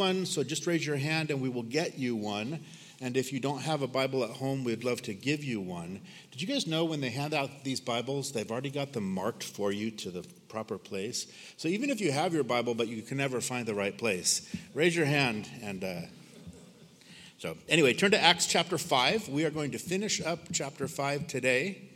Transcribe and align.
one, 0.00 0.24
so 0.24 0.42
just 0.42 0.66
raise 0.66 0.86
your 0.86 0.96
hand 0.96 1.30
and 1.30 1.42
we 1.42 1.50
will 1.50 1.62
get 1.62 1.98
you 1.98 2.16
one. 2.16 2.60
And 3.02 3.18
if 3.18 3.34
you 3.34 3.38
don't 3.38 3.60
have 3.60 3.82
a 3.82 3.86
Bible 3.86 4.24
at 4.24 4.30
home, 4.30 4.64
we'd 4.64 4.82
love 4.82 5.02
to 5.02 5.12
give 5.12 5.44
you 5.44 5.60
one. 5.60 6.00
Did 6.30 6.40
you 6.40 6.48
guys 6.48 6.66
know 6.66 6.86
when 6.86 7.02
they 7.02 7.10
hand 7.10 7.34
out 7.34 7.64
these 7.64 7.80
Bibles, 7.80 8.32
they've 8.32 8.50
already 8.50 8.70
got 8.70 8.94
them 8.94 9.12
marked 9.12 9.44
for 9.44 9.72
you 9.72 9.90
to 9.90 10.10
the 10.10 10.26
proper 10.48 10.78
place? 10.78 11.26
So 11.58 11.68
even 11.68 11.90
if 11.90 12.00
you 12.00 12.12
have 12.12 12.32
your 12.32 12.44
Bible, 12.44 12.74
but 12.74 12.88
you 12.88 13.02
can 13.02 13.18
never 13.18 13.42
find 13.42 13.66
the 13.66 13.74
right 13.74 13.96
place, 13.96 14.48
raise 14.74 14.96
your 14.96 15.06
hand 15.06 15.48
and. 15.62 15.84
Uh, 15.84 16.00
so, 17.36 17.56
anyway, 17.70 17.94
turn 17.94 18.10
to 18.10 18.22
Acts 18.22 18.44
chapter 18.44 18.76
5. 18.76 19.30
We 19.30 19.46
are 19.46 19.50
going 19.50 19.70
to 19.70 19.78
finish 19.78 20.20
up 20.20 20.40
chapter 20.52 20.86
5 20.86 21.26
today 21.26 21.90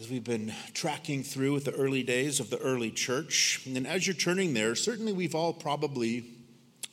as 0.00 0.08
we've 0.08 0.24
been 0.24 0.52
tracking 0.72 1.22
through 1.22 1.52
with 1.52 1.66
the 1.66 1.74
early 1.74 2.02
days 2.02 2.40
of 2.40 2.48
the 2.48 2.58
early 2.58 2.90
church. 2.90 3.60
And 3.66 3.86
as 3.86 4.06
you're 4.06 4.16
turning 4.16 4.54
there, 4.54 4.74
certainly 4.74 5.12
we've 5.12 5.34
all 5.34 5.52
probably 5.52 6.33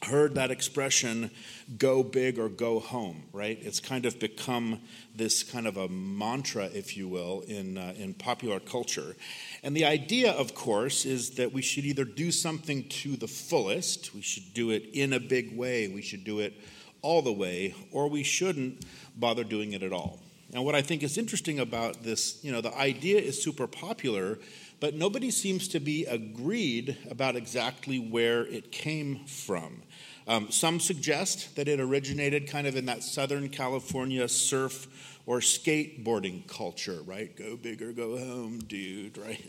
heard 0.04 0.36
that 0.36 0.52
expression 0.52 1.30
go 1.78 2.04
big 2.04 2.40
or 2.40 2.50
go 2.50 2.80
home 2.80 3.24
right? 3.34 3.58
It's 3.62 3.80
kind 3.80 4.06
of 4.06 4.20
become 4.20 4.80
this 5.16 5.44
kind 5.44 5.68
of 5.68 5.78
a 5.78 5.88
mantra 5.88 6.66
if 6.66 6.98
you 6.98 7.08
will 7.08 7.42
in, 7.42 7.78
uh, 7.78 7.94
in 7.98 8.14
popular 8.14 8.60
culture. 8.60 9.16
And 9.64 9.76
the 9.76 9.86
idea 9.86 10.32
of 10.32 10.56
course 10.56 11.06
is 11.06 11.32
that 11.32 11.54
we 11.54 11.62
should 11.62 11.86
either 11.86 12.06
do 12.06 12.32
something 12.32 12.88
to 12.90 13.16
the 13.16 13.28
fullest 13.28 14.14
we 14.14 14.22
should 14.22 14.54
do 14.54 14.72
it 14.72 14.90
in 14.94 15.14
a 15.14 15.20
big 15.20 15.56
way 15.58 15.88
we 15.88 16.02
should 16.02 16.24
do 16.24 16.40
it 16.40 16.54
all 17.02 17.22
the 17.22 17.32
way 17.32 17.74
or 17.92 18.10
we 18.10 18.24
shouldn't 18.24 18.86
bother 19.16 19.44
doing 19.44 19.74
it 19.74 19.84
at 19.84 19.94
all. 19.94 20.20
And 20.54 20.66
what 20.66 20.76
i 20.76 20.82
think 20.82 21.04
is 21.04 21.18
interesting 21.18 21.60
about 21.60 22.04
this 22.04 22.44
you 22.44 22.52
know 22.52 22.62
the 22.62 22.76
idea 22.78 23.20
is 23.20 23.42
super 23.42 23.68
popular 23.68 24.40
but 24.82 24.96
nobody 24.96 25.30
seems 25.30 25.68
to 25.70 25.80
be 25.80 26.06
agreed 26.06 26.98
about 27.10 27.36
exactly 27.36 28.00
where 28.00 28.46
it 28.48 28.72
came 28.72 29.24
from 29.26 29.84
um, 30.32 30.50
some 30.50 30.80
suggest 30.80 31.58
that 31.58 31.68
it 31.68 31.82
originated 31.82 32.48
kind 32.48 32.66
of 32.66 32.78
in 32.78 32.86
that 32.86 33.04
Southern 33.04 33.50
California 33.50 34.30
surf 34.30 35.20
or 35.26 35.40
skateboarding 35.40 36.48
culture, 36.48 37.02
right? 37.06 37.36
Go 37.36 37.58
big 37.58 37.82
or 37.82 37.92
go 37.92 38.18
home, 38.18 38.60
dude, 38.60 39.18
right? 39.18 39.44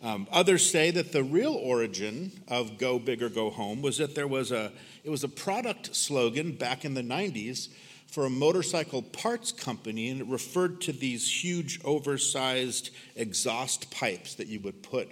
Um, 0.00 0.28
others 0.30 0.68
say 0.70 0.92
that 0.92 1.10
the 1.10 1.24
real 1.24 1.54
origin 1.54 2.30
of 2.46 2.78
"Go 2.78 3.00
Big 3.00 3.20
or 3.20 3.30
Go 3.30 3.50
Home" 3.50 3.82
was 3.82 3.98
that 3.98 4.14
there 4.14 4.28
was 4.28 4.52
a 4.52 4.70
it 5.02 5.10
was 5.10 5.24
a 5.24 5.28
product 5.28 5.96
slogan 5.96 6.52
back 6.52 6.84
in 6.84 6.94
the 6.94 7.02
'90s 7.02 7.68
for 8.06 8.24
a 8.24 8.30
motorcycle 8.30 9.02
parts 9.02 9.50
company, 9.50 10.08
and 10.08 10.20
it 10.20 10.26
referred 10.28 10.80
to 10.82 10.92
these 10.92 11.28
huge, 11.42 11.80
oversized 11.84 12.90
exhaust 13.16 13.90
pipes 13.90 14.34
that 14.36 14.46
you 14.46 14.60
would 14.60 14.84
put 14.84 15.10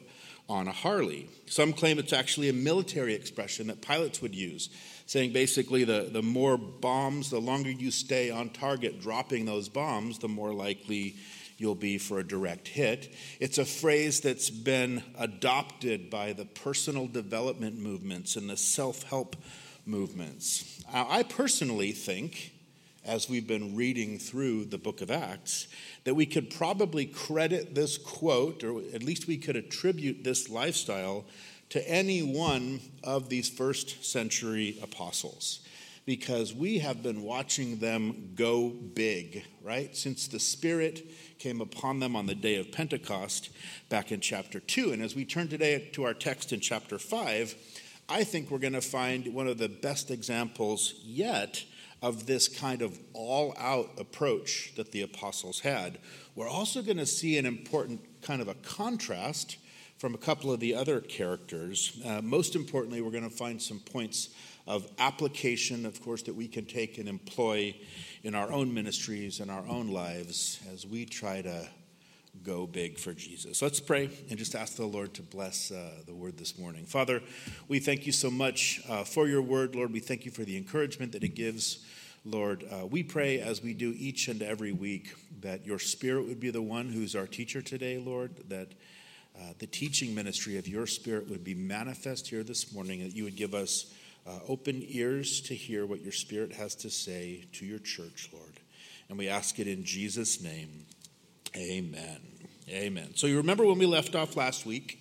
on 0.48 0.66
a 0.66 0.72
Harley. 0.72 1.28
Some 1.46 1.72
claim 1.72 2.00
it's 2.00 2.12
actually 2.12 2.48
a 2.48 2.52
military 2.52 3.14
expression 3.14 3.68
that 3.68 3.80
pilots 3.80 4.20
would 4.20 4.34
use 4.34 4.68
saying 5.10 5.32
basically 5.32 5.82
the, 5.82 6.08
the 6.12 6.22
more 6.22 6.56
bombs, 6.56 7.30
the 7.30 7.40
longer 7.40 7.68
you 7.68 7.90
stay 7.90 8.30
on 8.30 8.48
target 8.48 9.00
dropping 9.00 9.44
those 9.44 9.68
bombs, 9.68 10.20
the 10.20 10.28
more 10.28 10.54
likely 10.54 11.16
you'll 11.58 11.74
be 11.74 11.98
for 11.98 12.20
a 12.20 12.24
direct 12.24 12.68
hit. 12.68 13.12
It's 13.40 13.58
a 13.58 13.64
phrase 13.64 14.20
that's 14.20 14.50
been 14.50 15.02
adopted 15.18 16.10
by 16.10 16.32
the 16.32 16.44
personal 16.44 17.08
development 17.08 17.76
movements 17.76 18.36
and 18.36 18.48
the 18.48 18.56
self 18.56 19.02
help 19.02 19.34
movements. 19.84 20.80
I 20.88 21.24
personally 21.24 21.90
think, 21.90 22.52
as 23.04 23.28
we've 23.28 23.48
been 23.48 23.74
reading 23.74 24.16
through 24.16 24.66
the 24.66 24.78
book 24.78 25.00
of 25.00 25.10
Acts, 25.10 25.66
that 26.04 26.14
we 26.14 26.24
could 26.24 26.50
probably 26.50 27.06
credit 27.06 27.74
this 27.74 27.98
quote, 27.98 28.62
or 28.62 28.80
at 28.94 29.02
least 29.02 29.26
we 29.26 29.38
could 29.38 29.56
attribute 29.56 30.22
this 30.22 30.48
lifestyle 30.48 31.24
to 31.70 31.88
any 31.88 32.22
one 32.22 32.80
of 33.02 33.28
these 33.28 33.48
first 33.48 34.04
century 34.04 34.78
apostles 34.82 35.60
because 36.06 36.52
we 36.52 36.78
have 36.78 37.02
been 37.02 37.22
watching 37.22 37.78
them 37.78 38.32
go 38.34 38.68
big, 38.68 39.44
right? 39.62 39.96
Since 39.96 40.28
the 40.28 40.40
Spirit 40.40 41.06
came 41.38 41.60
upon 41.60 42.00
them 42.00 42.16
on 42.16 42.26
the 42.26 42.34
day 42.34 42.56
of 42.56 42.72
Pentecost 42.72 43.50
back 43.88 44.10
in 44.10 44.20
chapter 44.20 44.58
2. 44.58 44.92
And 44.92 45.02
as 45.02 45.14
we 45.14 45.24
turn 45.24 45.48
today 45.48 45.88
to 45.92 46.04
our 46.04 46.14
text 46.14 46.52
in 46.52 46.60
chapter 46.60 46.98
5, 46.98 47.54
I 48.08 48.24
think 48.24 48.50
we're 48.50 48.58
going 48.58 48.72
to 48.72 48.80
find 48.80 49.32
one 49.32 49.46
of 49.46 49.58
the 49.58 49.68
best 49.68 50.10
examples 50.10 50.94
yet 51.04 51.64
of 52.02 52.26
this 52.26 52.48
kind 52.48 52.82
of 52.82 52.98
all 53.12 53.54
out 53.58 53.90
approach 53.98 54.72
that 54.76 54.90
the 54.90 55.02
apostles 55.02 55.60
had. 55.60 55.98
We're 56.34 56.48
also 56.48 56.82
going 56.82 56.96
to 56.96 57.06
see 57.06 57.38
an 57.38 57.46
important 57.46 58.00
kind 58.22 58.42
of 58.42 58.48
a 58.48 58.54
contrast 58.54 59.58
from 60.00 60.14
a 60.14 60.18
couple 60.18 60.50
of 60.50 60.60
the 60.60 60.74
other 60.74 60.98
characters. 60.98 62.00
Uh, 62.06 62.22
most 62.22 62.56
importantly, 62.56 63.02
we're 63.02 63.10
going 63.10 63.22
to 63.22 63.28
find 63.28 63.60
some 63.60 63.78
points 63.78 64.30
of 64.66 64.90
application, 64.98 65.84
of 65.84 66.00
course, 66.00 66.22
that 66.22 66.34
we 66.34 66.48
can 66.48 66.64
take 66.64 66.96
and 66.96 67.06
employ 67.06 67.76
in 68.22 68.34
our 68.34 68.50
own 68.50 68.72
ministries 68.72 69.40
and 69.40 69.50
our 69.50 69.66
own 69.68 69.88
lives 69.88 70.58
as 70.72 70.86
we 70.86 71.04
try 71.04 71.42
to 71.42 71.68
go 72.42 72.66
big 72.66 72.98
for 72.98 73.12
Jesus. 73.12 73.60
Let's 73.60 73.78
pray 73.78 74.08
and 74.30 74.38
just 74.38 74.54
ask 74.54 74.76
the 74.76 74.86
Lord 74.86 75.12
to 75.14 75.22
bless 75.22 75.70
uh, 75.70 75.90
the 76.06 76.14
word 76.14 76.38
this 76.38 76.58
morning. 76.58 76.86
Father, 76.86 77.20
we 77.68 77.78
thank 77.78 78.06
you 78.06 78.12
so 78.12 78.30
much 78.30 78.80
uh, 78.88 79.04
for 79.04 79.28
your 79.28 79.42
word. 79.42 79.74
Lord, 79.76 79.92
we 79.92 80.00
thank 80.00 80.24
you 80.24 80.30
for 80.30 80.44
the 80.44 80.56
encouragement 80.56 81.12
that 81.12 81.24
it 81.24 81.34
gives. 81.34 81.84
Lord, 82.24 82.64
uh, 82.70 82.86
we 82.86 83.02
pray 83.02 83.40
as 83.40 83.62
we 83.62 83.74
do 83.74 83.94
each 83.98 84.28
and 84.28 84.40
every 84.40 84.72
week 84.72 85.14
that 85.42 85.66
your 85.66 85.78
spirit 85.78 86.26
would 86.26 86.40
be 86.40 86.50
the 86.50 86.62
one 86.62 86.88
who's 86.88 87.14
our 87.14 87.26
teacher 87.26 87.60
today, 87.60 87.98
Lord, 87.98 88.48
that 88.48 88.68
uh, 89.40 89.54
the 89.58 89.66
teaching 89.66 90.14
ministry 90.14 90.58
of 90.58 90.68
your 90.68 90.86
Spirit 90.86 91.28
would 91.30 91.44
be 91.44 91.54
manifest 91.54 92.28
here 92.28 92.42
this 92.42 92.74
morning, 92.74 93.00
that 93.00 93.14
you 93.16 93.24
would 93.24 93.36
give 93.36 93.54
us 93.54 93.92
uh, 94.26 94.38
open 94.46 94.84
ears 94.88 95.40
to 95.42 95.54
hear 95.54 95.86
what 95.86 96.02
your 96.02 96.12
Spirit 96.12 96.52
has 96.52 96.74
to 96.76 96.90
say 96.90 97.46
to 97.54 97.64
your 97.64 97.78
church, 97.78 98.28
Lord. 98.32 98.60
And 99.08 99.18
we 99.18 99.28
ask 99.28 99.58
it 99.58 99.66
in 99.66 99.84
Jesus' 99.84 100.42
name. 100.42 100.86
Amen. 101.56 102.20
Amen. 102.68 103.12
So 103.16 103.26
you 103.26 103.38
remember 103.38 103.64
when 103.64 103.78
we 103.78 103.86
left 103.86 104.14
off 104.14 104.36
last 104.36 104.66
week? 104.66 105.00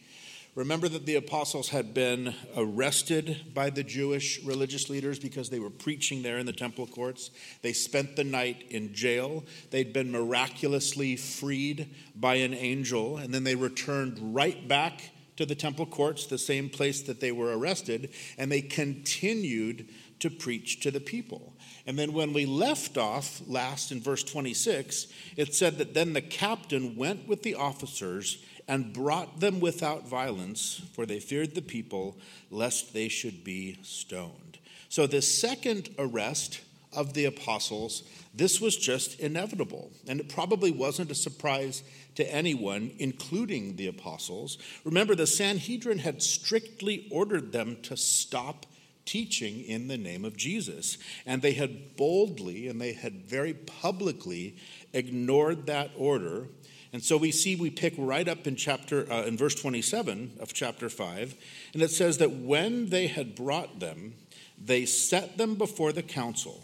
Remember 0.56 0.90
that 0.90 1.06
the 1.06 1.16
apostles 1.16 1.70
had 1.70 1.94
been 1.94 2.34
arrested 2.58 3.54
by 3.54 3.70
the 3.70 3.84
Jewish 3.84 4.44
religious 4.44 4.90
leaders 4.90 5.20
because 5.20 5.50
they 5.50 5.60
were 5.60 5.70
preaching 5.70 6.24
there 6.24 6.40
in 6.40 6.48
the 6.48 6.54
temple 6.54 6.88
courts. 6.88 7.30
They 7.62 7.72
spent 7.72 8.16
the 8.16 8.24
night 8.24 8.66
in 8.70 8.94
jail. 8.94 9.46
They'd 9.70 9.94
been 9.94 10.12
miraculously 10.12 11.16
freed 11.16 11.94
by 12.16 12.36
an 12.36 12.56
angel, 12.56 13.18
and 13.18 13.34
then 13.34 13.44
they 13.44 13.56
returned 13.56 14.36
right 14.36 14.68
back 14.68 15.12
to 15.38 15.46
the 15.46 15.56
temple 15.56 15.86
courts, 15.86 16.26
the 16.26 16.38
same 16.38 16.68
place 16.68 17.04
that 17.04 17.22
they 17.22 17.32
were 17.32 17.58
arrested, 17.58 18.10
and 18.38 18.52
they 18.52 18.62
continued 18.62 19.88
to 20.20 20.30
preach 20.30 20.82
to 20.82 20.92
the 20.92 21.00
people. 21.00 21.54
And 21.86 21.98
then 21.98 22.12
when 22.12 22.34
we 22.34 22.46
left 22.46 22.98
off 22.98 23.42
last 23.48 23.92
in 23.92 24.02
verse 24.02 24.24
26, 24.24 25.08
it 25.38 25.56
said 25.56 25.78
that 25.78 25.94
then 25.94 26.14
the 26.14 26.22
captain 26.22 26.96
went 26.96 27.28
with 27.28 27.44
the 27.44 27.56
officers 27.56 28.44
and 28.70 28.94
brought 28.94 29.40
them 29.40 29.60
without 29.60 30.08
violence, 30.08 30.82
for 30.94 31.08
they 31.08 31.20
feared 31.20 31.56
the 31.56 31.62
people, 31.62 32.16
lest 32.52 32.94
they 32.94 33.10
should 33.10 33.44
be 33.44 33.80
stoned. 33.82 34.60
So, 34.90 35.08
the 35.08 35.24
second 35.24 35.90
arrest 35.98 36.62
of 36.94 37.14
the 37.14 37.26
apostles, 37.26 38.04
this 38.34 38.62
was 38.62 38.78
just 38.78 39.20
inevitable. 39.20 39.92
And 40.08 40.20
it 40.20 40.30
probably 40.30 40.72
wasn't 40.72 41.12
a 41.12 41.16
surprise 41.16 41.84
to 42.16 42.34
anyone, 42.34 42.92
including 43.00 43.76
the 43.76 43.88
apostles. 43.88 44.60
Remember, 44.84 45.16
the 45.16 45.28
Sanhedrin 45.28 46.00
had 46.00 46.22
strictly 46.22 47.08
ordered 47.12 47.52
them 47.52 47.78
to 47.84 47.98
stop 47.98 48.68
teaching 49.06 49.64
in 49.64 49.88
the 49.88 49.98
name 49.98 50.24
of 50.24 50.38
Jesus. 50.38 51.00
And 51.26 51.42
they 51.42 51.54
had 51.54 51.96
boldly 51.96 52.68
and 52.68 52.80
they 52.80 52.94
had 52.94 53.26
very 53.26 53.56
publicly 53.56 54.58
ignored 54.94 55.66
that 55.66 55.90
order 55.98 56.48
and 56.92 57.04
so 57.04 57.18
we 57.18 57.32
see 57.32 57.56
we 57.56 57.70
pick 57.70 57.94
right 57.98 58.28
up 58.28 58.48
in 58.48 58.56
chapter 58.56 59.12
uh, 59.12 59.24
in 59.24 59.38
verse 59.38 59.56
27 59.56 60.38
of 60.40 60.54
chapter 60.54 60.90
5, 60.90 61.36
and 61.74 61.82
it 61.82 61.92
says 61.92 62.18
that 62.18 62.32
when 62.32 62.90
they 62.90 63.08
had 63.08 63.36
brought 63.36 63.80
them, 63.80 64.16
they 64.58 64.86
set 64.86 65.38
them 65.38 65.56
before 65.56 65.92
the 65.92 66.04
council. 66.04 66.64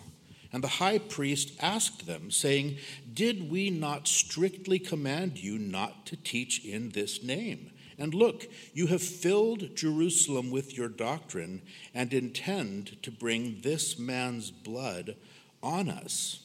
And 0.51 0.63
the 0.63 0.67
high 0.69 0.99
priest 0.99 1.51
asked 1.61 2.07
them, 2.07 2.31
saying, 2.31 2.77
Did 3.13 3.51
we 3.51 3.69
not 3.69 4.07
strictly 4.07 4.79
command 4.79 5.37
you 5.37 5.59
not 5.59 6.05
to 6.07 6.15
teach 6.15 6.63
in 6.63 6.89
this 6.89 7.21
name? 7.21 7.71
And 7.97 8.13
look, 8.13 8.47
you 8.73 8.87
have 8.87 9.01
filled 9.01 9.75
Jerusalem 9.75 10.51
with 10.51 10.77
your 10.77 10.89
doctrine 10.89 11.61
and 11.93 12.13
intend 12.13 13.01
to 13.03 13.11
bring 13.11 13.61
this 13.61 13.99
man's 13.99 14.49
blood 14.49 15.15
on 15.61 15.89
us. 15.89 16.44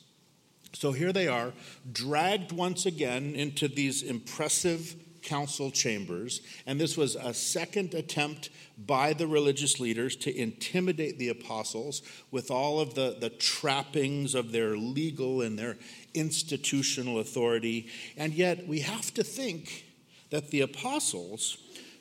So 0.72 0.92
here 0.92 1.12
they 1.12 1.28
are, 1.28 1.52
dragged 1.92 2.52
once 2.52 2.86
again 2.86 3.34
into 3.34 3.68
these 3.68 4.02
impressive 4.02 4.94
council 5.22 5.70
chambers. 5.70 6.40
And 6.66 6.80
this 6.80 6.96
was 6.96 7.16
a 7.16 7.34
second 7.34 7.94
attempt 7.94 8.50
by 8.78 9.12
the 9.12 9.26
religious 9.26 9.80
leaders 9.80 10.16
to 10.16 10.34
intimidate 10.34 11.18
the 11.18 11.28
apostles 11.28 12.02
with 12.30 12.50
all 12.50 12.80
of 12.80 12.94
the, 12.94 13.16
the 13.20 13.30
trappings 13.30 14.34
of 14.34 14.52
their 14.52 14.76
legal 14.76 15.42
and 15.42 15.58
their 15.58 15.76
institutional 16.14 17.18
authority. 17.18 17.88
And 18.16 18.32
yet, 18.32 18.66
we 18.66 18.80
have 18.80 19.12
to 19.14 19.24
think 19.24 19.84
that 20.30 20.50
the 20.50 20.62
apostles, 20.62 21.58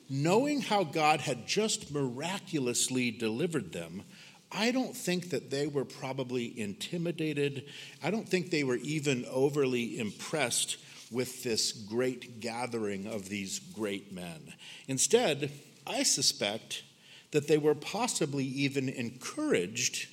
knowing 0.08 0.60
how 0.62 0.84
God 0.84 1.20
had 1.20 1.46
just 1.46 1.92
miraculously 1.92 3.10
delivered 3.10 3.72
them, 3.72 4.04
I 4.52 4.72
don't 4.72 4.96
think 4.96 5.30
that 5.30 5.50
they 5.50 5.66
were 5.66 5.84
probably 5.84 6.58
intimidated. 6.58 7.64
I 8.02 8.10
don't 8.10 8.28
think 8.28 8.50
they 8.50 8.64
were 8.64 8.76
even 8.76 9.24
overly 9.30 9.98
impressed 9.98 10.76
with 11.10 11.42
this 11.42 11.72
great 11.72 12.40
gathering 12.40 13.06
of 13.06 13.28
these 13.28 13.58
great 13.58 14.12
men. 14.12 14.54
Instead, 14.86 15.50
I 15.86 16.02
suspect 16.02 16.82
that 17.32 17.48
they 17.48 17.58
were 17.58 17.74
possibly 17.74 18.44
even 18.44 18.88
encouraged 18.88 20.08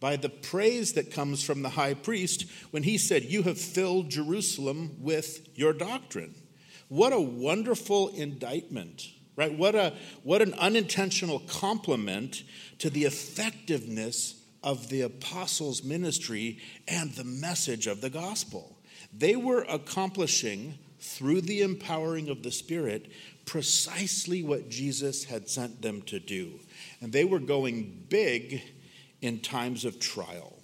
by 0.00 0.16
the 0.16 0.28
praise 0.28 0.94
that 0.94 1.12
comes 1.12 1.44
from 1.44 1.62
the 1.62 1.70
high 1.70 1.94
priest 1.94 2.46
when 2.72 2.82
he 2.82 2.98
said, 2.98 3.24
You 3.24 3.44
have 3.44 3.58
filled 3.58 4.10
Jerusalem 4.10 4.96
with 5.00 5.48
your 5.56 5.72
doctrine. 5.72 6.34
What 6.88 7.12
a 7.12 7.20
wonderful 7.20 8.08
indictment, 8.08 9.06
right? 9.36 9.52
What, 9.52 9.74
a, 9.74 9.94
what 10.22 10.42
an 10.42 10.54
unintentional 10.54 11.40
compliment 11.40 12.42
to 12.78 12.90
the 12.90 13.04
effectiveness 13.04 14.42
of 14.62 14.88
the 14.88 15.02
apostles' 15.02 15.82
ministry 15.82 16.58
and 16.86 17.12
the 17.12 17.24
message 17.24 17.86
of 17.86 18.00
the 18.00 18.10
gospel. 18.10 18.78
They 19.12 19.36
were 19.36 19.62
accomplishing, 19.68 20.78
through 21.00 21.40
the 21.42 21.62
empowering 21.62 22.28
of 22.28 22.42
the 22.42 22.52
Spirit, 22.52 23.10
precisely 23.44 24.42
what 24.42 24.68
Jesus 24.68 25.24
had 25.24 25.48
sent 25.48 25.82
them 25.82 26.02
to 26.02 26.20
do. 26.20 26.60
And 27.00 27.12
they 27.12 27.24
were 27.24 27.40
going 27.40 28.04
big 28.08 28.62
in 29.20 29.40
times 29.40 29.84
of 29.84 29.98
trial, 29.98 30.58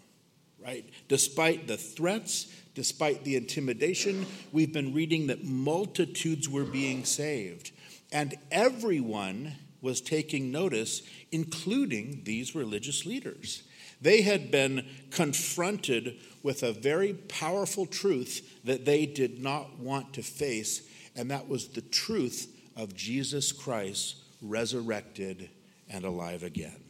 right? 0.65 0.89
Despite 1.09 1.67
the 1.67 1.77
threats, 1.77 2.53
despite 2.75 3.25
the 3.25 3.37
intimidation, 3.37 4.27
we've 4.53 4.73
been 4.73 4.95
reading 4.95 5.27
that 5.27 5.45
multitudes 5.45 6.49
were 6.49 6.65
being 6.65 7.05
saved. 7.05 7.73
And 8.13 8.37
everyone 8.51 9.55
was 9.81 10.01
taking 10.01 10.51
notice, 10.51 11.03
including 11.31 12.23
these 12.25 12.55
religious 12.55 13.07
leaders. 13.07 13.63
They 14.01 14.23
had 14.23 14.51
been 14.51 14.87
confronted 15.11 16.19
with 16.43 16.63
a 16.63 16.73
very 16.73 17.15
powerful 17.15 17.87
truth 17.87 18.61
that 18.65 18.85
they 18.85 19.07
did 19.07 19.43
not 19.43 19.79
want 19.79 20.15
to 20.15 20.23
face, 20.23 20.83
and 21.17 21.31
that 21.31 21.49
was 21.49 21.69
the 21.69 21.83
truth 21.83 22.55
of 22.77 22.95
Jesus 22.95 23.51
Christ 23.53 24.17
resurrected 24.41 25.51
and 25.91 26.05
alive 26.05 26.43
again. 26.43 26.81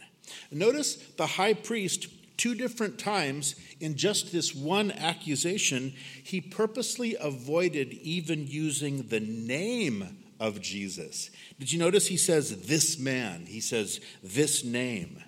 Notice 0.51 0.97
the 1.17 1.27
high 1.27 1.55
priest, 1.55 2.09
two 2.37 2.55
different 2.55 2.99
times 2.99 3.55
in 3.81 3.97
just 3.97 4.31
this 4.31 4.55
one 4.55 4.93
accusation, 4.93 5.95
he 6.23 6.41
purposely 6.41 7.17
avoided 7.19 7.95
even 7.95 8.47
using 8.47 9.09
the 9.09 9.21
name 9.21 10.19
of 10.41 10.61
Jesus. 10.61 11.31
Did 11.59 11.73
you 11.73 11.79
notice 11.79 12.07
he 12.07 12.17
says 12.17 12.67
this 12.67 12.99
man? 12.99 13.47
He 13.47 13.61
says 13.61 14.01
this 14.23 14.65
name. 14.65 15.23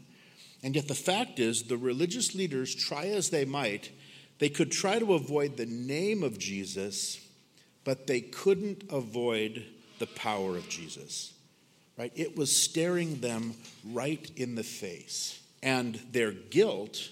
And 0.62 0.76
yet 0.76 0.88
the 0.88 0.94
fact 0.94 1.38
is, 1.38 1.64
the 1.64 1.76
religious 1.76 2.34
leaders, 2.34 2.74
try 2.74 3.06
as 3.06 3.30
they 3.30 3.44
might, 3.44 3.90
they 4.38 4.48
could 4.48 4.70
try 4.70 4.98
to 4.98 5.14
avoid 5.14 5.56
the 5.56 5.66
name 5.66 6.22
of 6.22 6.38
Jesus, 6.38 7.26
but 7.84 8.06
they 8.06 8.20
couldn't 8.20 8.84
avoid 8.90 9.64
the 9.98 10.06
power 10.06 10.56
of 10.56 10.68
Jesus. 10.68 11.34
Right? 11.98 12.12
It 12.14 12.36
was 12.36 12.54
staring 12.54 13.20
them 13.20 13.54
right 13.84 14.30
in 14.36 14.54
the 14.54 14.62
face. 14.62 15.40
And 15.62 15.96
their 16.12 16.32
guilt, 16.32 17.10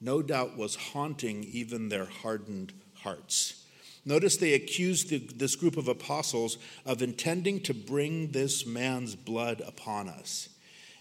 no 0.00 0.22
doubt, 0.22 0.56
was 0.56 0.74
haunting 0.74 1.44
even 1.44 1.88
their 1.88 2.06
hardened 2.06 2.72
hearts. 2.94 3.61
Notice 4.04 4.36
they 4.36 4.54
accused 4.54 5.10
the, 5.10 5.18
this 5.18 5.54
group 5.54 5.76
of 5.76 5.88
apostles 5.88 6.58
of 6.84 7.02
intending 7.02 7.60
to 7.60 7.74
bring 7.74 8.32
this 8.32 8.66
man's 8.66 9.14
blood 9.14 9.62
upon 9.64 10.08
us. 10.08 10.48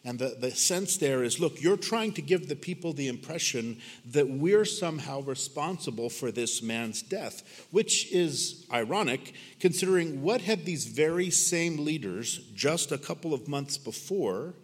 And 0.04 0.18
the, 0.18 0.36
the 0.40 0.52
sense 0.52 0.98
there 0.98 1.24
is 1.24 1.40
look, 1.40 1.62
you're 1.62 1.78
trying 1.78 2.14
to 2.14 2.22
give 2.22 2.48
the 2.48 2.56
people 2.56 2.92
the 2.92 3.08
impression 3.08 3.80
that 4.12 4.28
we're 4.28 4.66
somehow 4.66 5.22
responsible 5.22 6.10
for 6.10 6.32
this 6.32 6.64
man's 6.64 7.04
death, 7.04 7.68
which 7.72 8.12
is 8.12 8.66
ironic 8.74 9.34
considering 9.60 10.24
what 10.24 10.42
had 10.42 10.66
these 10.66 10.86
very 10.86 11.30
same 11.30 11.86
leaders 11.86 12.40
just 12.56 12.92
a 12.92 12.98
couple 12.98 13.34
of 13.34 13.48
months 13.48 13.78
before 13.78 14.56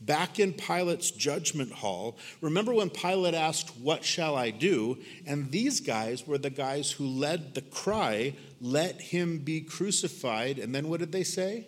back 0.00 0.38
in 0.38 0.52
Pilate's 0.52 1.10
judgment 1.10 1.72
hall. 1.72 2.16
Remember 2.40 2.74
when 2.74 2.90
Pilate 2.90 3.34
asked, 3.34 3.76
What 3.78 4.04
shall 4.04 4.36
I 4.36 4.50
do? 4.50 4.98
And 5.26 5.50
these 5.50 5.80
guys 5.80 6.26
were 6.26 6.38
the 6.38 6.50
guys 6.50 6.92
who 6.92 7.06
led 7.06 7.54
the 7.54 7.62
cry, 7.62 8.34
Let 8.60 9.00
him 9.00 9.38
be 9.38 9.60
crucified. 9.60 10.58
And 10.58 10.74
then 10.74 10.88
what 10.88 11.00
did 11.00 11.12
they 11.12 11.24
say? 11.24 11.66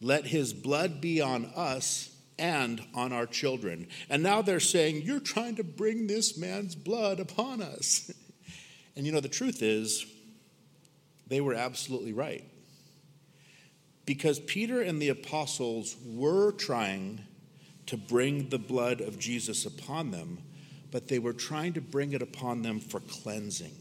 Let 0.00 0.26
his 0.26 0.52
blood 0.52 1.00
be 1.00 1.20
on 1.20 1.46
us 1.56 2.10
and 2.38 2.82
on 2.94 3.12
our 3.12 3.26
children. 3.26 3.88
And 4.10 4.22
now 4.22 4.42
they're 4.42 4.60
saying, 4.60 5.02
You're 5.02 5.20
trying 5.20 5.56
to 5.56 5.64
bring 5.64 6.06
this 6.06 6.38
man's 6.38 6.74
blood 6.74 7.20
upon 7.20 7.62
us. 7.62 8.10
and 8.96 9.06
you 9.06 9.12
know, 9.12 9.20
the 9.20 9.28
truth 9.28 9.62
is, 9.62 10.06
they 11.26 11.40
were 11.40 11.54
absolutely 11.54 12.12
right. 12.12 12.44
Because 14.06 14.38
Peter 14.38 14.80
and 14.80 15.02
the 15.02 15.08
apostles 15.08 15.96
were 16.06 16.52
trying 16.52 17.20
to 17.86 17.96
bring 17.96 18.48
the 18.48 18.58
blood 18.58 19.00
of 19.00 19.18
Jesus 19.18 19.66
upon 19.66 20.12
them, 20.12 20.38
but 20.90 21.08
they 21.08 21.18
were 21.18 21.32
trying 21.32 21.72
to 21.74 21.80
bring 21.80 22.12
it 22.12 22.22
upon 22.22 22.62
them 22.62 22.80
for 22.80 23.00
cleansing 23.00 23.74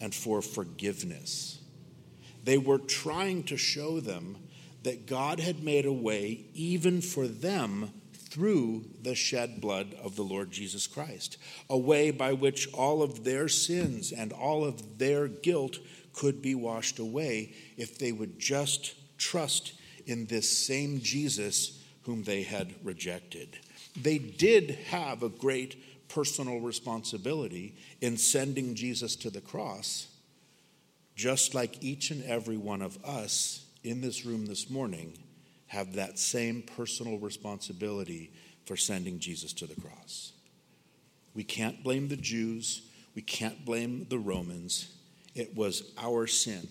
and 0.00 0.14
for 0.14 0.40
forgiveness. 0.40 1.60
They 2.44 2.58
were 2.58 2.78
trying 2.78 3.44
to 3.44 3.56
show 3.56 4.00
them 4.00 4.36
that 4.82 5.06
God 5.06 5.38
had 5.38 5.62
made 5.62 5.86
a 5.86 5.92
way 5.92 6.46
even 6.54 7.00
for 7.00 7.28
them 7.28 7.92
through 8.12 8.86
the 9.02 9.14
shed 9.14 9.60
blood 9.60 9.94
of 10.02 10.16
the 10.16 10.22
Lord 10.22 10.50
Jesus 10.50 10.86
Christ, 10.86 11.36
a 11.68 11.76
way 11.76 12.10
by 12.10 12.32
which 12.32 12.72
all 12.72 13.02
of 13.02 13.24
their 13.24 13.46
sins 13.48 14.10
and 14.10 14.32
all 14.32 14.64
of 14.64 14.98
their 14.98 15.28
guilt 15.28 15.78
could 16.12 16.42
be 16.42 16.54
washed 16.54 16.98
away 16.98 17.54
if 17.76 17.98
they 17.98 18.12
would 18.12 18.38
just 18.38 18.94
trust 19.18 19.72
in 20.06 20.26
this 20.26 20.48
same 20.48 21.00
Jesus 21.00 21.82
whom 22.02 22.24
they 22.24 22.42
had 22.42 22.74
rejected. 22.82 23.58
They 24.00 24.18
did 24.18 24.70
have 24.88 25.22
a 25.22 25.28
great 25.28 26.08
personal 26.08 26.60
responsibility 26.60 27.74
in 28.00 28.16
sending 28.16 28.74
Jesus 28.74 29.16
to 29.16 29.30
the 29.30 29.40
cross, 29.40 30.08
just 31.14 31.54
like 31.54 31.82
each 31.82 32.10
and 32.10 32.24
every 32.24 32.56
one 32.56 32.82
of 32.82 33.02
us 33.04 33.64
in 33.84 34.00
this 34.00 34.24
room 34.24 34.46
this 34.46 34.68
morning 34.70 35.18
have 35.68 35.94
that 35.94 36.18
same 36.18 36.62
personal 36.62 37.18
responsibility 37.18 38.30
for 38.66 38.76
sending 38.76 39.18
Jesus 39.18 39.52
to 39.54 39.66
the 39.66 39.80
cross. 39.80 40.32
We 41.34 41.44
can't 41.44 41.82
blame 41.82 42.08
the 42.08 42.16
Jews, 42.16 42.82
we 43.14 43.22
can't 43.22 43.64
blame 43.64 44.06
the 44.08 44.18
Romans. 44.18 44.88
It 45.34 45.56
was 45.56 45.92
our 45.98 46.26
sin. 46.26 46.68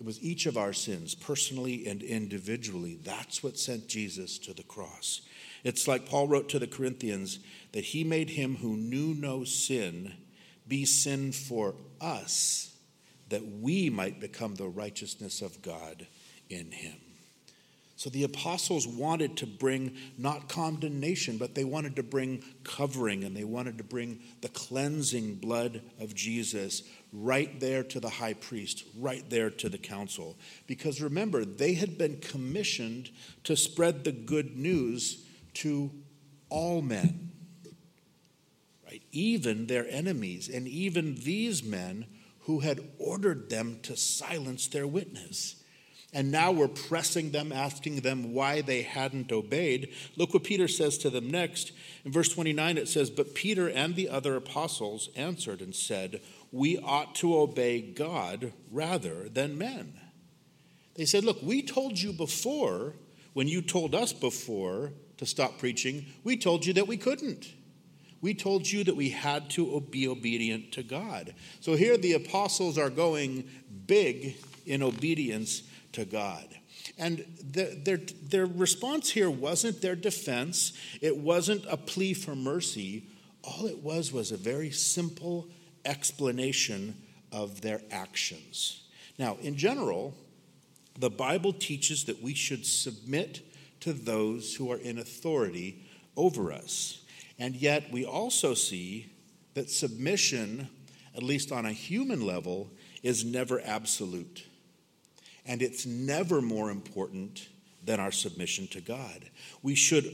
It 0.00 0.06
was 0.06 0.20
each 0.22 0.46
of 0.46 0.56
our 0.56 0.72
sins, 0.72 1.14
personally 1.14 1.86
and 1.86 2.02
individually. 2.02 2.98
That's 3.02 3.42
what 3.42 3.58
sent 3.58 3.88
Jesus 3.88 4.38
to 4.40 4.52
the 4.52 4.64
cross. 4.64 5.22
It's 5.62 5.88
like 5.88 6.06
Paul 6.06 6.28
wrote 6.28 6.48
to 6.50 6.58
the 6.58 6.66
Corinthians 6.66 7.38
that 7.72 7.84
he 7.84 8.04
made 8.04 8.30
him 8.30 8.56
who 8.56 8.76
knew 8.76 9.14
no 9.14 9.44
sin 9.44 10.12
be 10.66 10.84
sin 10.84 11.32
for 11.32 11.74
us 12.00 12.74
that 13.28 13.46
we 13.60 13.90
might 13.90 14.20
become 14.20 14.54
the 14.54 14.68
righteousness 14.68 15.42
of 15.42 15.62
God 15.62 16.06
in 16.48 16.70
him. 16.70 16.94
So 17.96 18.10
the 18.10 18.24
apostles 18.24 18.86
wanted 18.86 19.36
to 19.38 19.46
bring 19.46 19.96
not 20.18 20.48
condemnation, 20.48 21.38
but 21.38 21.54
they 21.54 21.64
wanted 21.64 21.96
to 21.96 22.02
bring 22.02 22.42
covering 22.64 23.24
and 23.24 23.36
they 23.36 23.44
wanted 23.44 23.78
to 23.78 23.84
bring 23.84 24.20
the 24.40 24.48
cleansing 24.48 25.36
blood 25.36 25.80
of 26.00 26.14
Jesus 26.14 26.82
right 27.14 27.60
there 27.60 27.84
to 27.84 28.00
the 28.00 28.10
high 28.10 28.34
priest, 28.34 28.84
right 28.98 29.28
there 29.30 29.48
to 29.48 29.68
the 29.68 29.78
council. 29.78 30.36
Because 30.66 31.00
remember, 31.00 31.44
they 31.44 31.74
had 31.74 31.96
been 31.96 32.18
commissioned 32.18 33.10
to 33.44 33.56
spread 33.56 34.02
the 34.02 34.12
good 34.12 34.56
news 34.56 35.24
to 35.54 35.92
all 36.48 36.82
men, 36.82 37.30
right? 38.84 39.02
Even 39.12 39.66
their 39.66 39.86
enemies. 39.88 40.48
And 40.48 40.66
even 40.66 41.14
these 41.14 41.62
men 41.62 42.06
who 42.40 42.60
had 42.60 42.80
ordered 42.98 43.48
them 43.48 43.78
to 43.82 43.96
silence 43.96 44.66
their 44.66 44.86
witness. 44.86 45.56
And 46.12 46.30
now 46.30 46.52
we're 46.52 46.68
pressing 46.68 47.30
them, 47.30 47.50
asking 47.50 48.00
them 48.00 48.32
why 48.32 48.60
they 48.60 48.82
hadn't 48.82 49.32
obeyed. 49.32 49.92
Look 50.16 50.32
what 50.32 50.44
Peter 50.44 50.68
says 50.68 50.96
to 50.98 51.10
them 51.10 51.28
next. 51.28 51.72
In 52.04 52.12
verse 52.12 52.28
29, 52.28 52.78
it 52.78 52.88
says, 52.88 53.10
But 53.10 53.34
Peter 53.34 53.68
and 53.68 53.96
the 53.96 54.08
other 54.08 54.36
apostles 54.36 55.10
answered 55.16 55.60
and 55.60 55.74
said, 55.74 56.20
We 56.54 56.78
ought 56.78 57.16
to 57.16 57.36
obey 57.36 57.80
God 57.80 58.52
rather 58.70 59.28
than 59.28 59.58
men. 59.58 59.98
They 60.94 61.04
said, 61.04 61.24
Look, 61.24 61.42
we 61.42 61.62
told 61.62 62.00
you 62.00 62.12
before, 62.12 62.94
when 63.32 63.48
you 63.48 63.60
told 63.60 63.92
us 63.92 64.12
before 64.12 64.92
to 65.16 65.26
stop 65.26 65.58
preaching, 65.58 66.06
we 66.22 66.36
told 66.36 66.64
you 66.64 66.72
that 66.74 66.86
we 66.86 66.96
couldn't. 66.96 67.52
We 68.20 68.34
told 68.34 68.70
you 68.70 68.84
that 68.84 68.94
we 68.94 69.10
had 69.10 69.50
to 69.50 69.80
be 69.90 70.06
obedient 70.06 70.70
to 70.74 70.84
God. 70.84 71.34
So 71.58 71.74
here 71.74 71.96
the 71.96 72.12
apostles 72.12 72.78
are 72.78 72.88
going 72.88 73.50
big 73.88 74.36
in 74.64 74.80
obedience 74.80 75.64
to 75.94 76.04
God. 76.04 76.46
And 76.96 77.26
the, 77.50 77.80
their, 77.84 77.96
their 77.96 78.46
response 78.46 79.10
here 79.10 79.28
wasn't 79.28 79.82
their 79.82 79.96
defense, 79.96 80.72
it 81.00 81.16
wasn't 81.16 81.64
a 81.68 81.76
plea 81.76 82.14
for 82.14 82.36
mercy. 82.36 83.08
All 83.42 83.66
it 83.66 83.82
was 83.82 84.12
was 84.12 84.30
a 84.30 84.36
very 84.36 84.70
simple 84.70 85.48
explanation 85.84 86.96
of 87.32 87.60
their 87.60 87.82
actions. 87.90 88.82
Now, 89.18 89.36
in 89.40 89.56
general, 89.56 90.14
the 90.98 91.10
Bible 91.10 91.52
teaches 91.52 92.04
that 92.04 92.22
we 92.22 92.34
should 92.34 92.64
submit 92.64 93.42
to 93.80 93.92
those 93.92 94.54
who 94.54 94.70
are 94.70 94.78
in 94.78 94.98
authority 94.98 95.84
over 96.16 96.52
us. 96.52 97.02
And 97.38 97.56
yet, 97.56 97.92
we 97.92 98.04
also 98.04 98.54
see 98.54 99.12
that 99.54 99.70
submission, 99.70 100.68
at 101.16 101.22
least 101.22 101.52
on 101.52 101.66
a 101.66 101.72
human 101.72 102.24
level, 102.24 102.70
is 103.02 103.24
never 103.24 103.60
absolute. 103.64 104.46
And 105.44 105.60
it's 105.60 105.84
never 105.84 106.40
more 106.40 106.70
important 106.70 107.48
than 107.84 108.00
our 108.00 108.12
submission 108.12 108.66
to 108.68 108.80
God. 108.80 109.30
We 109.62 109.74
should, 109.74 110.10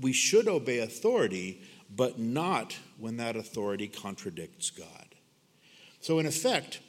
we 0.00 0.12
should 0.12 0.48
obey 0.48 0.78
authority, 0.78 1.62
but 1.94 2.18
not 2.18 2.76
when 2.98 3.18
that 3.18 3.36
authority 3.36 3.86
contradicts 3.86 4.70
God. 4.70 5.01
So, 6.02 6.18
in 6.18 6.26
effect, 6.26 6.80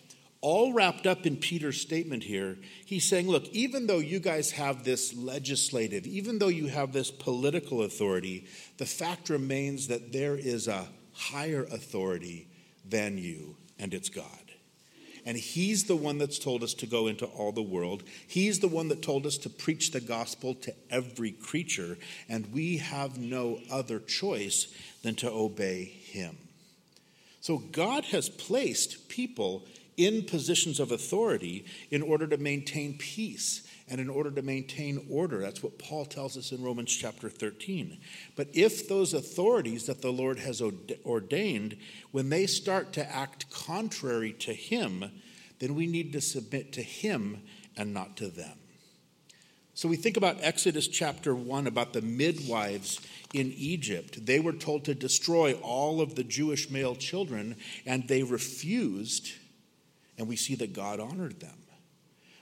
all 0.42 0.74
wrapped 0.74 1.08
up 1.08 1.26
in 1.26 1.38
Peter's 1.38 1.80
statement 1.80 2.24
here, 2.24 2.58
he's 2.86 3.08
saying, 3.08 3.30
look, 3.30 3.48
even 3.50 3.88
though 3.88 4.00
you 4.00 4.20
guys 4.20 4.52
have 4.52 4.84
this 4.84 5.16
legislative, 5.16 6.06
even 6.06 6.40
though 6.40 6.50
you 6.50 6.68
have 6.68 6.92
this 6.92 7.10
political 7.10 7.84
authority, 7.84 8.46
the 8.78 8.86
fact 8.86 9.30
remains 9.30 9.88
that 9.88 10.12
there 10.12 10.36
is 10.36 10.68
a 10.68 10.88
higher 11.14 11.64
authority 11.64 12.48
than 12.84 13.18
you, 13.18 13.56
and 13.80 13.94
it's 13.94 14.10
God. 14.10 14.26
And 15.26 15.38
He's 15.38 15.86
the 15.86 15.96
one 15.96 16.18
that's 16.18 16.40
told 16.40 16.64
us 16.64 16.74
to 16.74 16.88
go 16.88 17.08
into 17.08 17.26
all 17.26 17.52
the 17.52 17.62
world. 17.62 18.04
He's 18.28 18.60
the 18.60 18.68
one 18.68 18.90
that 18.90 19.02
told 19.02 19.26
us 19.26 19.38
to 19.38 19.50
preach 19.50 19.92
the 19.92 20.02
gospel 20.02 20.56
to 20.56 20.74
every 20.90 21.32
creature. 21.32 21.98
And 22.28 22.52
we 22.52 22.78
have 22.78 23.18
no 23.18 23.60
other 23.72 24.00
choice 24.00 24.68
than 25.04 25.16
to 25.16 25.32
obey 25.32 25.86
Him. 25.86 26.38
So 27.44 27.58
God 27.58 28.06
has 28.06 28.30
placed 28.30 29.10
people 29.10 29.66
in 29.98 30.24
positions 30.24 30.80
of 30.80 30.94
authority 30.94 31.66
in 31.92 32.02
order 32.02 32.26
to 32.26 32.38
maintain 32.38 32.98
peace 32.98 33.68
and 33.90 34.00
in 34.00 34.10
order 34.10 34.32
to 34.32 34.42
maintain 34.42 35.06
order. 35.10 35.40
That's 35.40 35.62
what 35.62 35.78
Paul 35.78 36.06
tells 36.06 36.38
us 36.38 36.54
in 36.54 36.64
Romans 36.64 36.96
chapter 36.96 37.28
13. 37.28 37.98
But 38.38 38.48
if 38.54 38.88
those 38.88 39.14
authorities 39.14 39.88
that 39.88 40.02
the 40.02 40.14
Lord 40.14 40.40
has 40.40 40.62
ordained, 41.06 41.76
when 42.12 42.30
they 42.30 42.46
start 42.46 42.94
to 42.94 43.14
act 43.14 43.50
contrary 43.50 44.32
to 44.40 44.54
Him, 44.54 45.12
then 45.60 45.76
we 45.76 45.86
need 45.86 46.14
to 46.14 46.22
submit 46.22 46.72
to 46.72 46.82
Him 46.82 47.42
and 47.76 47.94
not 47.94 48.16
to 48.18 48.30
them. 48.30 48.58
So 49.76 49.90
we 49.90 49.96
think 49.96 50.18
about 50.18 50.38
Exodus 50.42 50.88
chapter 50.88 51.34
1 51.34 51.66
about 51.66 51.94
the 51.94 52.02
midwives 52.02 53.00
in 53.34 53.52
Egypt. 53.54 54.24
They 54.24 54.40
were 54.40 54.54
told 54.54 54.86
to 54.86 54.94
destroy 54.94 55.54
all 55.54 56.00
of 56.00 56.14
the 56.14 56.24
Jewish 56.24 56.70
male 56.70 56.96
children, 56.96 57.56
and 57.84 58.08
they 58.08 58.22
refused, 58.22 59.32
and 60.18 60.28
we 60.28 60.36
see 60.36 60.54
that 60.56 60.74
God 60.74 61.00
honored 61.00 61.40
them. 61.40 61.58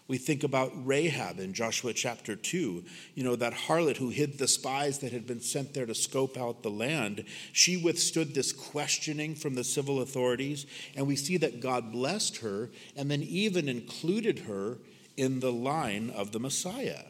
We 0.10 0.18
think 0.18 0.44
about 0.44 0.74
Rahab 0.86 1.40
in 1.40 1.54
Joshua 1.54 1.94
chapter 1.94 2.36
2, 2.36 2.84
you 3.16 3.24
know, 3.24 3.38
that 3.38 3.54
harlot 3.54 3.96
who 3.96 4.10
hid 4.10 4.38
the 4.38 4.48
spies 4.50 5.00
that 5.00 5.14
had 5.14 5.26
been 5.26 5.40
sent 5.40 5.74
there 5.74 5.86
to 5.86 5.96
scope 5.96 6.38
out 6.38 6.64
the 6.64 6.70
land. 6.70 7.24
She 7.54 7.78
withstood 7.78 8.36
this 8.36 8.52
questioning 8.52 9.36
from 9.36 9.56
the 9.56 9.64
civil 9.64 10.02
authorities, 10.02 10.66
and 10.98 11.08
we 11.08 11.16
see 11.16 11.38
that 11.38 11.62
God 11.62 11.94
blessed 11.94 12.38
her 12.38 12.72
and 12.98 13.10
then 13.10 13.24
even 13.24 13.70
included 13.70 14.40
her 14.40 14.80
in 15.16 15.40
the 15.40 15.54
line 15.54 16.10
of 16.10 16.34
the 16.34 16.40
Messiah. 16.42 17.04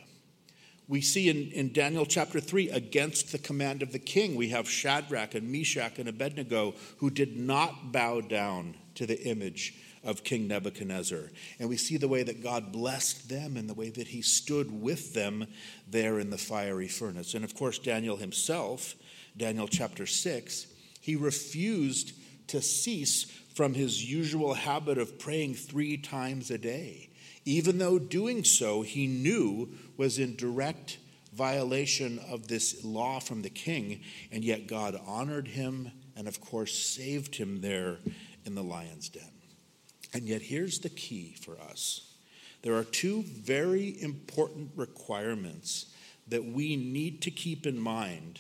We 0.92 1.00
see 1.00 1.30
in, 1.30 1.54
in 1.54 1.72
Daniel 1.72 2.06
chapter 2.06 2.42
3, 2.42 2.72
against 2.72 3.32
the 3.32 3.38
command 3.38 3.82
of 3.82 3.94
the 3.94 3.98
king, 3.98 4.36
we 4.36 4.50
have 4.50 4.70
Shadrach 4.70 5.36
and 5.36 5.50
Meshach 5.50 5.98
and 5.98 6.10
Abednego 6.10 6.74
who 6.98 7.10
did 7.10 7.38
not 7.38 7.94
bow 7.94 8.20
down 8.20 8.76
to 8.96 9.06
the 9.06 9.18
image 9.24 9.74
of 10.04 10.26
King 10.26 10.50
Nebuchadnezzar. 10.50 11.30
And 11.60 11.70
we 11.70 11.78
see 11.78 11.96
the 11.96 12.10
way 12.10 12.24
that 12.24 12.44
God 12.44 12.74
blessed 12.74 13.30
them 13.30 13.56
and 13.56 13.70
the 13.70 13.74
way 13.74 13.90
that 13.90 14.10
he 14.10 14.22
stood 14.22 14.82
with 14.82 15.14
them 15.14 15.48
there 15.90 16.20
in 16.20 16.30
the 16.30 16.38
fiery 16.38 16.90
furnace. 16.90 17.36
And 17.36 17.46
of 17.46 17.56
course, 17.56 17.80
Daniel 17.80 18.18
himself, 18.18 18.96
Daniel 19.38 19.70
chapter 19.70 20.06
6, 20.06 20.68
he 21.00 21.16
refused 21.16 22.12
to 22.48 22.62
cease 22.62 23.24
from 23.54 23.76
his 23.76 24.12
usual 24.12 24.56
habit 24.56 24.98
of 24.98 25.18
praying 25.18 25.54
three 25.54 25.96
times 25.96 26.52
a 26.52 26.58
day, 26.58 27.08
even 27.46 27.78
though 27.78 27.98
doing 27.98 28.44
so 28.44 28.82
he 28.82 29.08
knew 29.08 29.70
was 30.02 30.18
in 30.18 30.36
direct 30.36 30.98
violation 31.32 32.20
of 32.28 32.48
this 32.48 32.84
law 32.84 33.20
from 33.20 33.44
the 33.44 33.52
king, 33.52 34.02
and 34.32 34.44
yet 34.44 34.66
God 34.66 35.00
honored 35.06 35.48
him 35.48 35.92
and, 36.16 36.28
of 36.28 36.42
course, 36.42 36.74
saved 36.74 37.36
him 37.36 37.62
there 37.62 38.00
in 38.44 38.56
the 38.56 38.64
lion's 38.64 39.10
den. 39.10 39.30
And 40.12 40.24
yet, 40.24 40.42
here's 40.42 40.80
the 40.80 40.90
key 40.90 41.36
for 41.40 41.56
us 41.70 42.16
there 42.64 42.74
are 42.74 42.84
two 42.84 43.22
very 43.22 44.02
important 44.02 44.72
requirements 44.76 45.94
that 46.28 46.46
we 46.46 46.76
need 46.76 47.22
to 47.22 47.30
keep 47.30 47.68
in 47.68 47.80
mind 47.80 48.40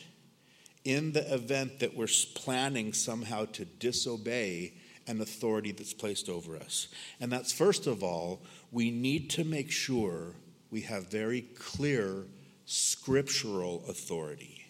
in 0.84 1.12
the 1.12 1.32
event 1.32 1.78
that 1.78 1.96
we're 1.96 2.08
planning 2.34 2.92
somehow 2.92 3.46
to 3.54 3.66
disobey 3.66 4.74
an 5.06 5.22
authority 5.22 5.72
that's 5.72 5.94
placed 5.94 6.28
over 6.28 6.58
us. 6.58 6.88
And 7.20 7.32
that's 7.32 7.54
first 7.54 7.86
of 7.86 8.02
all, 8.02 8.42
we 8.72 8.90
need 8.90 9.30
to 9.32 9.44
make 9.44 9.70
sure 9.70 10.34
we 10.72 10.82
have 10.82 11.12
very 11.12 11.42
clear 11.42 12.26
scriptural 12.66 13.84
authority. 13.88 14.66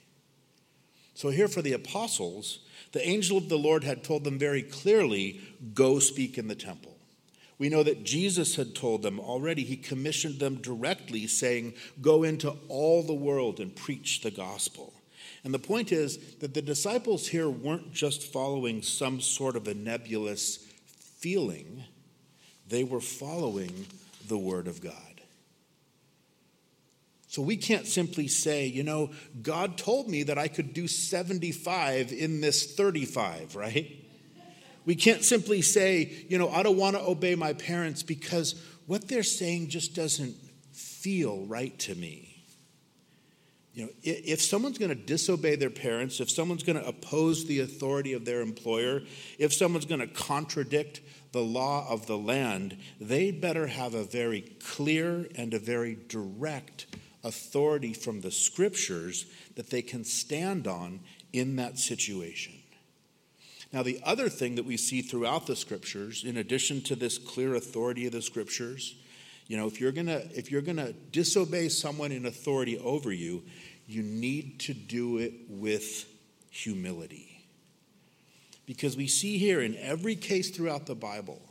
So, 1.14 1.30
here 1.30 1.48
for 1.48 1.62
the 1.62 1.74
apostles, 1.74 2.60
the 2.94 3.08
angel 3.08 3.38
of 3.38 3.48
the 3.48 3.58
Lord 3.58 3.84
had 3.84 4.04
told 4.04 4.24
them 4.24 4.40
very 4.40 4.64
clearly 4.64 5.40
go 5.74 6.00
speak 6.00 6.38
in 6.38 6.48
the 6.48 6.56
temple. 6.56 6.98
We 7.60 7.70
know 7.70 7.84
that 7.84 8.04
Jesus 8.04 8.56
had 8.56 8.74
told 8.74 9.04
them 9.04 9.20
already, 9.20 9.64
he 9.64 9.78
commissioned 9.78 10.40
them 10.40 10.56
directly, 10.56 11.28
saying, 11.28 11.76
Go 12.02 12.24
into 12.24 12.56
all 12.70 13.04
the 13.04 13.14
world 13.14 13.60
and 13.60 13.76
preach 13.76 14.22
the 14.22 14.32
gospel. 14.32 14.94
And 15.44 15.54
the 15.54 15.60
point 15.60 15.92
is 15.92 16.18
that 16.40 16.56
the 16.56 16.62
disciples 16.64 17.28
here 17.28 17.50
weren't 17.50 17.94
just 17.94 18.24
following 18.24 18.82
some 18.82 19.22
sort 19.22 19.56
of 19.56 19.68
a 19.68 19.76
nebulous 19.76 20.58
feeling, 21.20 21.84
they 22.68 22.84
were 22.84 23.00
following 23.00 23.86
the 24.28 24.40
Word 24.40 24.68
of 24.68 24.82
God. 24.82 25.11
So 27.32 27.42
we 27.42 27.56
can't 27.56 27.88
simply 27.88 28.28
say, 28.28 28.66
you 28.66 28.84
know, 28.84 29.12
God 29.42 29.78
told 29.78 30.10
me 30.10 30.24
that 30.24 30.38
I 30.38 30.50
could 30.50 30.74
do 30.74 30.86
75 30.86 32.12
in 32.12 32.42
this 32.42 32.76
35, 32.76 33.56
right? 33.56 33.90
We 34.84 34.96
can't 34.96 35.24
simply 35.24 35.62
say, 35.62 36.26
you 36.28 36.38
know, 36.38 36.50
I 36.50 36.62
don't 36.62 36.76
want 36.76 36.98
to 36.98 37.02
obey 37.02 37.36
my 37.36 37.54
parents 37.54 38.04
because 38.04 38.62
what 38.86 39.08
they're 39.08 39.24
saying 39.24 39.70
just 39.70 39.96
doesn't 39.96 40.36
feel 40.74 41.46
right 41.46 41.80
to 41.80 41.96
me. 41.96 42.44
You 43.76 43.86
know, 43.86 43.92
if 44.04 44.42
someone's 44.42 44.78
going 44.78 44.90
to 44.90 44.96
disobey 44.96 45.56
their 45.56 45.70
parents, 45.70 46.20
if 46.20 46.30
someone's 46.30 46.64
going 46.64 46.82
to 46.82 46.86
oppose 46.86 47.46
the 47.46 47.62
authority 47.62 48.12
of 48.12 48.26
their 48.26 48.42
employer, 48.42 49.04
if 49.40 49.54
someone's 49.54 49.86
going 49.86 50.02
to 50.02 50.08
contradict 50.08 51.00
the 51.32 51.40
law 51.40 51.88
of 51.90 52.08
the 52.08 52.18
land, 52.18 52.76
they 53.00 53.32
better 53.32 53.68
have 53.68 53.94
a 53.94 54.04
very 54.04 54.42
clear 54.60 55.30
and 55.36 55.54
a 55.54 55.60
very 55.60 55.98
direct 56.10 56.88
authority 57.24 57.94
from 57.94 58.22
the 58.22 58.32
scriptures 58.32 59.26
that 59.56 59.70
they 59.70 59.82
can 59.82 60.04
stand 60.04 60.68
on 60.68 61.00
in 61.34 61.56
that 61.58 61.78
situation. 61.78 62.54
Now, 63.74 63.84
the 63.84 64.00
other 64.04 64.28
thing 64.28 64.56
that 64.56 64.66
we 64.66 64.76
see 64.76 65.02
throughout 65.02 65.48
the 65.48 65.56
scriptures, 65.56 66.24
in 66.26 66.38
addition 66.38 66.82
to 66.82 66.96
this 66.96 67.18
clear 67.18 67.56
authority 67.56 68.06
of 68.06 68.12
the 68.12 68.22
scriptures, 68.22 68.96
you 69.48 69.58
know, 69.58 69.68
if 69.68 69.80
you're 69.80 69.92
gonna 69.92 70.24
if 70.34 70.52
you're 70.52 70.62
gonna 70.62 70.94
disobey 71.12 71.70
someone 71.70 72.12
in 72.12 72.26
authority 72.26 72.78
over 72.80 73.12
you, 73.12 73.44
you 73.88 74.04
need 74.04 74.60
to 74.62 74.74
do 74.74 75.18
it 75.18 75.34
with 75.50 76.06
humility. 76.50 77.46
Because 78.66 78.96
we 78.96 79.08
see 79.08 79.38
here 79.38 79.62
in 79.62 79.76
every 79.78 80.16
case 80.16 80.50
throughout 80.50 80.86
the 80.86 80.96
Bible, 80.96 81.42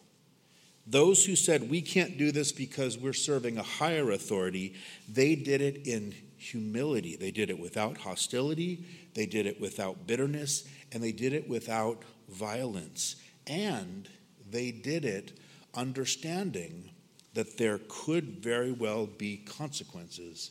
those 0.90 1.25
who 1.25 1.37
said 1.37 1.70
we 1.70 1.80
can't 1.80 2.18
do 2.18 2.32
this 2.32 2.50
because 2.50 2.99
we're 2.99 3.12
serving 3.12 3.59
a 3.59 3.62
higher 3.62 4.11
authority, 4.11 4.75
they 5.09 5.37
did 5.37 5.61
it 5.61 5.87
in 5.87 6.14
humility. 6.37 7.16
They 7.16 7.30
did 7.30 7.49
it 7.50 7.59
without 7.59 7.99
hostility, 7.99 8.85
they 9.14 9.26
did 9.26 9.47
it 9.47 9.61
without 9.61 10.06
bitterness, 10.06 10.68
and 10.92 11.02
they 11.02 11.12
did 11.12 11.32
it 11.32 11.49
without 11.49 12.02
violence. 12.28 13.16
And 13.47 14.09
they 14.50 14.70
did 14.73 15.04
it 15.04 15.38
understanding 15.75 16.90
that 17.35 17.56
there 17.56 17.80
could 17.88 18.42
very 18.42 18.73
well 18.73 19.06
be 19.06 19.37
consequences. 19.37 20.50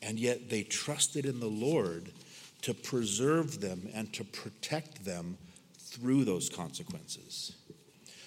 And 0.00 0.18
yet 0.18 0.48
they 0.48 0.62
trusted 0.62 1.26
in 1.26 1.40
the 1.40 1.46
Lord 1.46 2.12
to 2.62 2.72
preserve 2.72 3.60
them 3.60 3.88
and 3.94 4.12
to 4.14 4.24
protect 4.24 5.04
them 5.04 5.36
through 5.78 6.24
those 6.24 6.48
consequences. 6.48 7.56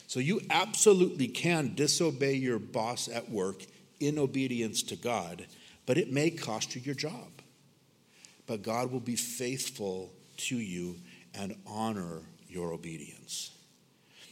So 0.09 0.19
you 0.19 0.41
absolutely 0.49 1.27
can 1.27 1.75
disobey 1.75 2.33
your 2.33 2.57
boss 2.57 3.07
at 3.07 3.29
work 3.29 3.63
in 3.99 4.17
obedience 4.17 4.81
to 4.81 4.95
God, 4.95 5.45
but 5.85 5.99
it 5.99 6.11
may 6.11 6.31
cost 6.31 6.73
you 6.73 6.81
your 6.81 6.95
job. 6.95 7.29
But 8.47 8.63
God 8.63 8.91
will 8.91 9.01
be 9.01 9.15
faithful 9.15 10.11
to 10.37 10.57
you 10.57 10.95
and 11.35 11.55
honor 11.67 12.23
your 12.47 12.73
obedience. 12.73 13.51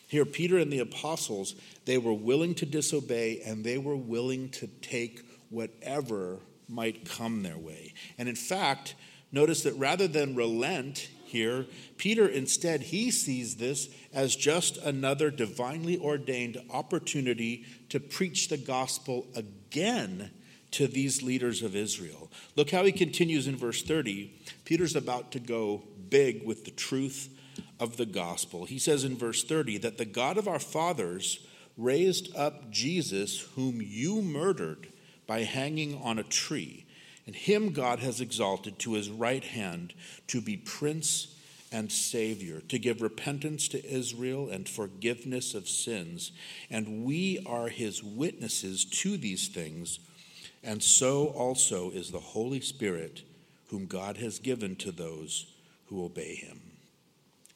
Here, 0.07 0.25
Peter 0.25 0.57
and 0.57 0.74
the 0.74 0.79
apostles, 0.79 1.53
they 1.86 2.00
were 2.00 2.12
willing 2.12 2.55
to 2.55 2.65
disobey 2.65 3.41
and 3.46 3.63
they 3.63 3.77
were 3.77 3.96
willing 3.96 4.50
to 4.53 4.65
take 4.81 5.29
whatever 5.51 6.39
might 6.67 7.07
come 7.07 7.43
their 7.43 7.60
way. 7.60 7.93
And 8.17 8.27
in 8.27 8.36
fact, 8.36 8.96
notice 9.31 9.62
that 9.62 9.74
rather 9.74 10.07
than 10.07 10.34
relent 10.34 11.07
here, 11.27 11.65
Peter 11.98 12.27
instead 12.27 12.81
he 12.81 13.12
sees 13.12 13.55
this 13.55 13.89
as 14.13 14.36
just 14.36 14.77
another 14.77 15.29
divinely 15.29 15.98
ordained 15.98 16.62
opportunity 16.69 17.65
to 17.89 18.00
preach 18.00 18.48
the 18.50 18.57
gospel 18.57 19.27
again 19.36 20.31
to 20.72 20.88
these 20.88 21.24
leaders 21.24 21.62
of 21.62 21.75
Israel. 21.75 22.29
Look 22.55 22.72
how 22.72 22.84
he 22.84 22.91
continues 22.91 23.48
in 23.48 23.55
verse 23.55 23.84
30. 23.84 24.34
Peter's 24.65 24.96
about 24.96 25.31
to 25.31 25.39
go 25.39 25.84
big 26.10 26.46
with 26.46 26.65
the 26.65 26.72
truth 26.72 27.29
of 27.79 27.98
the 27.98 28.05
gospel. 28.05 28.65
He 28.65 28.79
says 28.79 29.03
in 29.03 29.17
verse 29.17 29.43
30 29.43 29.77
that 29.79 29.98
the 29.98 30.05
God 30.05 30.38
of 30.38 30.48
our 30.48 30.60
fathers 30.60 31.46
raised 31.77 32.36
up 32.36 32.72
Jesus, 32.72 33.41
whom 33.55 33.81
you 33.81 34.22
murdered 34.22 34.88
by 35.27 35.43
hanging 35.43 36.01
on 36.01 36.17
a 36.17 36.24
tree. 36.24 36.86
And 37.27 37.36
him 37.36 37.74
God 37.74 38.00
has 38.00 38.22
exalted 38.22 38.79
to 38.79 38.93
his 38.93 39.10
right 39.10 39.43
hand 39.43 39.93
to 40.27 40.41
be 40.41 40.57
prince 40.57 41.36
and 41.72 41.91
savior, 41.91 42.62
to 42.69 42.79
give 42.79 43.01
repentance 43.01 43.67
to 43.67 43.86
Israel 43.86 44.50
and 44.50 44.67
forgiveness 44.67 45.53
of 45.53 45.67
sins. 45.67 46.31
And 46.69 47.03
we 47.03 47.43
are 47.46 47.67
his 47.67 48.01
witnesses 48.01 48.86
to 48.86 49.17
these 49.17 49.50
things. 49.50 50.00
And 50.63 50.81
so 50.81 51.27
also 51.27 51.91
is 51.91 52.12
the 52.12 52.19
Holy 52.19 52.62
Spirit, 52.62 53.24
whom 53.69 53.86
God 53.86 54.17
has 54.17 54.39
given 54.39 54.77
to 54.77 54.91
those 54.93 55.48
who 55.88 56.05
obey 56.05 56.36
him. 56.36 56.62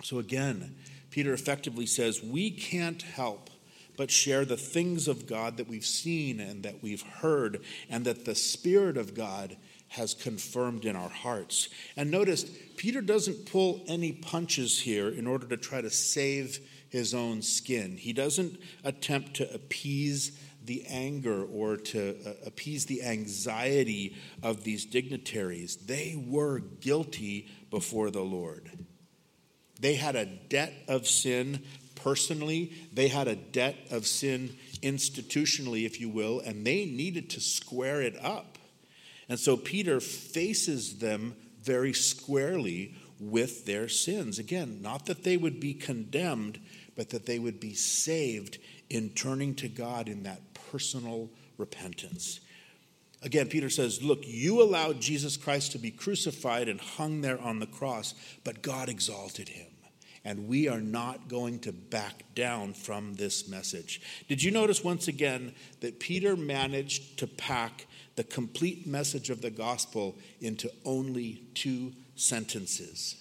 So 0.03 0.19
again, 0.19 0.75
Peter 1.11 1.33
effectively 1.33 1.85
says, 1.85 2.21
We 2.21 2.51
can't 2.51 3.01
help 3.01 3.49
but 3.97 4.11
share 4.11 4.45
the 4.45 4.57
things 4.57 5.07
of 5.07 5.27
God 5.27 5.57
that 5.57 5.67
we've 5.67 5.85
seen 5.85 6.39
and 6.39 6.63
that 6.63 6.81
we've 6.81 7.01
heard, 7.01 7.61
and 7.89 8.05
that 8.05 8.25
the 8.25 8.35
Spirit 8.35 8.97
of 8.97 9.13
God 9.13 9.57
has 9.89 10.13
confirmed 10.13 10.85
in 10.85 10.95
our 10.95 11.09
hearts. 11.09 11.67
And 11.97 12.09
notice, 12.09 12.45
Peter 12.77 13.01
doesn't 13.01 13.45
pull 13.45 13.83
any 13.87 14.13
punches 14.13 14.79
here 14.79 15.09
in 15.09 15.27
order 15.27 15.45
to 15.47 15.57
try 15.57 15.81
to 15.81 15.89
save 15.89 16.59
his 16.89 17.13
own 17.13 17.41
skin. 17.41 17.97
He 17.97 18.13
doesn't 18.13 18.57
attempt 18.83 19.35
to 19.35 19.53
appease 19.53 20.37
the 20.63 20.85
anger 20.87 21.43
or 21.43 21.75
to 21.75 22.15
uh, 22.25 22.33
appease 22.45 22.85
the 22.85 23.03
anxiety 23.03 24.15
of 24.43 24.63
these 24.63 24.85
dignitaries. 24.85 25.75
They 25.75 26.21
were 26.27 26.59
guilty 26.59 27.49
before 27.69 28.11
the 28.11 28.21
Lord. 28.21 28.69
They 29.79 29.95
had 29.95 30.15
a 30.15 30.25
debt 30.25 30.73
of 30.87 31.07
sin 31.07 31.63
personally, 32.03 32.73
they 32.93 33.07
had 33.07 33.27
a 33.27 33.35
debt 33.35 33.75
of 33.91 34.07
sin 34.07 34.55
institutionally, 34.81 35.85
if 35.85 35.99
you 35.99 36.09
will, 36.09 36.39
and 36.39 36.65
they 36.65 36.85
needed 36.85 37.29
to 37.31 37.39
square 37.39 38.01
it 38.01 38.15
up. 38.23 38.57
And 39.29 39.39
so 39.39 39.55
Peter 39.55 39.99
faces 39.99 40.99
them 40.99 41.35
very 41.61 41.93
squarely 41.93 42.95
with 43.19 43.65
their 43.65 43.87
sins. 43.87 44.39
Again, 44.39 44.81
not 44.81 45.05
that 45.05 45.23
they 45.23 45.37
would 45.37 45.59
be 45.59 45.73
condemned, 45.73 46.59
but 46.95 47.09
that 47.09 47.25
they 47.25 47.39
would 47.39 47.59
be 47.59 47.73
saved 47.73 48.57
in 48.89 49.09
turning 49.11 49.55
to 49.55 49.69
God 49.69 50.09
in 50.09 50.23
that 50.23 50.41
personal 50.53 51.29
repentance. 51.57 52.41
Again, 53.21 53.47
Peter 53.47 53.69
says, 53.69 54.01
Look, 54.01 54.27
you 54.27 54.61
allowed 54.61 54.99
Jesus 54.99 55.37
Christ 55.37 55.71
to 55.73 55.77
be 55.77 55.91
crucified 55.91 56.67
and 56.67 56.81
hung 56.81 57.21
there 57.21 57.39
on 57.39 57.59
the 57.59 57.67
cross, 57.67 58.15
but 58.43 58.61
God 58.61 58.89
exalted 58.89 59.49
him. 59.49 59.70
And 60.23 60.47
we 60.47 60.67
are 60.67 60.81
not 60.81 61.27
going 61.27 61.59
to 61.61 61.71
back 61.71 62.23
down 62.35 62.73
from 62.73 63.15
this 63.15 63.47
message. 63.47 64.01
Did 64.27 64.43
you 64.43 64.51
notice 64.51 64.83
once 64.83 65.07
again 65.07 65.53
that 65.79 65.99
Peter 65.99 66.35
managed 66.35 67.17
to 67.19 67.27
pack 67.27 67.87
the 68.15 68.23
complete 68.23 68.85
message 68.85 69.29
of 69.31 69.41
the 69.41 69.49
gospel 69.49 70.15
into 70.39 70.71
only 70.85 71.43
two 71.55 71.93
sentences? 72.15 73.15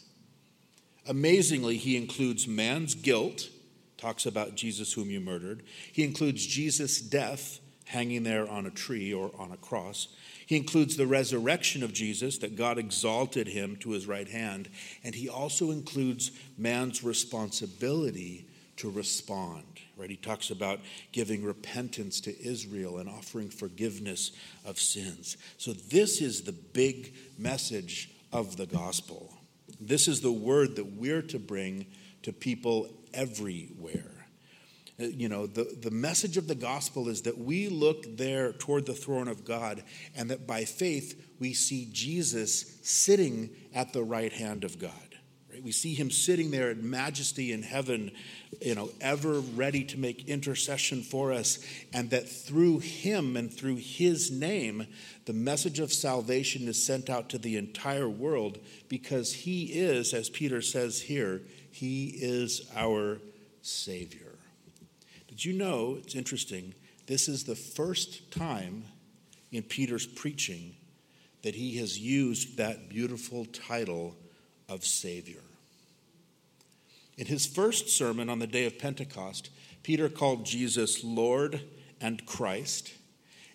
Amazingly, 1.06 1.78
he 1.78 1.96
includes 1.96 2.46
man's 2.46 2.94
guilt, 2.94 3.48
talks 3.96 4.26
about 4.26 4.54
Jesus 4.54 4.92
whom 4.92 5.10
you 5.10 5.20
murdered. 5.20 5.62
He 5.92 6.04
includes 6.04 6.46
Jesus' 6.46 7.00
death, 7.00 7.60
hanging 7.86 8.22
there 8.22 8.48
on 8.48 8.66
a 8.66 8.70
tree 8.70 9.12
or 9.12 9.30
on 9.38 9.52
a 9.52 9.56
cross. 9.56 10.08
He 10.50 10.56
includes 10.56 10.96
the 10.96 11.06
resurrection 11.06 11.84
of 11.84 11.92
Jesus, 11.92 12.38
that 12.38 12.56
God 12.56 12.76
exalted 12.76 13.46
him 13.46 13.76
to 13.82 13.90
his 13.90 14.08
right 14.08 14.26
hand. 14.26 14.68
And 15.04 15.14
he 15.14 15.28
also 15.28 15.70
includes 15.70 16.32
man's 16.58 17.04
responsibility 17.04 18.48
to 18.78 18.90
respond. 18.90 19.62
Right? 19.96 20.10
He 20.10 20.16
talks 20.16 20.50
about 20.50 20.80
giving 21.12 21.44
repentance 21.44 22.20
to 22.22 22.36
Israel 22.44 22.98
and 22.98 23.08
offering 23.08 23.48
forgiveness 23.48 24.32
of 24.64 24.80
sins. 24.80 25.36
So, 25.56 25.72
this 25.72 26.20
is 26.20 26.42
the 26.42 26.50
big 26.50 27.14
message 27.38 28.10
of 28.32 28.56
the 28.56 28.66
gospel. 28.66 29.32
This 29.80 30.08
is 30.08 30.20
the 30.20 30.32
word 30.32 30.74
that 30.74 30.96
we're 30.96 31.22
to 31.22 31.38
bring 31.38 31.86
to 32.24 32.32
people 32.32 32.88
everywhere. 33.14 34.19
Uh, 35.00 35.04
you 35.04 35.28
know, 35.28 35.46
the, 35.46 35.76
the 35.80 35.90
message 35.90 36.36
of 36.36 36.46
the 36.46 36.54
gospel 36.54 37.08
is 37.08 37.22
that 37.22 37.38
we 37.38 37.68
look 37.68 38.16
there 38.16 38.52
toward 38.52 38.86
the 38.86 38.94
throne 38.94 39.28
of 39.28 39.44
God 39.44 39.82
and 40.14 40.30
that 40.30 40.46
by 40.46 40.64
faith 40.64 41.20
we 41.38 41.54
see 41.54 41.88
Jesus 41.92 42.78
sitting 42.82 43.50
at 43.74 43.92
the 43.92 44.02
right 44.02 44.32
hand 44.32 44.64
of 44.64 44.78
God. 44.78 44.92
Right? 45.50 45.62
We 45.62 45.72
see 45.72 45.94
him 45.94 46.10
sitting 46.10 46.50
there 46.50 46.70
in 46.70 46.88
majesty 46.88 47.52
in 47.52 47.62
heaven, 47.62 48.10
you 48.60 48.74
know, 48.74 48.90
ever 49.00 49.40
ready 49.40 49.84
to 49.84 49.98
make 49.98 50.28
intercession 50.28 51.02
for 51.02 51.32
us, 51.32 51.64
and 51.92 52.10
that 52.10 52.28
through 52.28 52.80
him 52.80 53.36
and 53.36 53.52
through 53.52 53.76
his 53.76 54.30
name, 54.30 54.86
the 55.24 55.32
message 55.32 55.78
of 55.78 55.92
salvation 55.92 56.68
is 56.68 56.84
sent 56.84 57.08
out 57.08 57.30
to 57.30 57.38
the 57.38 57.56
entire 57.56 58.08
world 58.08 58.58
because 58.88 59.32
he 59.32 59.64
is, 59.64 60.12
as 60.12 60.28
Peter 60.28 60.60
says 60.60 61.00
here, 61.00 61.40
he 61.70 62.08
is 62.20 62.68
our 62.76 63.18
Savior. 63.62 64.29
Did 65.40 65.46
you 65.46 65.52
know, 65.54 65.96
it's 65.98 66.14
interesting, 66.14 66.74
this 67.06 67.26
is 67.26 67.44
the 67.44 67.54
first 67.54 68.30
time 68.30 68.84
in 69.50 69.62
Peter's 69.62 70.06
preaching 70.06 70.76
that 71.40 71.54
he 71.54 71.78
has 71.78 71.98
used 71.98 72.58
that 72.58 72.90
beautiful 72.90 73.46
title 73.46 74.18
of 74.68 74.84
Savior. 74.84 75.40
In 77.16 77.24
his 77.24 77.46
first 77.46 77.88
sermon 77.88 78.28
on 78.28 78.38
the 78.38 78.46
day 78.46 78.66
of 78.66 78.78
Pentecost, 78.78 79.48
Peter 79.82 80.10
called 80.10 80.44
Jesus 80.44 81.02
Lord 81.02 81.62
and 82.02 82.26
Christ. 82.26 82.92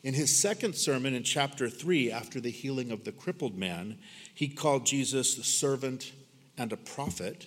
In 0.01 0.15
his 0.15 0.35
second 0.35 0.73
sermon 0.73 1.13
in 1.13 1.21
chapter 1.21 1.69
3, 1.69 2.11
after 2.11 2.41
the 2.41 2.49
healing 2.49 2.91
of 2.91 3.03
the 3.03 3.11
crippled 3.11 3.59
man, 3.59 3.99
he 4.33 4.47
called 4.47 4.87
Jesus 4.87 5.35
the 5.35 5.43
servant 5.43 6.13
and 6.57 6.73
a 6.73 6.77
prophet. 6.77 7.45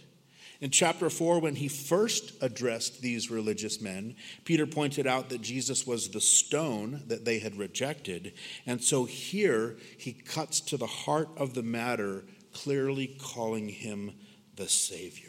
In 0.61 0.71
chapter 0.71 1.09
4, 1.09 1.38
when 1.38 1.55
he 1.55 1.68
first 1.68 2.33
addressed 2.40 3.01
these 3.01 3.31
religious 3.31 3.81
men, 3.81 4.16
Peter 4.44 4.66
pointed 4.66 5.07
out 5.07 5.29
that 5.29 5.40
Jesus 5.40 5.87
was 5.87 6.09
the 6.09 6.21
stone 6.21 7.05
that 7.07 7.25
they 7.25 7.38
had 7.38 7.57
rejected. 7.57 8.33
And 8.66 8.83
so 8.83 9.05
here 9.05 9.77
he 9.99 10.12
cuts 10.12 10.61
to 10.62 10.77
the 10.77 10.87
heart 10.87 11.29
of 11.37 11.55
the 11.55 11.62
matter, 11.62 12.25
clearly 12.53 13.16
calling 13.21 13.68
him 13.68 14.12
the 14.57 14.68
Savior. 14.68 15.29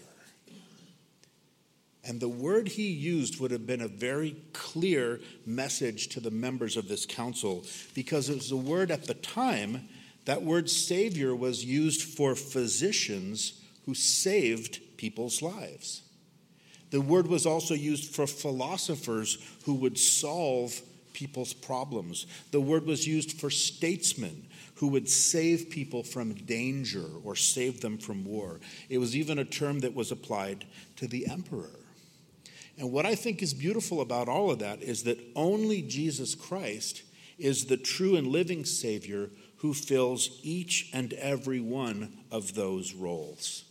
And 2.03 2.19
the 2.19 2.29
word 2.29 2.69
he 2.69 2.87
used 2.89 3.39
would 3.39 3.51
have 3.51 3.67
been 3.67 3.81
a 3.81 3.87
very 3.87 4.35
clear 4.53 5.19
message 5.45 6.07
to 6.07 6.19
the 6.19 6.31
members 6.31 6.75
of 6.75 6.87
this 6.87 7.05
council 7.05 7.65
because 7.93 8.29
it 8.29 8.37
was 8.37 8.51
a 8.51 8.57
word 8.57 8.89
at 8.89 9.05
the 9.05 9.13
time, 9.13 9.87
that 10.25 10.41
word 10.41 10.71
Savior 10.71 11.35
was 11.35 11.63
used 11.63 12.01
for 12.01 12.33
physicians 12.33 13.61
who 13.85 13.93
saved 13.93 14.79
people's 14.99 15.41
lives. 15.41 16.01
The 16.91 16.99
word 16.99 17.27
was 17.27 17.45
also 17.45 17.73
used 17.73 18.13
for 18.13 18.27
philosophers 18.27 19.37
who 19.63 19.75
would 19.75 19.97
solve 19.97 20.81
people's 21.13 21.53
problems. 21.53 22.27
The 22.51 22.59
word 22.59 22.85
was 22.85 23.07
used 23.07 23.39
for 23.39 23.49
statesmen 23.49 24.45
who 24.75 24.89
would 24.89 25.07
save 25.07 25.69
people 25.69 26.03
from 26.03 26.33
danger 26.33 27.05
or 27.23 27.37
save 27.37 27.79
them 27.79 27.97
from 27.97 28.25
war. 28.25 28.59
It 28.89 28.97
was 28.97 29.15
even 29.15 29.39
a 29.39 29.45
term 29.45 29.79
that 29.79 29.95
was 29.95 30.11
applied 30.11 30.65
to 30.97 31.07
the 31.07 31.27
emperor. 31.27 31.79
And 32.77 32.91
what 32.91 33.05
I 33.05 33.15
think 33.15 33.41
is 33.41 33.53
beautiful 33.53 34.01
about 34.01 34.27
all 34.27 34.51
of 34.51 34.59
that 34.59 34.81
is 34.81 35.03
that 35.03 35.19
only 35.33 35.81
Jesus 35.81 36.35
Christ 36.35 37.03
is 37.37 37.65
the 37.65 37.77
true 37.77 38.17
and 38.17 38.27
living 38.27 38.65
Savior 38.65 39.29
who 39.57 39.73
fills 39.73 40.41
each 40.43 40.89
and 40.91 41.13
every 41.13 41.61
one 41.61 42.17
of 42.31 42.55
those 42.55 42.93
roles. 42.93 43.63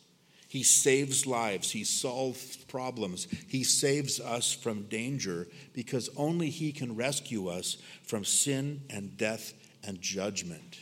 He 0.48 0.62
saves 0.62 1.26
lives. 1.26 1.70
He 1.70 1.84
solves 1.84 2.56
problems. 2.64 3.28
He 3.46 3.62
saves 3.62 4.18
us 4.18 4.52
from 4.52 4.84
danger 4.84 5.46
because 5.74 6.10
only 6.16 6.50
He 6.50 6.72
can 6.72 6.96
rescue 6.96 7.48
us 7.48 7.76
from 8.02 8.24
sin 8.24 8.82
and 8.90 9.16
death 9.16 9.52
and 9.84 10.00
judgment 10.00 10.78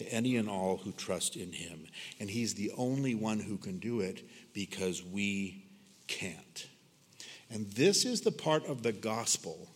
to 0.00 0.10
any 0.10 0.36
and 0.36 0.48
all 0.48 0.78
who 0.78 0.92
trust 0.92 1.36
in 1.36 1.52
him. 1.52 1.86
And 2.18 2.30
he's 2.30 2.54
the 2.54 2.72
only 2.78 3.14
one 3.14 3.38
who 3.38 3.58
can 3.58 3.78
do 3.78 4.00
it 4.00 4.26
because 4.54 5.04
we 5.04 5.66
can't. 6.06 6.66
And 7.50 7.70
this 7.72 8.06
is 8.06 8.22
the 8.22 8.32
part 8.32 8.64
of 8.64 8.82
the 8.82 8.92
gospel 8.92 9.68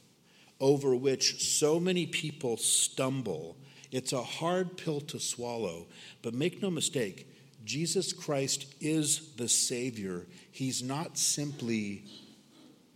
over 0.60 0.96
which 0.96 1.58
so 1.58 1.78
many 1.78 2.06
people 2.06 2.56
stumble. 2.56 3.58
It's 3.90 4.14
a 4.14 4.22
hard 4.22 4.78
pill 4.78 5.02
to 5.02 5.20
swallow, 5.20 5.88
but 6.22 6.32
make 6.32 6.62
no 6.62 6.70
mistake, 6.70 7.28
Jesus 7.64 8.12
Christ 8.12 8.66
is 8.81 9.35
the 9.37 9.48
Savior. 9.48 10.27
He's 10.50 10.83
not 10.83 11.16
simply 11.18 12.05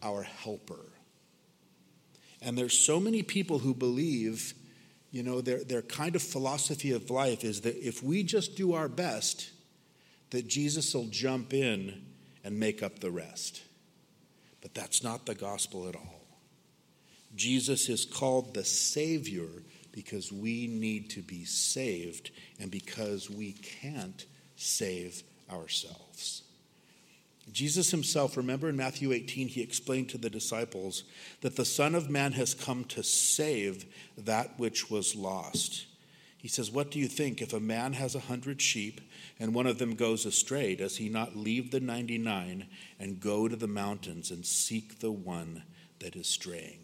our 0.02 0.22
helper. 0.22 0.92
And 2.40 2.56
there's 2.56 2.78
so 2.78 3.00
many 3.00 3.22
people 3.22 3.58
who 3.58 3.74
believe, 3.74 4.54
you 5.10 5.22
know, 5.22 5.40
their, 5.40 5.64
their 5.64 5.82
kind 5.82 6.14
of 6.14 6.22
philosophy 6.22 6.92
of 6.92 7.10
life 7.10 7.44
is 7.44 7.62
that 7.62 7.76
if 7.76 8.02
we 8.02 8.22
just 8.22 8.56
do 8.56 8.74
our 8.74 8.88
best, 8.88 9.50
that 10.30 10.46
Jesus 10.46 10.94
will 10.94 11.06
jump 11.06 11.52
in 11.52 12.04
and 12.44 12.58
make 12.58 12.82
up 12.82 13.00
the 13.00 13.10
rest. 13.10 13.62
But 14.60 14.74
that's 14.74 15.02
not 15.02 15.26
the 15.26 15.34
gospel 15.34 15.88
at 15.88 15.96
all. 15.96 16.26
Jesus 17.34 17.88
is 17.88 18.04
called 18.04 18.54
the 18.54 18.64
Savior 18.64 19.48
because 19.92 20.32
we 20.32 20.66
need 20.66 21.10
to 21.10 21.22
be 21.22 21.44
saved 21.44 22.30
and 22.60 22.70
because 22.70 23.30
we 23.30 23.52
can't 23.52 24.26
save 24.58 25.22
ourselves. 25.50 26.42
Jesus 27.50 27.90
himself, 27.90 28.36
remember 28.36 28.68
in 28.68 28.76
Matthew 28.76 29.12
18, 29.12 29.48
he 29.48 29.62
explained 29.62 30.10
to 30.10 30.18
the 30.18 30.28
disciples 30.28 31.04
that 31.40 31.56
the 31.56 31.64
Son 31.64 31.94
of 31.94 32.10
Man 32.10 32.32
has 32.32 32.52
come 32.52 32.84
to 32.84 33.02
save 33.02 33.86
that 34.18 34.58
which 34.58 34.90
was 34.90 35.14
lost. 35.14 35.86
He 36.36 36.48
says, 36.48 36.70
What 36.70 36.90
do 36.90 36.98
you 36.98 37.08
think? 37.08 37.40
If 37.40 37.54
a 37.54 37.60
man 37.60 37.94
has 37.94 38.14
a 38.14 38.20
hundred 38.20 38.60
sheep 38.60 39.00
and 39.40 39.54
one 39.54 39.66
of 39.66 39.78
them 39.78 39.94
goes 39.94 40.26
astray, 40.26 40.74
does 40.74 40.96
he 40.96 41.08
not 41.08 41.36
leave 41.36 41.70
the 41.70 41.80
99 41.80 42.66
and 43.00 43.20
go 43.20 43.48
to 43.48 43.56
the 43.56 43.66
mountains 43.66 44.30
and 44.30 44.44
seek 44.44 44.98
the 44.98 45.12
one 45.12 45.62
that 46.00 46.16
is 46.16 46.26
straying? 46.26 46.80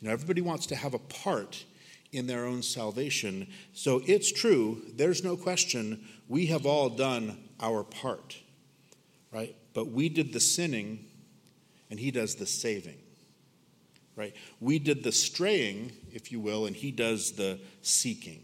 You 0.00 0.10
everybody 0.10 0.40
wants 0.40 0.66
to 0.66 0.76
have 0.76 0.94
a 0.94 0.98
part 0.98 1.64
in 2.12 2.26
their 2.26 2.46
own 2.46 2.62
salvation. 2.62 3.48
So 3.72 4.02
it's 4.06 4.32
true, 4.32 4.82
there's 4.94 5.22
no 5.22 5.36
question, 5.36 6.06
we 6.28 6.46
have 6.46 6.66
all 6.66 6.90
done 6.90 7.38
our 7.60 7.82
part, 7.82 8.36
right? 9.32 9.56
But 9.72 9.88
we 9.88 10.08
did 10.08 10.32
the 10.32 10.40
sinning, 10.40 11.06
and 11.90 11.98
He 11.98 12.10
does 12.10 12.34
the 12.36 12.46
saving, 12.46 12.98
right? 14.14 14.34
We 14.60 14.78
did 14.78 15.02
the 15.02 15.12
straying, 15.12 15.92
if 16.12 16.30
you 16.30 16.38
will, 16.38 16.66
and 16.66 16.76
He 16.76 16.90
does 16.90 17.32
the 17.32 17.58
seeking. 17.82 18.42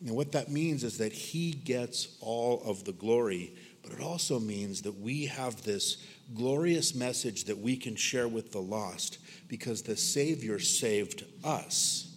And 0.00 0.16
what 0.16 0.32
that 0.32 0.50
means 0.50 0.82
is 0.82 0.98
that 0.98 1.12
He 1.12 1.52
gets 1.52 2.16
all 2.20 2.62
of 2.64 2.84
the 2.84 2.92
glory, 2.92 3.54
but 3.82 3.92
it 3.92 4.00
also 4.00 4.40
means 4.40 4.82
that 4.82 4.98
we 4.98 5.26
have 5.26 5.62
this 5.62 5.98
glorious 6.34 6.94
message 6.94 7.44
that 7.44 7.58
we 7.58 7.76
can 7.76 7.96
share 7.96 8.28
with 8.28 8.52
the 8.52 8.60
lost 8.60 9.18
because 9.48 9.82
the 9.82 9.96
Savior 9.96 10.58
saved 10.58 11.24
us, 11.44 12.14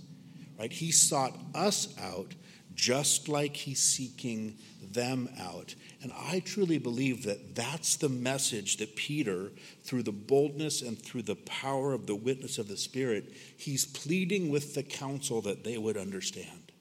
right? 0.57 0.71
He 0.71 0.91
sought 0.91 1.37
us 1.53 1.93
out 1.99 2.33
just 2.75 3.27
like 3.27 3.55
He's 3.55 3.81
seeking 3.81 4.57
them 4.93 5.29
out. 5.39 5.75
And 6.01 6.11
I 6.13 6.39
truly 6.39 6.77
believe 6.77 7.23
that 7.23 7.55
that's 7.55 7.95
the 7.95 8.09
message 8.09 8.77
that 8.77 8.95
Peter, 8.95 9.51
through 9.83 10.03
the 10.03 10.11
boldness 10.11 10.81
and 10.81 11.01
through 11.01 11.23
the 11.23 11.35
power 11.35 11.93
of 11.93 12.07
the 12.07 12.15
witness 12.15 12.57
of 12.57 12.67
the 12.67 12.77
Spirit, 12.77 13.33
he's 13.57 13.85
pleading 13.85 14.49
with 14.49 14.75
the 14.75 14.83
council 14.83 15.41
that 15.41 15.63
they 15.63 15.77
would 15.77 15.97
understand. 15.97 16.71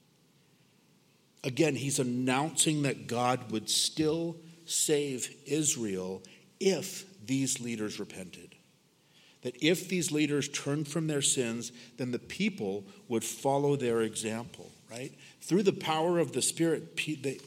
Again, 1.44 1.74
he's 1.74 1.98
announcing 1.98 2.82
that 2.82 3.06
God 3.06 3.50
would 3.50 3.68
still 3.68 4.36
save 4.64 5.28
Israel 5.46 6.22
if 6.60 7.04
these 7.24 7.60
leaders 7.60 7.98
repented. 7.98 8.54
That 9.42 9.62
if 9.62 9.88
these 9.88 10.12
leaders 10.12 10.48
turned 10.48 10.88
from 10.88 11.08
their 11.08 11.22
sins, 11.22 11.72
then 11.96 12.12
the 12.12 12.18
people 12.18 12.84
would 13.08 13.24
follow 13.24 13.76
their 13.76 14.02
example, 14.02 14.71
right? 14.92 15.12
through 15.42 15.64
the 15.64 15.72
power 15.72 16.18
of 16.18 16.32
the 16.32 16.40
Spirit, 16.40 16.98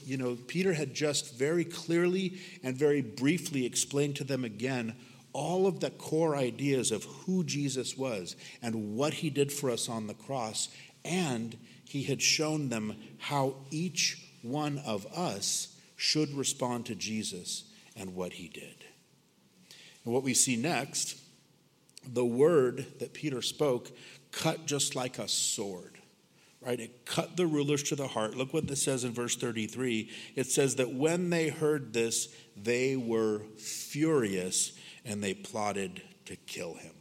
you 0.05 0.17
know, 0.17 0.38
Peter 0.47 0.73
had 0.73 0.93
just 0.93 1.34
very 1.36 1.63
clearly 1.63 2.39
and 2.62 2.75
very 2.75 3.01
briefly 3.01 3.65
explained 3.65 4.17
to 4.17 4.25
them 4.25 4.43
again 4.43 4.95
all 5.31 5.65
of 5.65 5.79
the 5.79 5.89
core 5.91 6.36
ideas 6.36 6.91
of 6.91 7.03
who 7.03 7.43
Jesus 7.43 7.97
was 7.97 8.36
and 8.62 8.95
what 8.95 9.15
he 9.15 9.29
did 9.29 9.51
for 9.51 9.69
us 9.69 9.88
on 9.88 10.08
the 10.08 10.13
cross. 10.13 10.69
And 11.05 11.58
he 11.88 12.03
had 12.03 12.21
shown 12.21 12.69
them 12.69 12.95
how 13.17 13.55
each 13.71 14.21
one 14.41 14.77
of 14.86 15.05
us 15.15 15.75
should 15.95 16.34
respond 16.34 16.86
to 16.88 16.95
Jesus 16.95 17.63
and 17.95 18.13
what 18.13 18.34
he 18.34 18.49
did. 18.49 18.75
And 20.03 20.13
what 20.13 20.23
we 20.23 20.34
see 20.34 20.58
next, 20.58 21.17
the 22.05 22.25
word 22.25 22.86
that 22.99 23.13
Peter 23.13 23.41
spoke 23.41 23.89
cut 24.31 24.65
just 24.65 24.95
like 24.95 25.17
a 25.17 25.27
sword 25.27 25.94
right? 26.65 26.80
It 26.80 27.06
cut 27.06 27.38
the 27.38 27.45
rulers 27.45 27.84
to 27.84 27.95
the 27.95 28.08
heart. 28.08 28.36
Look 28.36 28.54
what 28.54 28.67
this 28.67 28.84
says 28.84 29.04
in 29.04 29.12
verse 29.12 29.36
33. 29.36 30.10
It 30.36 30.47
says 30.47 30.75
that 30.75 30.93
when 30.93 31.30
they 31.30 31.49
heard 31.49 31.93
this, 31.93 32.36
they 32.58 32.95
were 32.95 33.43
furious 33.58 34.73
and 35.06 35.23
they 35.23 35.36
plotted 35.36 36.01
to 36.25 36.36
kill 36.36 36.73
him. 36.73 36.93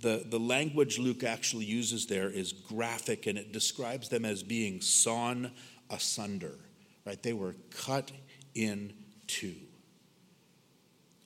The, 0.00 0.24
the 0.28 0.38
language 0.38 0.98
Luke 0.98 1.24
actually 1.24 1.64
uses 1.64 2.06
there 2.06 2.28
is 2.28 2.52
graphic 2.52 3.26
and 3.26 3.38
it 3.38 3.52
describes 3.52 4.08
them 4.08 4.24
as 4.24 4.42
being 4.42 4.80
sawn 4.80 5.52
asunder, 5.88 6.58
right? 7.06 7.22
They 7.22 7.32
were 7.32 7.54
cut 7.70 8.10
in 8.54 8.92
two. 9.26 9.54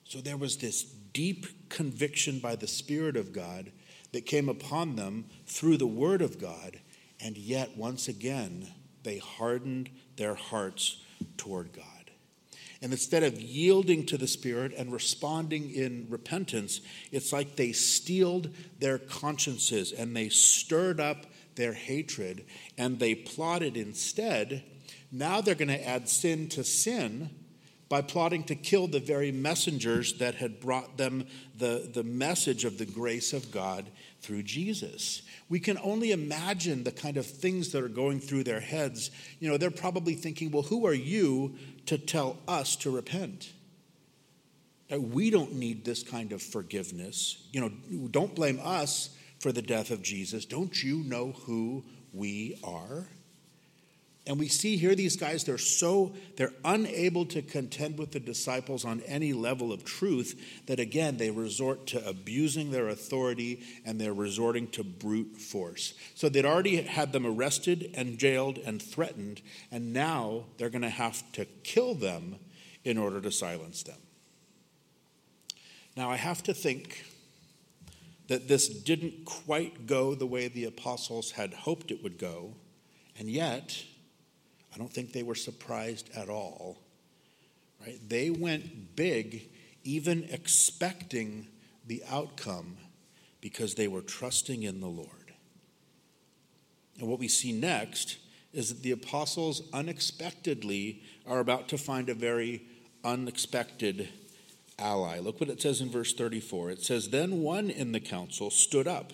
So 0.03 0.19
there 0.19 0.37
was 0.37 0.57
this 0.57 0.83
deep 0.83 1.69
conviction 1.69 2.39
by 2.39 2.55
the 2.55 2.67
Spirit 2.67 3.17
of 3.17 3.33
God 3.33 3.71
that 4.11 4.25
came 4.25 4.49
upon 4.49 4.95
them 4.95 5.25
through 5.45 5.77
the 5.77 5.87
Word 5.87 6.21
of 6.21 6.39
God, 6.39 6.79
and 7.19 7.37
yet, 7.37 7.77
once 7.77 8.07
again, 8.07 8.67
they 9.03 9.17
hardened 9.17 9.89
their 10.15 10.35
hearts 10.35 11.03
toward 11.37 11.73
God. 11.73 11.83
And 12.81 12.91
instead 12.91 13.23
of 13.23 13.41
yielding 13.41 14.05
to 14.07 14.17
the 14.17 14.27
Spirit 14.27 14.73
and 14.77 14.93
responding 14.93 15.71
in 15.71 16.07
repentance, 16.09 16.81
it's 17.11 17.33
like 17.33 17.55
they 17.55 17.71
steeled 17.71 18.53
their 18.79 18.99
consciences 18.99 19.91
and 19.91 20.15
they 20.15 20.29
stirred 20.29 20.99
up 20.99 21.25
their 21.55 21.73
hatred 21.73 22.45
and 22.77 22.99
they 22.99 23.15
plotted 23.15 23.77
instead. 23.77 24.63
Now 25.11 25.41
they're 25.41 25.55
going 25.55 25.69
to 25.69 25.87
add 25.87 26.07
sin 26.07 26.49
to 26.49 26.63
sin 26.63 27.31
by 27.89 28.01
plotting 28.01 28.43
to 28.43 28.55
kill 28.55 28.87
the 28.87 28.99
very 28.99 29.31
messengers 29.31 30.17
that 30.17 30.35
had 30.35 30.59
brought 30.59 30.97
them 30.97 31.25
the, 31.57 31.89
the 31.93 32.03
message 32.03 32.65
of 32.65 32.77
the 32.77 32.85
grace 32.85 33.33
of 33.33 33.51
God 33.51 33.89
through 34.21 34.43
Jesus. 34.43 35.21
We 35.49 35.59
can 35.59 35.77
only 35.81 36.11
imagine 36.11 36.83
the 36.83 36.91
kind 36.91 37.17
of 37.17 37.25
things 37.25 37.71
that 37.71 37.83
are 37.83 37.87
going 37.89 38.19
through 38.19 38.43
their 38.43 38.59
heads. 38.59 39.11
You 39.39 39.49
know, 39.49 39.57
they're 39.57 39.71
probably 39.71 40.15
thinking, 40.15 40.51
well, 40.51 40.63
who 40.63 40.85
are 40.85 40.93
you 40.93 41.55
to 41.85 41.97
tell 41.97 42.37
us 42.47 42.75
to 42.77 42.91
repent? 42.91 43.53
We 44.89 45.29
don't 45.29 45.55
need 45.55 45.85
this 45.85 46.03
kind 46.03 46.31
of 46.31 46.41
forgiveness. 46.41 47.47
You 47.51 47.61
know, 47.61 48.07
don't 48.09 48.35
blame 48.35 48.59
us 48.61 49.09
for 49.39 49.51
the 49.51 49.61
death 49.61 49.91
of 49.91 50.01
Jesus. 50.01 50.45
Don't 50.45 50.81
you 50.81 50.97
know 51.03 51.33
who 51.45 51.83
we 52.13 52.59
are? 52.63 53.07
And 54.27 54.37
we 54.37 54.49
see 54.49 54.75
here 54.75 54.93
these 54.93 55.15
guys, 55.15 55.45
they're 55.45 55.57
so, 55.57 56.13
they're 56.35 56.53
unable 56.65 57.25
to 57.27 57.41
contend 57.41 57.97
with 57.97 58.11
the 58.11 58.19
disciples 58.19 58.83
on 58.83 58.99
any 59.01 59.31
level 59.31 59.71
of 59.71 59.85
truth 59.85 60.65
that 60.67 60.81
again, 60.81 61.15
they 61.15 61.31
resort 61.31 61.87
to 61.87 62.05
abusing 62.05 62.69
their 62.69 62.89
authority 62.89 63.63
and 63.85 63.99
they're 63.99 64.13
resorting 64.13 64.67
to 64.71 64.83
brute 64.83 65.37
force. 65.37 65.93
So 66.13 66.27
they'd 66.27 66.45
already 66.45 66.81
had 66.81 67.13
them 67.13 67.25
arrested 67.25 67.91
and 67.93 68.17
jailed 68.17 68.57
and 68.57 68.81
threatened, 68.81 69.41
and 69.71 69.93
now 69.93 70.43
they're 70.57 70.69
going 70.69 70.81
to 70.81 70.89
have 70.89 71.23
to 71.31 71.45
kill 71.63 71.93
them 71.93 72.35
in 72.83 72.97
order 72.97 73.21
to 73.21 73.31
silence 73.31 73.83
them. 73.83 73.99
Now, 75.95 76.11
I 76.11 76.17
have 76.17 76.43
to 76.43 76.53
think 76.53 77.05
that 78.27 78.49
this 78.49 78.67
didn't 78.67 79.23
quite 79.23 79.87
go 79.87 80.15
the 80.15 80.27
way 80.27 80.49
the 80.49 80.65
apostles 80.65 81.31
had 81.31 81.53
hoped 81.53 81.91
it 81.91 82.03
would 82.03 82.17
go, 82.17 82.55
and 83.17 83.29
yet, 83.29 83.83
I 84.77 84.79
don't 84.79 84.93
think 84.93 85.11
they 85.11 85.23
were 85.23 85.33
surprised 85.33 86.11
at 86.15 86.29
all. 86.29 86.77
Right? 87.81 87.97
They 88.07 88.29
went 88.29 88.95
big, 88.95 89.49
even 89.83 90.27
expecting 90.29 91.47
the 91.87 92.03
outcome 92.07 92.77
because 93.41 93.73
they 93.73 93.87
were 93.87 94.03
trusting 94.03 94.61
in 94.61 94.79
the 94.79 94.87
Lord. 94.87 95.33
And 96.99 97.09
what 97.09 97.17
we 97.17 97.27
see 97.27 97.51
next 97.51 98.19
is 98.53 98.69
that 98.69 98.83
the 98.83 98.91
apostles 98.91 99.63
unexpectedly 99.73 101.01
are 101.25 101.39
about 101.39 101.69
to 101.69 101.79
find 101.79 102.07
a 102.07 102.13
very 102.13 102.61
unexpected 103.03 104.09
ally. 104.77 105.17
Look 105.17 105.39
what 105.39 105.49
it 105.49 105.59
says 105.59 105.81
in 105.81 105.89
verse 105.89 106.13
34. 106.13 106.69
It 106.69 106.83
says, 106.83 107.09
Then 107.09 107.41
one 107.41 107.71
in 107.71 107.93
the 107.93 107.99
council 107.99 108.51
stood 108.51 108.87
up, 108.87 109.11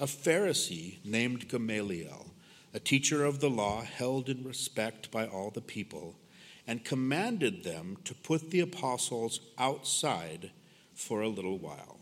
a 0.00 0.06
Pharisee 0.06 0.98
named 1.04 1.48
Gamaliel 1.48 2.33
a 2.74 2.80
teacher 2.80 3.24
of 3.24 3.38
the 3.38 3.48
law 3.48 3.82
held 3.82 4.28
in 4.28 4.44
respect 4.44 5.10
by 5.12 5.26
all 5.26 5.50
the 5.50 5.60
people, 5.60 6.16
and 6.66 6.84
commanded 6.84 7.62
them 7.62 7.96
to 8.04 8.14
put 8.14 8.50
the 8.50 8.60
apostles 8.60 9.40
outside 9.56 10.50
for 10.94 11.20
a 11.20 11.28
little 11.28 11.58
while. 11.58 12.00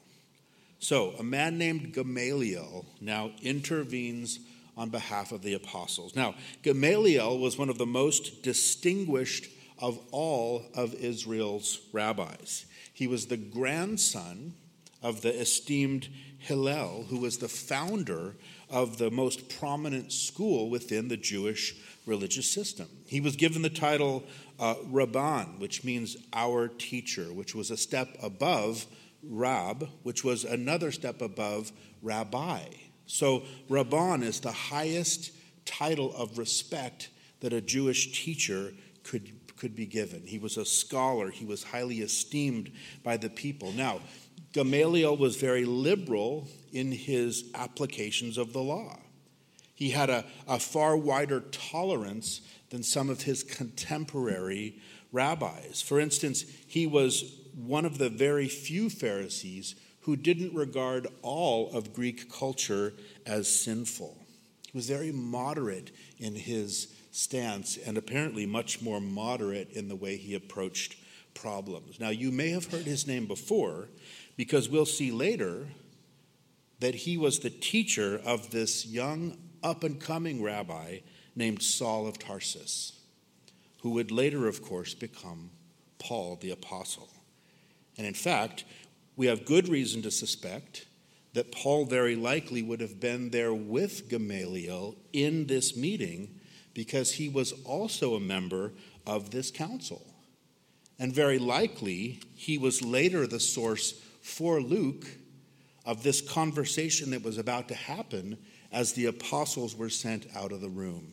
So, 0.78 1.10
a 1.18 1.22
man 1.22 1.58
named 1.58 1.92
Gamaliel 1.92 2.86
now 3.00 3.32
intervenes 3.42 4.40
on 4.76 4.88
behalf 4.88 5.30
of 5.30 5.42
the 5.42 5.54
apostles. 5.54 6.16
Now, 6.16 6.34
Gamaliel 6.62 7.38
was 7.38 7.58
one 7.58 7.68
of 7.68 7.78
the 7.78 7.86
most 7.86 8.42
distinguished 8.42 9.48
of 9.78 9.98
all 10.10 10.64
of 10.74 10.94
Israel's 10.94 11.80
rabbis. 11.92 12.64
He 12.94 13.06
was 13.06 13.26
the 13.26 13.36
grandson 13.36 14.54
of 15.02 15.22
the 15.22 15.34
esteemed 15.40 16.08
Hillel, 16.38 17.06
who 17.08 17.18
was 17.18 17.38
the 17.38 17.48
founder 17.48 18.34
of 18.68 18.98
the 18.98 19.10
most 19.10 19.48
prominent 19.58 20.12
school 20.12 20.70
within 20.70 21.08
the 21.08 21.16
Jewish 21.16 21.76
religious 22.06 22.50
system. 22.50 22.88
He 23.06 23.20
was 23.20 23.36
given 23.36 23.62
the 23.62 23.70
title 23.70 24.24
uh, 24.58 24.74
Rabban, 24.90 25.58
which 25.58 25.84
means 25.84 26.16
our 26.32 26.68
teacher, 26.68 27.32
which 27.32 27.54
was 27.54 27.70
a 27.70 27.76
step 27.76 28.08
above 28.22 28.86
Rab, 29.22 29.88
which 30.02 30.24
was 30.24 30.44
another 30.44 30.90
step 30.90 31.20
above 31.22 31.70
Rabbi. 32.02 32.60
So, 33.06 33.42
Rabban 33.68 34.22
is 34.22 34.40
the 34.40 34.52
highest 34.52 35.32
title 35.64 36.14
of 36.16 36.38
respect 36.38 37.10
that 37.40 37.52
a 37.52 37.60
Jewish 37.60 38.24
teacher 38.24 38.72
could, 39.04 39.30
could 39.56 39.76
be 39.76 39.86
given. 39.86 40.22
He 40.26 40.38
was 40.38 40.56
a 40.56 40.64
scholar, 40.64 41.30
he 41.30 41.44
was 41.44 41.62
highly 41.62 42.00
esteemed 42.00 42.72
by 43.04 43.16
the 43.16 43.30
people. 43.30 43.72
Now, 43.72 44.00
Gamaliel 44.52 45.16
was 45.16 45.36
very 45.36 45.64
liberal 45.64 46.48
in 46.72 46.92
his 46.92 47.50
applications 47.54 48.38
of 48.38 48.52
the 48.52 48.62
law. 48.62 48.98
He 49.74 49.90
had 49.90 50.10
a, 50.10 50.24
a 50.46 50.58
far 50.58 50.96
wider 50.96 51.40
tolerance 51.50 52.42
than 52.70 52.82
some 52.82 53.10
of 53.10 53.22
his 53.22 53.42
contemporary 53.42 54.80
rabbis. 55.10 55.82
For 55.82 55.98
instance, 55.98 56.44
he 56.66 56.86
was 56.86 57.38
one 57.54 57.84
of 57.84 57.98
the 57.98 58.08
very 58.08 58.48
few 58.48 58.88
Pharisees 58.88 59.74
who 60.02 60.16
didn't 60.16 60.54
regard 60.54 61.06
all 61.22 61.70
of 61.72 61.92
Greek 61.92 62.30
culture 62.32 62.92
as 63.26 63.48
sinful. 63.48 64.16
He 64.70 64.76
was 64.76 64.88
very 64.88 65.12
moderate 65.12 65.90
in 66.18 66.34
his 66.34 66.94
stance 67.10 67.76
and 67.76 67.96
apparently 67.96 68.46
much 68.46 68.80
more 68.80 69.00
moderate 69.00 69.70
in 69.72 69.88
the 69.88 69.96
way 69.96 70.16
he 70.16 70.34
approached 70.34 70.96
problems. 71.34 72.00
Now, 72.00 72.10
you 72.10 72.30
may 72.30 72.50
have 72.50 72.70
heard 72.70 72.84
his 72.84 73.06
name 73.06 73.26
before 73.26 73.88
because 74.36 74.68
we'll 74.68 74.86
see 74.86 75.10
later 75.10 75.66
that 76.80 76.94
he 76.94 77.16
was 77.16 77.38
the 77.38 77.50
teacher 77.50 78.20
of 78.24 78.50
this 78.50 78.86
young, 78.86 79.38
up 79.62 79.84
and 79.84 80.00
coming 80.00 80.42
rabbi 80.42 80.98
named 81.36 81.62
Saul 81.62 82.06
of 82.06 82.18
Tarsus, 82.18 82.98
who 83.82 83.90
would 83.90 84.10
later, 84.10 84.48
of 84.48 84.62
course, 84.62 84.94
become 84.94 85.50
Paul 85.98 86.36
the 86.36 86.50
Apostle. 86.50 87.08
And 87.96 88.06
in 88.06 88.14
fact, 88.14 88.64
we 89.16 89.26
have 89.26 89.44
good 89.44 89.68
reason 89.68 90.02
to 90.02 90.10
suspect 90.10 90.86
that 91.34 91.52
Paul 91.52 91.84
very 91.86 92.16
likely 92.16 92.62
would 92.62 92.80
have 92.80 93.00
been 93.00 93.30
there 93.30 93.54
with 93.54 94.08
Gamaliel 94.08 94.96
in 95.12 95.46
this 95.46 95.76
meeting 95.76 96.40
because 96.74 97.12
he 97.12 97.28
was 97.28 97.52
also 97.64 98.14
a 98.14 98.20
member 98.20 98.72
of 99.06 99.30
this 99.30 99.50
council. 99.50 100.06
And 100.98 101.14
very 101.14 101.38
likely, 101.38 102.20
he 102.34 102.58
was 102.58 102.82
later 102.82 103.26
the 103.26 103.40
source 103.40 103.94
for 104.22 104.60
Luke 104.60 105.06
of 105.84 106.02
this 106.02 106.20
conversation 106.20 107.10
that 107.10 107.22
was 107.22 107.38
about 107.38 107.68
to 107.68 107.74
happen 107.74 108.38
as 108.70 108.92
the 108.92 109.06
apostles 109.06 109.76
were 109.76 109.90
sent 109.90 110.26
out 110.34 110.52
of 110.52 110.60
the 110.60 110.68
room. 110.68 111.12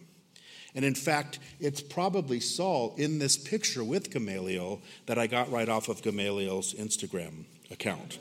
And 0.76 0.86
in 0.86 0.96
fact, 0.96 1.40
it's 1.60 1.82
probably 1.82 2.40
Saul 2.40 2.94
in 2.98 3.20
this 3.20 3.38
picture 3.38 3.84
with 3.84 4.12
Gamaliel 4.12 4.82
that 5.08 5.18
I 5.18 5.28
got 5.28 5.52
right 5.52 5.68
off 5.68 5.90
of 5.90 6.02
Gamaliel's 6.02 6.74
Instagram 6.76 7.46
account. 7.72 8.20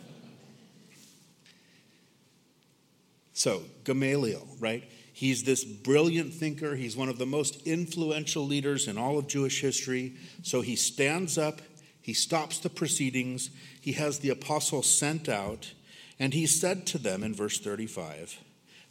So, 3.35 3.62
Gamaliel, 3.85 4.48
right? 4.59 4.83
He's 5.12 5.44
this 5.44 5.64
brilliant 5.64 6.33
thinker. 6.33 6.74
He's 6.74 6.96
one 6.96 7.09
of 7.09 7.18
the 7.18 7.27
most 7.27 7.66
influential 7.66 8.46
leaders 8.46 8.88
in 8.88 8.96
all 8.96 9.18
of 9.18 9.27
Jewish 9.27 9.61
history. 9.61 10.14
So 10.42 10.61
he 10.61 10.77
stands 10.77 11.37
up 11.37 11.61
he 12.09 12.14
stops 12.14 12.59
the 12.59 12.71
proceedings. 12.71 13.51
He 13.83 13.92
has 13.92 14.21
the 14.21 14.31
apostles 14.31 14.87
sent 14.87 15.29
out, 15.29 15.75
and 16.18 16.33
he 16.33 16.47
said 16.47 16.87
to 16.87 16.97
them 16.97 17.23
in 17.23 17.35
verse 17.35 17.61
35 17.61 18.38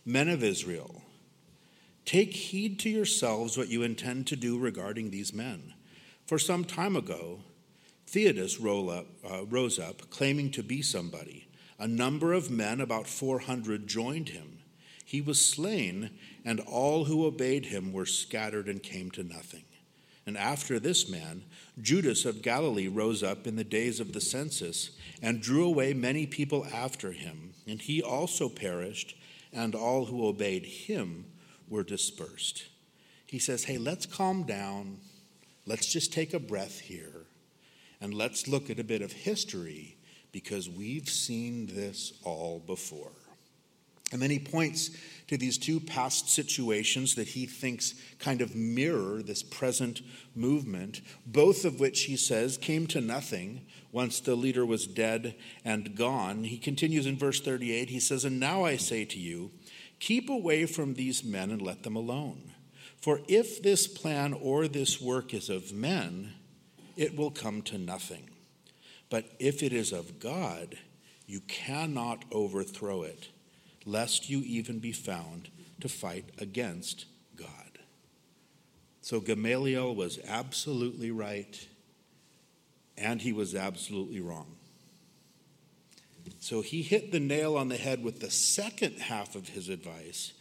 Men 0.05 0.29
of 0.29 0.43
Israel, 0.43 1.01
take 2.05 2.31
heed 2.31 2.77
to 2.81 2.91
yourselves 2.91 3.57
what 3.57 3.69
you 3.69 3.81
intend 3.81 4.27
to 4.27 4.35
do 4.35 4.59
regarding 4.59 5.09
these 5.09 5.33
men. 5.33 5.73
For 6.27 6.37
some 6.37 6.63
time 6.63 6.95
ago, 6.95 7.39
Theudas 8.05 8.59
uh, 8.59 9.45
rose 9.45 9.79
up, 9.79 10.11
claiming 10.11 10.51
to 10.51 10.61
be 10.61 10.83
somebody. 10.83 11.47
A 11.79 11.87
number 11.87 12.33
of 12.33 12.51
men, 12.51 12.79
about 12.79 13.07
400, 13.07 13.87
joined 13.87 14.29
him. 14.29 14.59
He 15.03 15.21
was 15.21 15.43
slain, 15.43 16.11
and 16.45 16.59
all 16.59 17.05
who 17.05 17.25
obeyed 17.25 17.65
him 17.65 17.93
were 17.93 18.05
scattered 18.05 18.67
and 18.67 18.83
came 18.83 19.09
to 19.09 19.23
nothing. 19.23 19.63
And 20.27 20.37
after 20.37 20.77
this 20.77 21.09
man, 21.09 21.45
Judas 21.81 22.25
of 22.25 22.41
Galilee 22.41 22.87
rose 22.87 23.21
up 23.21 23.45
in 23.45 23.55
the 23.55 23.63
days 23.63 23.99
of 23.99 24.13
the 24.13 24.21
census 24.21 24.91
and 25.21 25.41
drew 25.41 25.65
away 25.65 25.93
many 25.93 26.25
people 26.25 26.65
after 26.73 27.11
him. 27.11 27.53
And 27.67 27.81
he 27.81 28.01
also 28.01 28.49
perished, 28.49 29.15
and 29.53 29.75
all 29.75 30.05
who 30.05 30.27
obeyed 30.27 30.65
him 30.65 31.25
were 31.69 31.83
dispersed. 31.83 32.67
He 33.25 33.39
says, 33.39 33.65
Hey, 33.65 33.77
let's 33.77 34.05
calm 34.05 34.43
down. 34.43 34.97
Let's 35.65 35.91
just 35.91 36.13
take 36.13 36.33
a 36.33 36.39
breath 36.39 36.79
here. 36.79 37.25
And 37.99 38.13
let's 38.13 38.47
look 38.47 38.69
at 38.69 38.79
a 38.79 38.83
bit 38.83 39.01
of 39.01 39.11
history 39.11 39.97
because 40.31 40.69
we've 40.69 41.09
seen 41.09 41.67
this 41.67 42.13
all 42.23 42.59
before. 42.65 43.11
And 44.11 44.21
then 44.21 44.29
he 44.29 44.39
points 44.39 44.91
to 45.27 45.37
these 45.37 45.57
two 45.57 45.79
past 45.79 46.29
situations 46.29 47.15
that 47.15 47.29
he 47.29 47.45
thinks 47.45 47.95
kind 48.17 48.41
of 48.41 48.55
mirror 48.55 49.21
this 49.21 49.43
present 49.43 50.01
movement, 50.33 51.01
both 51.25 51.65
of 51.65 51.79
which 51.79 52.03
he 52.03 52.15
says 52.15 52.57
came 52.57 52.87
to 52.87 53.01
nothing 53.01 53.65
once 53.91 54.19
the 54.19 54.35
leader 54.35 54.65
was 54.65 54.87
dead 54.87 55.35
and 55.65 55.95
gone. 55.95 56.45
He 56.45 56.57
continues 56.57 57.05
in 57.05 57.17
verse 57.17 57.41
38 57.41 57.89
he 57.89 57.99
says, 57.99 58.23
And 58.23 58.39
now 58.39 58.63
I 58.63 58.77
say 58.77 59.03
to 59.05 59.19
you, 59.19 59.51
keep 59.99 60.29
away 60.29 60.65
from 60.65 60.93
these 60.93 61.23
men 61.23 61.51
and 61.51 61.61
let 61.61 61.83
them 61.83 61.95
alone. 61.95 62.53
For 63.01 63.21
if 63.27 63.61
this 63.61 63.87
plan 63.87 64.33
or 64.33 64.67
this 64.67 65.01
work 65.01 65.33
is 65.33 65.49
of 65.49 65.73
men, 65.73 66.33
it 66.95 67.15
will 67.15 67.31
come 67.31 67.61
to 67.63 67.77
nothing. 67.77 68.29
But 69.09 69.25
if 69.39 69.61
it 69.61 69.73
is 69.73 69.91
of 69.91 70.19
God, 70.19 70.77
you 71.25 71.41
cannot 71.41 72.23
overthrow 72.31 73.03
it 73.03 73.29
lest 73.87 74.29
you 74.29 74.39
even 74.39 74.79
be 74.79 74.91
found 74.91 75.49
to 75.79 75.87
fight 75.87 76.25
against 76.37 77.05
God. 77.35 77.79
So 79.01 79.21
Gamaliel 79.21 79.95
was 79.95 80.19
absolutely 80.27 81.09
right, 81.09 81.67
and 82.97 83.21
he 83.21 83.31
was 83.31 83.55
absolutely 83.55 84.19
wrong. 84.19 84.57
So 86.39 86.61
he 86.61 86.81
hit 86.81 87.11
the 87.11 87.19
nail 87.19 87.55
on 87.55 87.69
the 87.69 87.77
head 87.77 88.03
with 88.03 88.19
the 88.19 88.29
second 88.29 88.99
half 88.99 89.35
of 89.35 89.47
his 89.47 89.69
advice, 89.69 90.33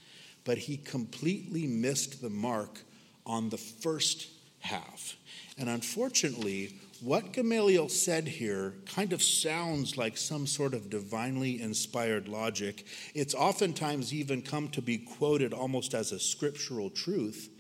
but 0.44 0.58
he 0.58 0.76
completely 0.76 1.66
missed 1.66 2.20
the 2.20 2.30
mark 2.30 2.80
on 3.24 3.50
the 3.50 3.56
first 3.56 4.28
half. 4.58 5.16
And 5.56 5.68
unfortunately, 5.68 6.80
what 7.02 7.32
Gamaliel 7.32 7.88
said 7.88 8.28
here 8.28 8.74
kind 8.86 9.12
of 9.12 9.22
sounds 9.22 9.96
like 9.96 10.16
some 10.16 10.46
sort 10.46 10.74
of 10.74 10.90
divinely 10.90 11.60
inspired 11.60 12.28
logic. 12.28 12.86
It's 13.14 13.34
oftentimes 13.34 14.12
even 14.12 14.42
come 14.42 14.68
to 14.68 14.82
be 14.82 14.98
quoted 14.98 15.52
almost 15.52 15.94
as 15.94 16.12
a 16.12 16.20
scriptural 16.20 16.90
truth, 16.90 17.50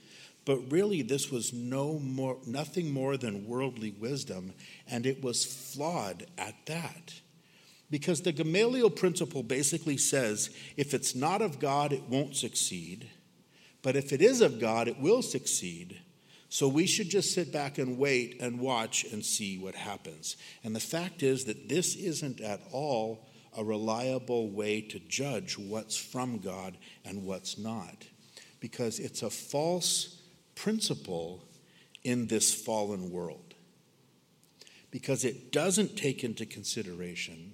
but 0.44 0.70
really 0.70 1.02
this 1.02 1.30
was 1.30 1.52
no 1.52 1.98
more, 1.98 2.38
nothing 2.46 2.92
more 2.92 3.16
than 3.16 3.46
worldly 3.46 3.90
wisdom, 3.90 4.52
and 4.88 5.06
it 5.06 5.22
was 5.22 5.44
flawed 5.44 6.26
at 6.38 6.54
that. 6.66 7.14
Because 7.90 8.22
the 8.22 8.32
Gamaliel 8.32 8.90
principle 8.90 9.42
basically 9.42 9.96
says 9.96 10.50
if 10.76 10.94
it's 10.94 11.14
not 11.14 11.42
of 11.42 11.58
God, 11.60 11.92
it 11.92 12.02
won't 12.08 12.36
succeed, 12.36 13.10
but 13.82 13.96
if 13.96 14.12
it 14.12 14.20
is 14.20 14.40
of 14.40 14.60
God, 14.60 14.88
it 14.88 15.00
will 15.00 15.22
succeed. 15.22 16.00
So 16.56 16.68
we 16.68 16.86
should 16.86 17.10
just 17.10 17.34
sit 17.34 17.52
back 17.52 17.76
and 17.76 17.98
wait 17.98 18.38
and 18.40 18.58
watch 18.58 19.04
and 19.12 19.22
see 19.22 19.58
what 19.58 19.74
happens. 19.74 20.38
And 20.64 20.74
the 20.74 20.80
fact 20.80 21.22
is 21.22 21.44
that 21.44 21.68
this 21.68 21.94
isn't 21.96 22.40
at 22.40 22.62
all 22.72 23.28
a 23.54 23.62
reliable 23.62 24.48
way 24.48 24.80
to 24.80 24.98
judge 24.98 25.58
what's 25.58 25.98
from 25.98 26.38
God 26.38 26.78
and 27.04 27.26
what's 27.26 27.58
not, 27.58 28.06
because 28.58 28.98
it's 28.98 29.20
a 29.20 29.28
false 29.28 30.22
principle 30.54 31.44
in 32.04 32.28
this 32.28 32.54
fallen 32.54 33.10
world. 33.10 33.52
Because 34.90 35.26
it 35.26 35.52
doesn't 35.52 35.98
take 35.98 36.24
into 36.24 36.46
consideration 36.46 37.52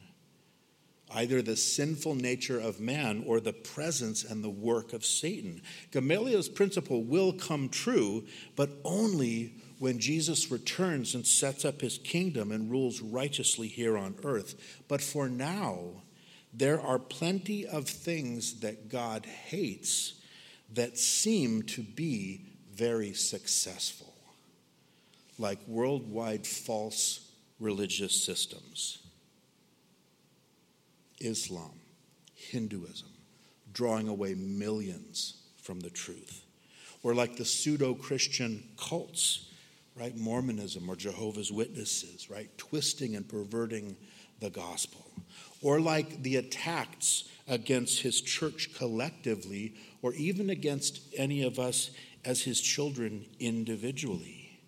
either 1.15 1.43
the 1.43 1.57
sinful 1.57 2.15
nature 2.15 2.59
of 2.59 2.81
man 2.81 3.25
or 3.27 3.41
the 3.41 3.53
presence 3.53 4.25
and 4.25 4.43
the 4.43 4.51
work 4.51 4.93
of 4.93 5.05
Satan. 5.05 5.63
Gamaliel's 5.91 6.49
principle 6.49 7.03
will 7.03 7.33
come 7.33 7.69
true, 7.69 8.25
but 8.57 8.71
only 8.85 9.55
when 9.79 9.99
Jesus 9.99 10.51
returns 10.51 11.15
and 11.15 11.27
sets 11.27 11.65
up 11.65 11.81
his 11.81 11.99
kingdom 11.99 12.53
and 12.53 12.71
rules 12.71 13.01
righteously 13.01 13.67
here 13.67 13.99
on 13.99 14.15
earth. 14.23 14.55
But 14.87 15.01
for 15.01 15.29
now, 15.29 16.03
there 16.53 16.81
are 16.81 16.99
plenty 16.99 17.67
of 17.67 17.89
things 17.89 18.61
that 18.61 18.89
God 18.89 19.27
hates 19.27 20.15
that 20.75 20.99
seem 20.99 21.63
to 21.63 21.83
be 21.83 22.47
very 22.73 23.13
successful, 23.13 24.15
like 25.39 25.59
worldwide 25.67 26.47
false 26.47 27.31
religious 27.59 28.25
systems, 28.25 28.99
Islam, 31.23 31.73
Hinduism, 32.35 33.09
drawing 33.73 34.09
away 34.09 34.35
millions 34.35 35.43
from 35.63 35.81
the 35.81 35.91
truth, 35.91 36.45
or 37.03 37.15
like 37.15 37.37
the 37.37 37.45
pseudo 37.45 37.95
Christian 37.95 38.65
cults, 38.77 39.51
right? 39.97 40.17
Mormonism 40.17 40.89
or 40.89 40.97
Jehovah's 40.97 41.53
Witnesses, 41.53 42.29
right? 42.31 42.51
Twisting 42.59 43.17
and 43.17 43.29
perverting 43.29 43.97
the 44.41 44.51
gospel, 44.51 45.07
or 45.63 45.81
like 45.81 46.23
the 46.23 46.37
attacks 46.37 47.25
against 47.49 48.03
his 48.03 48.21
church 48.21 48.71
collectively, 48.77 49.75
or 50.03 50.13
even 50.15 50.51
against 50.51 51.01
any 51.17 51.43
of 51.43 51.59
us 51.59 51.91
as 52.25 52.43
his 52.43 52.61
children 52.61 53.25
individually. 53.39 54.61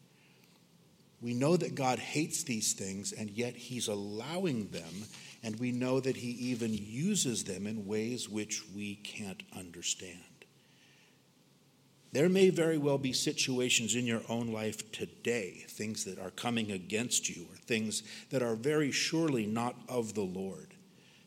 We 1.21 1.35
know 1.35 1.57
that 1.57 1.75
God 1.75 1.99
hates 1.99 2.43
these 2.43 2.75
things, 2.75 3.13
and 3.13 3.31
yet 3.31 3.55
he's 3.55 3.89
allowing 3.89 4.69
them, 4.69 5.07
and 5.45 5.61
we 5.61 5.71
know 5.71 6.01
that 6.01 6.17
he 6.17 6.31
even 6.31 6.73
uses 6.73 7.45
them 7.45 7.67
in 7.67 7.87
ways 7.87 8.31
which 8.31 8.63
we 8.75 8.97
can't 8.97 9.43
understand. 9.55 10.19
There 12.13 12.31
may 12.31 12.49
very 12.49 12.79
well 12.79 12.97
be 12.97 13.13
situations 13.13 13.95
in 13.95 14.07
your 14.07 14.23
own 14.29 14.53
life 14.53 14.91
today, 14.91 15.65
things 15.69 16.05
that 16.05 16.19
are 16.19 16.31
coming 16.31 16.73
against 16.73 17.29
you, 17.29 17.43
or 17.53 17.57
things 17.57 18.03
that 18.31 18.43
are 18.43 18.55
very 18.55 18.91
surely 18.91 19.47
not 19.47 19.77
of 19.89 20.15
the 20.15 20.23
Lord 20.23 20.69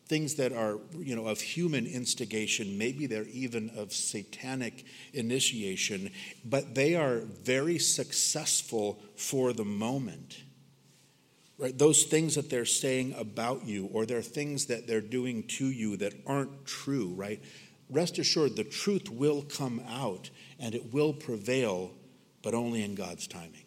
things 0.08 0.36
that 0.36 0.54
are 0.54 0.80
you 0.98 1.16
know 1.18 1.28
of 1.28 1.42
human 1.42 1.86
instigation 1.86 2.78
maybe 2.78 3.08
they're 3.08 3.26
even 3.26 3.70
of 3.76 3.92
satanic 3.92 4.86
initiation 5.14 6.10
but 6.46 6.76
they 6.76 6.96
are 6.96 7.18
very 7.44 7.78
successful 7.78 8.98
for 9.18 9.52
the 9.52 9.66
moment 9.66 10.38
right 11.58 11.78
those 11.78 12.04
things 12.04 12.36
that 12.36 12.50
they're 12.50 12.66
saying 12.66 13.14
about 13.18 13.66
you 13.66 13.86
or 13.94 14.06
they're 14.06 14.22
things 14.22 14.66
that 14.66 14.88
they're 14.88 15.02
doing 15.02 15.44
to 15.44 15.66
you 15.66 15.98
that 15.98 16.14
aren't 16.26 16.66
true 16.66 17.14
right 17.16 17.42
rest 17.90 18.20
assured 18.20 18.56
the 18.56 18.64
truth 18.64 19.10
will 19.10 19.42
come 19.44 19.82
out 19.88 20.30
and 20.60 20.76
it 20.76 20.94
will 20.94 21.14
prevail 21.14 21.92
but 22.44 22.54
only 22.54 22.84
in 22.84 22.96
god's 22.96 23.28
timing 23.28 23.66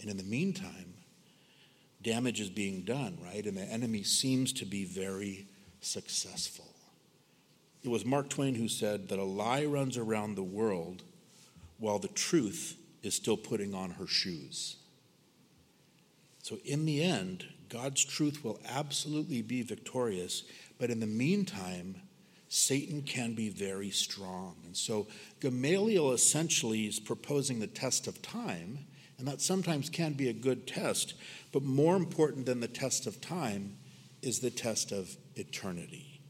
and 0.00 0.10
in 0.10 0.16
the 0.16 0.22
meantime 0.24 0.94
damage 2.02 2.40
is 2.40 2.50
being 2.50 2.82
done 2.82 3.18
right 3.22 3.46
and 3.46 3.56
the 3.56 3.62
enemy 3.62 4.02
seems 4.02 4.52
to 4.52 4.64
be 4.64 4.84
very 4.84 5.46
successful. 5.80 6.66
It 7.82 7.88
was 7.88 8.04
Mark 8.04 8.28
Twain 8.28 8.54
who 8.54 8.68
said 8.68 9.08
that 9.08 9.18
a 9.18 9.24
lie 9.24 9.64
runs 9.64 9.96
around 9.96 10.34
the 10.34 10.42
world 10.42 11.02
while 11.78 11.98
the 11.98 12.08
truth 12.08 12.76
is 13.02 13.14
still 13.14 13.36
putting 13.36 13.74
on 13.74 13.92
her 13.92 14.06
shoes. 14.06 14.76
So, 16.42 16.58
in 16.64 16.86
the 16.86 17.02
end, 17.02 17.44
God's 17.68 18.04
truth 18.04 18.42
will 18.42 18.60
absolutely 18.68 19.42
be 19.42 19.62
victorious, 19.62 20.42
but 20.78 20.90
in 20.90 21.00
the 21.00 21.06
meantime, 21.06 22.02
Satan 22.48 23.02
can 23.02 23.34
be 23.34 23.48
very 23.48 23.90
strong. 23.90 24.56
And 24.64 24.76
so, 24.76 25.06
Gamaliel 25.40 26.12
essentially 26.12 26.86
is 26.86 26.98
proposing 26.98 27.60
the 27.60 27.66
test 27.66 28.06
of 28.06 28.22
time, 28.22 28.86
and 29.18 29.28
that 29.28 29.40
sometimes 29.40 29.90
can 29.90 30.14
be 30.14 30.28
a 30.28 30.32
good 30.32 30.66
test, 30.66 31.14
but 31.52 31.62
more 31.62 31.96
important 31.96 32.46
than 32.46 32.60
the 32.60 32.68
test 32.68 33.06
of 33.06 33.20
time 33.20 33.76
is 34.22 34.40
the 34.40 34.50
test 34.50 34.92
of 34.92 35.16
eternity. 35.36 36.20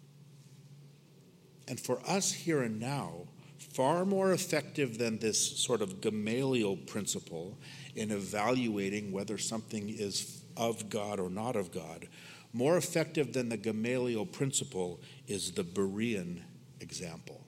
And 1.69 1.79
for 1.79 2.01
us 2.07 2.33
here 2.33 2.63
and 2.63 2.81
now, 2.81 3.29
far 3.59 4.05
more 4.05 4.33
effective 4.33 4.99
than 4.99 5.19
this 5.19 5.59
sort 5.59 5.81
of 5.81 6.01
Gamaliel 6.01 6.77
principle 6.77 7.57
in 8.01 8.11
evaluating 8.11 9.13
whether 9.13 9.37
something 9.37 9.91
is 9.91 10.43
of 10.57 10.89
God 10.89 11.21
or 11.21 11.29
not 11.29 11.55
of 11.55 11.71
God, 11.71 12.09
more 12.55 12.79
effective 12.79 13.35
than 13.35 13.51
the 13.51 13.59
Gamaliel 13.59 14.25
principle 14.25 15.01
is 15.29 15.53
the 15.53 15.63
Berean 15.63 16.41
example. 16.81 17.43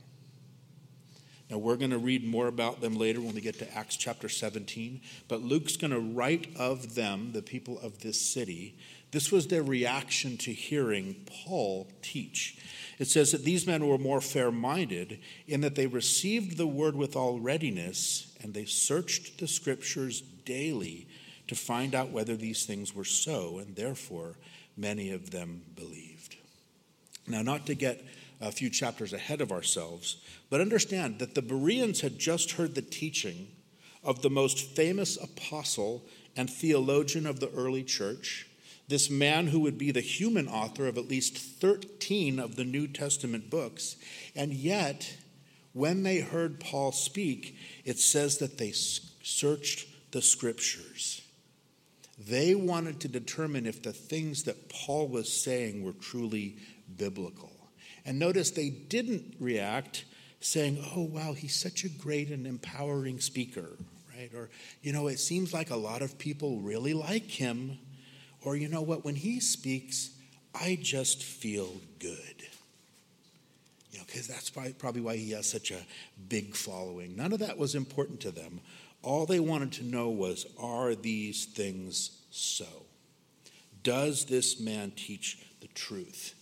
Now, 1.49 1.57
we're 1.57 1.77
going 1.77 1.91
to 1.91 1.99
read 1.99 2.27
more 2.27 2.49
about 2.49 2.83
them 2.83 2.97
later 2.97 3.23
when 3.23 3.35
we 3.35 3.41
get 3.41 3.59
to 3.61 3.75
Acts 3.75 3.97
chapter 3.97 4.29
17, 4.29 5.01
but 5.27 5.41
Luke's 5.41 5.79
going 5.79 5.91
to 5.91 6.01
write 6.01 6.49
of 6.57 6.95
them, 6.95 7.33
the 7.33 7.43
people 7.43 7.81
of 7.81 8.01
this 8.01 8.21
city, 8.21 8.77
this 9.13 9.31
was 9.31 9.47
their 9.47 9.63
reaction 9.63 10.39
to 10.39 10.53
hearing 10.53 11.15
Paul 11.27 11.87
teach. 12.01 12.59
It 12.99 13.09
says 13.09 13.33
that 13.33 13.45
these 13.45 13.67
men 13.67 13.87
were 13.87 13.99
more 13.99 14.23
fair 14.23 14.51
minded 14.51 15.21
in 15.47 15.61
that 15.61 15.75
they 15.75 15.87
received 15.87 16.57
the 16.57 16.67
word 16.67 16.97
with 16.97 17.15
all 17.15 17.39
readiness 17.39 18.35
and 18.43 18.55
they 18.55 18.65
searched 18.65 19.39
the 19.39 19.47
scriptures 19.47 20.23
daily 20.45 21.09
to 21.49 21.55
find 21.55 21.95
out 21.95 22.11
whether 22.11 22.37
these 22.37 22.65
things 22.65 22.95
were 22.95 23.05
so, 23.05 23.59
and 23.59 23.77
therefore 23.77 24.37
many 24.77 25.11
of 25.11 25.31
them 25.31 25.63
believed. 25.75 26.37
Now, 27.27 27.43
not 27.43 27.67
to 27.67 27.75
get 27.75 28.05
a 28.41 28.53
few 28.53 28.71
chapters 28.71 29.13
ahead 29.13 29.41
of 29.41 29.53
ourselves, 29.53 30.17
but 30.51 30.61
understand 30.61 31.19
that 31.19 31.35
the 31.35 31.43
Bereans 31.43 32.01
had 32.01 32.19
just 32.19 32.53
heard 32.53 32.75
the 32.75 32.83
teaching 32.83 33.49
of 34.03 34.23
the 34.23 34.31
most 34.31 34.59
famous 34.75 35.17
apostle 35.17 36.05
and 36.37 36.51
theologian 36.51 37.27
of 37.27 37.41
the 37.41 37.51
early 37.51 37.85
church 37.85 38.47
this 38.93 39.09
man 39.09 39.47
who 39.47 39.61
would 39.61 39.79
be 39.79 39.91
the 39.91 40.03
human 40.03 40.47
author 40.49 40.87
of 40.87 40.99
at 40.99 41.09
least 41.09 41.39
13 41.39 42.39
of 42.39 42.57
the 42.57 42.65
New 42.65 42.87
Testament 42.87 43.49
books. 43.49 43.97
And 44.37 44.53
yet, 44.53 45.17
when 45.73 46.03
they 46.03 46.21
heard 46.21 46.61
Paul 46.61 46.93
speak, 46.93 47.57
it 47.87 47.99
says 47.99 48.37
that 48.39 48.59
they 48.59 48.73
searched 48.73 49.87
the 50.13 50.23
scriptures. 50.23 51.23
They 52.19 52.55
wanted 52.55 53.01
to 53.01 53.09
determine 53.09 53.67
if 53.67 53.83
the 53.83 53.93
things 53.93 54.45
that 54.45 54.69
Paul 54.69 55.09
was 55.09 55.33
saying 55.33 55.83
were 55.83 55.93
truly 55.93 56.57
biblical. 56.97 57.51
And 58.05 58.19
notice 58.19 58.51
they 58.51 58.71
didn't 58.71 59.35
react 59.41 60.05
saying, 60.41 60.85
oh, 60.95 61.03
wow, 61.03 61.33
he's 61.33 61.55
such 61.55 61.85
a 61.85 61.89
great 61.89 62.31
and 62.31 62.47
empowering 62.47 63.21
speaker, 63.21 63.71
right? 64.17 64.31
Or, 64.35 64.51
you 64.83 64.93
know, 64.93 65.09
it 65.09 65.19
seems 65.19 65.55
like 65.55 65.71
a 65.71 65.77
lot 65.77 66.03
of 66.03 66.19
people 66.19 66.61
really 66.61 66.95
like 66.95 67.31
him. 67.31 67.79
Or, 68.45 68.57
you 68.57 68.69
know 68.69 68.83
what, 68.83 69.05
when 69.05 69.15
he 69.15 69.41
speaks, 69.41 70.11
I 70.55 70.79
just 70.81 71.23
feel 71.23 71.81
good. 71.99 72.43
You 73.93 73.99
know, 73.99 74.05
because 74.07 74.27
that's 74.27 74.51
probably 74.51 75.01
why 75.01 75.17
he 75.17 75.31
has 75.31 75.49
such 75.49 75.71
a 75.71 75.87
big 76.29 76.57
following. 76.57 77.15
None 77.17 77.33
of 77.33 77.39
that 77.39 77.57
was 77.57 77.75
important 77.75 78.21
to 78.21 78.31
them. 78.31 78.61
All 79.03 79.27
they 79.27 79.41
wanted 79.41 79.73
to 79.73 79.85
know 79.85 80.09
was 80.09 80.47
are 80.59 80.95
these 80.95 81.45
things 81.45 82.23
so? 82.31 82.87
Does 83.83 84.27
this 84.27 84.61
man 84.61 84.93
teach 84.93 85.45
the 85.61 85.69
truth? 85.69 86.35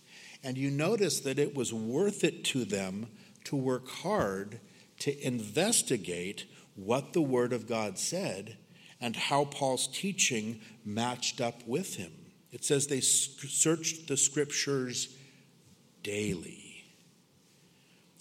And 0.43 0.57
you 0.57 0.69
notice 0.69 1.19
that 1.21 1.39
it 1.39 1.55
was 1.55 1.73
worth 1.73 2.23
it 2.23 2.43
to 2.45 2.65
them 2.65 3.07
to 3.45 3.55
work 3.55 3.87
hard 3.89 4.59
to 4.99 5.25
investigate 5.25 6.45
what 6.75 7.13
the 7.13 7.21
Word 7.21 7.53
of 7.53 7.67
God 7.67 7.97
said 7.97 8.57
and 8.99 9.15
how 9.15 9.45
Paul's 9.45 9.87
teaching 9.87 10.61
matched 10.85 11.41
up 11.41 11.67
with 11.67 11.95
him. 11.95 12.11
It 12.51 12.63
says 12.63 12.87
they 12.87 13.01
searched 13.01 14.07
the 14.07 14.17
scriptures 14.17 15.15
daily. 16.03 16.60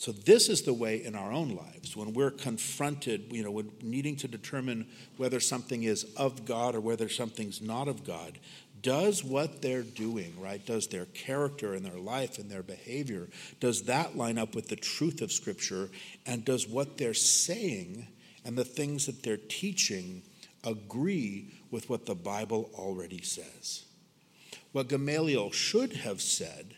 So, 0.00 0.12
this 0.12 0.48
is 0.48 0.62
the 0.62 0.72
way 0.72 1.04
in 1.04 1.14
our 1.14 1.31
own 1.31 1.50
lives 1.50 1.94
when 1.94 2.14
we're 2.14 2.31
confronted, 2.31 3.27
you 3.31 3.42
know, 3.42 3.50
with 3.50 3.83
needing 3.83 4.16
to 4.16 4.29
determine 4.29 4.87
whether 5.18 5.40
something 5.40 5.83
is 5.83 6.04
of 6.16 6.46
God 6.46 6.75
or 6.75 6.81
whether 6.81 7.06
something's 7.10 7.60
not 7.60 7.87
of 7.87 8.02
God. 8.02 8.38
Does 8.81 9.22
what 9.22 9.60
they're 9.60 9.83
doing, 9.83 10.40
right? 10.40 10.64
Does 10.64 10.87
their 10.87 11.04
character 11.04 11.75
and 11.75 11.85
their 11.85 11.98
life 11.98 12.38
and 12.38 12.50
their 12.50 12.62
behavior, 12.62 13.29
does 13.60 13.83
that 13.83 14.16
line 14.16 14.38
up 14.38 14.54
with 14.54 14.68
the 14.68 14.77
truth 14.77 15.20
of 15.20 15.31
Scripture? 15.33 15.90
And 16.25 16.46
does 16.46 16.66
what 16.66 16.96
they're 16.96 17.12
saying 17.12 18.06
and 18.46 18.56
the 18.56 18.64
things 18.64 19.04
that 19.04 19.22
they're 19.22 19.37
teaching 19.37 20.22
agree 20.64 21.52
with 21.70 21.90
what 21.90 22.06
the 22.06 22.14
Bible 22.14 22.70
already 22.72 23.20
says. 23.20 23.85
What 24.72 24.88
Gamaliel 24.88 25.50
should 25.50 25.92
have 25.92 26.22
said 26.22 26.77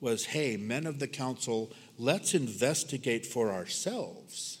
was 0.00 0.26
hey, 0.26 0.56
men 0.56 0.86
of 0.86 0.98
the 0.98 1.08
council, 1.08 1.72
let's 1.98 2.34
investigate 2.34 3.26
for 3.26 3.50
ourselves. 3.50 4.58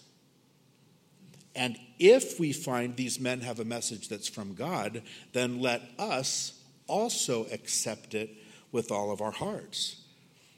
And 1.54 1.78
if 1.98 2.38
we 2.38 2.52
find 2.52 2.96
these 2.96 3.18
men 3.18 3.40
have 3.40 3.60
a 3.60 3.64
message 3.64 4.08
that's 4.08 4.28
from 4.28 4.54
God, 4.54 5.02
then 5.32 5.60
let 5.60 5.82
us 5.98 6.60
also 6.86 7.46
accept 7.52 8.14
it 8.14 8.30
with 8.72 8.90
all 8.90 9.10
of 9.10 9.20
our 9.20 9.32
hearts. 9.32 9.96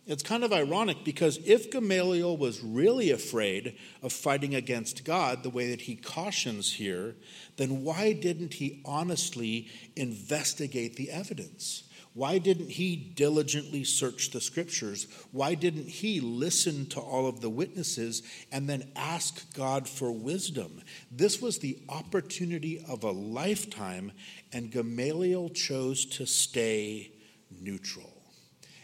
It's 0.04 0.22
kind 0.22 0.42
of 0.42 0.52
ironic 0.52 1.04
because 1.04 1.38
if 1.44 1.70
Gamaliel 1.70 2.36
was 2.36 2.62
really 2.62 3.12
afraid 3.12 3.76
of 4.02 4.12
fighting 4.12 4.54
against 4.54 5.04
God 5.04 5.42
the 5.42 5.50
way 5.50 5.70
that 5.70 5.82
he 5.82 5.94
cautions 5.94 6.72
here, 6.72 7.14
then 7.56 7.84
why 7.84 8.12
didn't 8.12 8.54
he 8.54 8.82
honestly 8.84 9.68
investigate 9.94 10.96
the 10.96 11.10
evidence? 11.10 11.84
Why 12.14 12.36
didn't 12.38 12.70
he 12.70 12.94
diligently 12.94 13.84
search 13.84 14.30
the 14.30 14.40
scriptures? 14.40 15.06
Why 15.30 15.54
didn't 15.54 15.88
he 15.88 16.20
listen 16.20 16.86
to 16.90 17.00
all 17.00 17.26
of 17.26 17.40
the 17.40 17.48
witnesses 17.48 18.22
and 18.50 18.68
then 18.68 18.90
ask 18.94 19.54
God 19.54 19.88
for 19.88 20.12
wisdom? 20.12 20.82
This 21.10 21.40
was 21.40 21.58
the 21.58 21.78
opportunity 21.88 22.84
of 22.86 23.02
a 23.02 23.10
lifetime, 23.10 24.12
and 24.52 24.70
Gamaliel 24.70 25.48
chose 25.50 26.04
to 26.06 26.26
stay 26.26 27.12
neutral. 27.50 28.22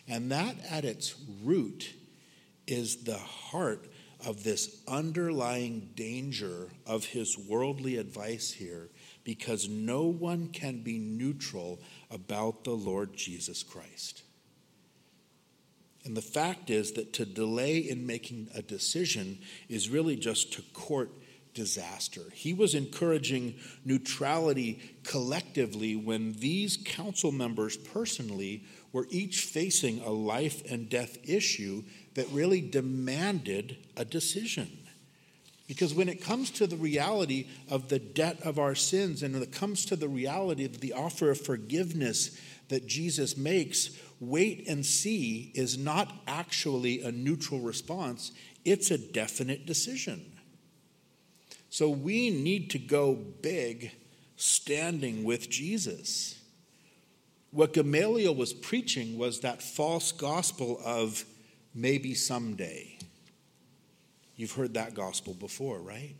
And 0.07 0.33
that 0.33 0.57
at 0.71 0.87
its 0.87 1.15
root 1.43 1.93
is 2.67 3.05
the 3.05 3.19
heart 3.19 3.89
of 4.25 4.43
this 4.43 4.83
underlying 4.89 5.91
danger 5.95 6.71
of 6.87 7.05
his 7.05 7.39
worldly 7.39 7.97
advice 7.97 8.51
here, 8.53 8.89
because 9.23 9.69
no 9.69 10.05
one 10.05 10.49
can 10.49 10.83
be 10.83 10.99
neutral 10.99 11.79
about 12.11 12.65
the 12.65 12.73
Lord 12.73 13.15
Jesus 13.15 13.63
Christ. 13.63 14.23
And 16.05 16.17
the 16.17 16.23
fact 16.23 16.71
is 16.71 16.93
that 16.93 17.13
to 17.15 17.27
delay 17.27 17.79
in 17.79 18.07
making 18.07 18.49
a 18.55 18.63
decision 18.63 19.39
is 19.69 19.91
really 19.91 20.17
just 20.17 20.53
to 20.55 20.63
court 20.73 21.11
disaster. 21.55 22.23
He 22.33 22.55
was 22.55 22.75
encouraging 22.75 23.57
neutrality 23.85 24.81
collectively 25.03 25.97
when 25.97 26.35
these 26.35 26.79
council 26.83 27.33
members 27.33 27.77
personally 27.77 28.65
were 28.93 29.07
each 29.11 29.41
facing 29.41 30.01
a 30.01 30.11
life 30.11 30.63
and 30.71 30.89
death 30.89 31.19
issue 31.29 31.83
that 32.15 32.29
really 32.31 32.61
demanded 32.61 33.77
a 33.97 34.05
decision. 34.05 34.71
Because 35.69 35.95
when 35.95 36.09
it 36.09 36.23
comes 36.23 36.51
to 36.53 36.67
the 36.67 36.77
reality 36.77 37.47
of 37.71 37.89
the 37.89 37.99
debt 37.99 38.41
of 38.43 38.59
our 38.59 38.75
sins, 38.75 39.23
and 39.23 39.35
when 39.35 39.43
it 39.43 39.53
comes 39.53 39.85
to 39.85 39.97
the 39.97 40.09
reality 40.09 40.65
of 40.65 40.81
the 40.81 40.95
offer 40.95 41.31
of 41.31 41.41
forgiveness 41.41 42.37
that 42.69 42.87
Jesus 42.87 43.37
makes, 43.37 43.91
wait 44.19 44.67
and 44.67 44.85
see 44.85 45.53
is 45.55 45.77
not 45.77 46.13
actually 46.27 47.03
a 47.03 47.13
neutral 47.13 47.61
response, 47.61 48.33
it's 48.65 48.91
a 48.91 48.99
definite 48.99 49.67
decision. 49.67 50.33
So 51.69 51.91
we 51.91 52.31
need 52.31 52.71
to 52.71 52.79
go 52.79 53.15
big 53.15 53.93
standing 54.37 55.23
with 55.23 55.51
Jesus. 55.51 56.41
What 57.51 57.75
Gamaliel 57.75 58.35
was 58.35 58.55
preaching 58.55 59.19
was 59.19 59.41
that 59.41 59.63
false 59.63 60.13
gospel 60.13 60.81
of 60.83 61.25
maybe 61.75 62.15
someday. 62.15 62.99
You've 64.39 64.53
heard 64.53 64.75
that 64.75 64.95
gospel 64.95 65.35
before, 65.35 65.81
right? 65.81 66.15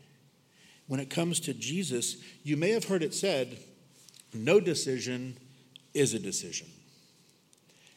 When 0.87 0.99
it 0.99 1.09
comes 1.09 1.39
to 1.41 1.53
Jesus, 1.53 2.17
you 2.43 2.57
may 2.57 2.71
have 2.71 2.83
heard 2.83 3.01
it 3.01 3.13
said, 3.13 3.57
no 4.33 4.59
decision 4.59 5.37
is 5.93 6.13
a 6.13 6.19
decision. 6.19 6.67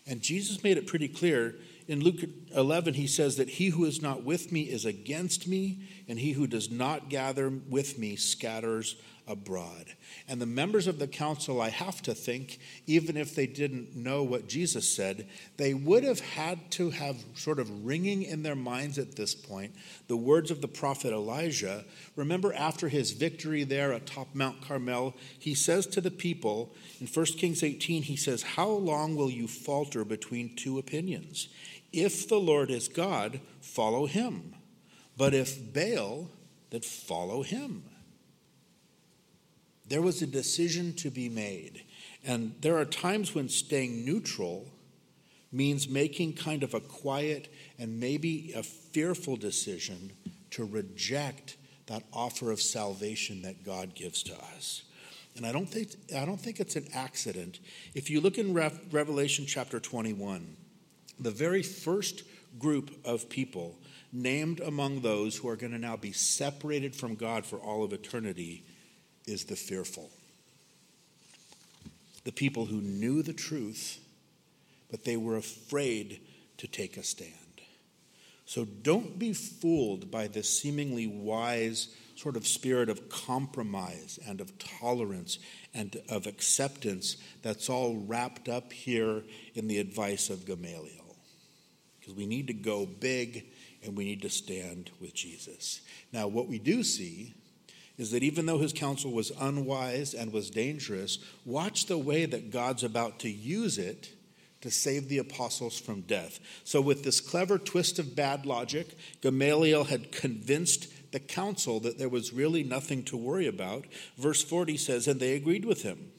And 0.06 0.22
Jesus 0.22 0.62
made 0.62 0.78
it 0.78 0.86
pretty 0.86 1.08
clear. 1.08 1.56
In 1.88 2.04
Luke 2.04 2.20
11, 2.54 2.94
he 2.94 3.08
says 3.08 3.36
that 3.36 3.48
he 3.48 3.70
who 3.70 3.84
is 3.84 4.00
not 4.00 4.22
with 4.22 4.52
me 4.52 4.62
is 4.62 4.84
against 4.84 5.48
me, 5.48 5.80
and 6.08 6.20
he 6.20 6.32
who 6.32 6.46
does 6.46 6.70
not 6.70 7.08
gather 7.08 7.50
with 7.68 7.98
me 7.98 8.14
scatters 8.14 8.94
abroad. 9.26 9.94
And 10.28 10.40
the 10.40 10.46
members 10.46 10.86
of 10.86 10.98
the 10.98 11.06
council, 11.06 11.60
I 11.60 11.70
have 11.70 12.02
to 12.02 12.14
think, 12.14 12.58
even 12.86 13.16
if 13.16 13.34
they 13.34 13.46
didn't 13.46 13.94
know 13.96 14.22
what 14.22 14.48
Jesus 14.48 14.94
said, 14.94 15.26
they 15.56 15.74
would 15.74 16.04
have 16.04 16.20
had 16.20 16.70
to 16.72 16.90
have 16.90 17.16
sort 17.34 17.58
of 17.58 17.84
ringing 17.84 18.22
in 18.22 18.42
their 18.42 18.56
minds 18.56 18.98
at 18.98 19.16
this 19.16 19.34
point 19.34 19.74
the 20.08 20.16
words 20.16 20.50
of 20.50 20.60
the 20.60 20.68
prophet 20.68 21.12
Elijah. 21.12 21.84
Remember, 22.16 22.52
after 22.54 22.88
his 22.88 23.12
victory 23.12 23.64
there 23.64 23.92
atop 23.92 24.34
Mount 24.34 24.60
Carmel, 24.62 25.14
he 25.38 25.54
says 25.54 25.86
to 25.88 26.00
the 26.00 26.10
people 26.10 26.74
in 27.00 27.06
1 27.06 27.26
Kings 27.26 27.62
18, 27.62 28.02
he 28.02 28.16
says, 28.16 28.42
How 28.42 28.68
long 28.68 29.16
will 29.16 29.30
you 29.30 29.46
falter 29.46 30.04
between 30.04 30.56
two 30.56 30.78
opinions? 30.78 31.48
If 31.92 32.28
the 32.28 32.40
Lord 32.40 32.70
is 32.70 32.88
God, 32.88 33.40
follow 33.60 34.06
him. 34.06 34.54
But 35.16 35.34
if 35.34 35.72
Baal, 35.72 36.30
then 36.70 36.80
follow 36.80 37.42
him. 37.42 37.84
There 39.92 40.00
was 40.00 40.22
a 40.22 40.26
decision 40.26 40.94
to 40.94 41.10
be 41.10 41.28
made. 41.28 41.84
And 42.24 42.54
there 42.62 42.78
are 42.78 42.86
times 42.86 43.34
when 43.34 43.50
staying 43.50 44.06
neutral 44.06 44.66
means 45.52 45.86
making 45.86 46.32
kind 46.32 46.62
of 46.62 46.72
a 46.72 46.80
quiet 46.80 47.52
and 47.78 48.00
maybe 48.00 48.54
a 48.56 48.62
fearful 48.62 49.36
decision 49.36 50.12
to 50.52 50.64
reject 50.64 51.58
that 51.88 52.04
offer 52.10 52.50
of 52.50 52.62
salvation 52.62 53.42
that 53.42 53.66
God 53.66 53.94
gives 53.94 54.22
to 54.22 54.32
us. 54.54 54.84
And 55.36 55.44
I 55.44 55.52
don't 55.52 55.68
think, 55.68 55.90
I 56.16 56.24
don't 56.24 56.40
think 56.40 56.58
it's 56.58 56.76
an 56.76 56.88
accident. 56.94 57.60
If 57.94 58.08
you 58.08 58.22
look 58.22 58.38
in 58.38 58.54
Revelation 58.54 59.44
chapter 59.46 59.78
21, 59.78 60.56
the 61.20 61.30
very 61.30 61.62
first 61.62 62.22
group 62.58 62.92
of 63.04 63.28
people 63.28 63.76
named 64.10 64.60
among 64.60 65.02
those 65.02 65.36
who 65.36 65.50
are 65.50 65.56
going 65.56 65.72
to 65.72 65.78
now 65.78 65.98
be 65.98 66.12
separated 66.12 66.96
from 66.96 67.14
God 67.14 67.44
for 67.44 67.58
all 67.58 67.84
of 67.84 67.92
eternity 67.92 68.64
is 69.26 69.44
the 69.44 69.56
fearful. 69.56 70.10
The 72.24 72.32
people 72.32 72.66
who 72.66 72.80
knew 72.80 73.22
the 73.22 73.32
truth, 73.32 73.98
but 74.90 75.04
they 75.04 75.16
were 75.16 75.36
afraid 75.36 76.20
to 76.58 76.66
take 76.66 76.96
a 76.96 77.02
stand. 77.02 77.32
So 78.44 78.64
don't 78.64 79.18
be 79.18 79.32
fooled 79.32 80.10
by 80.10 80.28
this 80.28 80.60
seemingly 80.60 81.06
wise 81.06 81.88
sort 82.16 82.36
of 82.36 82.46
spirit 82.46 82.88
of 82.88 83.08
compromise 83.08 84.18
and 84.26 84.40
of 84.40 84.58
tolerance 84.58 85.38
and 85.74 85.96
of 86.08 86.26
acceptance 86.26 87.16
that's 87.42 87.70
all 87.70 87.96
wrapped 88.06 88.48
up 88.48 88.72
here 88.72 89.22
in 89.54 89.68
the 89.68 89.78
advice 89.78 90.28
of 90.30 90.44
Gamaliel. 90.44 91.16
Because 91.98 92.14
we 92.14 92.26
need 92.26 92.48
to 92.48 92.52
go 92.52 92.84
big 92.84 93.46
and 93.82 93.96
we 93.96 94.04
need 94.04 94.22
to 94.22 94.30
stand 94.30 94.90
with 95.00 95.14
Jesus. 95.14 95.80
Now, 96.12 96.28
what 96.28 96.46
we 96.46 96.58
do 96.58 96.82
see 96.82 97.34
is 98.02 98.10
that 98.10 98.22
even 98.22 98.44
though 98.44 98.58
his 98.58 98.72
counsel 98.72 99.12
was 99.12 99.32
unwise 99.40 100.12
and 100.12 100.32
was 100.32 100.50
dangerous, 100.50 101.18
watch 101.46 101.86
the 101.86 101.96
way 101.96 102.26
that 102.26 102.50
God's 102.50 102.84
about 102.84 103.20
to 103.20 103.30
use 103.30 103.78
it 103.78 104.10
to 104.60 104.70
save 104.70 105.08
the 105.08 105.18
apostles 105.18 105.78
from 105.78 106.02
death. 106.02 106.38
So, 106.64 106.80
with 106.80 107.04
this 107.04 107.20
clever 107.20 107.58
twist 107.58 107.98
of 107.98 108.14
bad 108.14 108.44
logic, 108.44 108.96
Gamaliel 109.22 109.84
had 109.84 110.12
convinced 110.12 111.12
the 111.12 111.20
council 111.20 111.80
that 111.80 111.98
there 111.98 112.08
was 112.08 112.32
really 112.32 112.62
nothing 112.62 113.04
to 113.04 113.16
worry 113.16 113.46
about. 113.46 113.86
Verse 114.18 114.42
40 114.42 114.76
says, 114.76 115.06
And 115.06 115.20
they 115.20 115.34
agreed 115.34 115.64
with 115.64 115.82
him. 115.82 116.10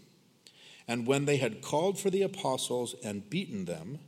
And 0.88 1.05
when 1.05 1.25
they 1.25 1.38
had 1.38 1.61
called 1.61 1.99
for 1.99 2.09
the 2.09 2.21
apostles 2.21 2.95
and 3.03 3.29
beaten 3.29 3.65
them, 3.65 3.99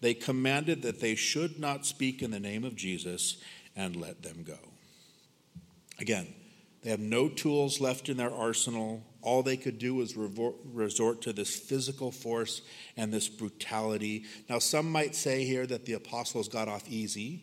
they 0.00 0.14
commanded 0.14 0.82
that 0.82 1.00
they 1.00 1.14
should 1.14 1.58
not 1.58 1.86
speak 1.86 2.22
in 2.22 2.30
the 2.30 2.40
name 2.40 2.64
of 2.64 2.76
Jesus 2.76 3.38
and 3.74 3.96
let 3.96 4.22
them 4.22 4.44
go. 4.46 4.58
Again, 5.98 6.26
they 6.84 6.90
have 6.90 7.00
no 7.00 7.30
tools 7.30 7.80
left 7.80 8.10
in 8.10 8.18
their 8.18 8.32
arsenal. 8.32 9.02
All 9.22 9.42
they 9.42 9.56
could 9.56 9.78
do 9.78 9.94
was 9.94 10.14
resort 10.16 11.22
to 11.22 11.32
this 11.32 11.56
physical 11.56 12.12
force 12.12 12.60
and 12.94 13.10
this 13.10 13.26
brutality. 13.26 14.24
Now, 14.50 14.58
some 14.58 14.92
might 14.92 15.14
say 15.14 15.44
here 15.44 15.66
that 15.66 15.86
the 15.86 15.94
apostles 15.94 16.46
got 16.46 16.68
off 16.68 16.86
easy. 16.86 17.42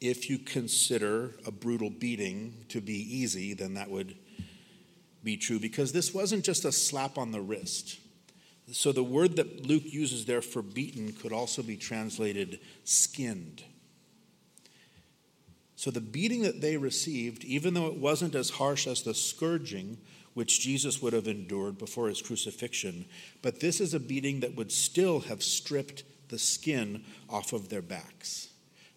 If 0.00 0.30
you 0.30 0.38
consider 0.38 1.34
a 1.46 1.50
brutal 1.50 1.90
beating 1.90 2.64
to 2.70 2.80
be 2.80 2.94
easy, 2.94 3.52
then 3.52 3.74
that 3.74 3.90
would 3.90 4.16
be 5.22 5.36
true 5.36 5.60
because 5.60 5.92
this 5.92 6.14
wasn't 6.14 6.42
just 6.42 6.64
a 6.64 6.72
slap 6.72 7.18
on 7.18 7.32
the 7.32 7.42
wrist. 7.42 7.98
So, 8.72 8.90
the 8.90 9.04
word 9.04 9.36
that 9.36 9.66
Luke 9.66 9.84
uses 9.84 10.24
there 10.24 10.42
for 10.42 10.62
beaten 10.62 11.12
could 11.12 11.32
also 11.32 11.62
be 11.62 11.76
translated 11.76 12.58
skinned. 12.84 13.62
So 15.76 15.90
the 15.90 16.00
beating 16.00 16.42
that 16.42 16.62
they 16.62 16.78
received, 16.78 17.44
even 17.44 17.74
though 17.74 17.86
it 17.86 17.98
wasn't 17.98 18.34
as 18.34 18.50
harsh 18.50 18.86
as 18.86 19.02
the 19.02 19.14
scourging 19.14 19.98
which 20.32 20.60
Jesus 20.60 21.00
would 21.00 21.12
have 21.12 21.28
endured 21.28 21.78
before 21.78 22.08
his 22.08 22.20
crucifixion, 22.20 23.06
but 23.42 23.60
this 23.60 23.80
is 23.80 23.94
a 23.94 24.00
beating 24.00 24.40
that 24.40 24.56
would 24.56 24.72
still 24.72 25.20
have 25.20 25.42
stripped 25.42 26.02
the 26.28 26.38
skin 26.38 27.04
off 27.28 27.52
of 27.52 27.68
their 27.68 27.82
backs. 27.82 28.48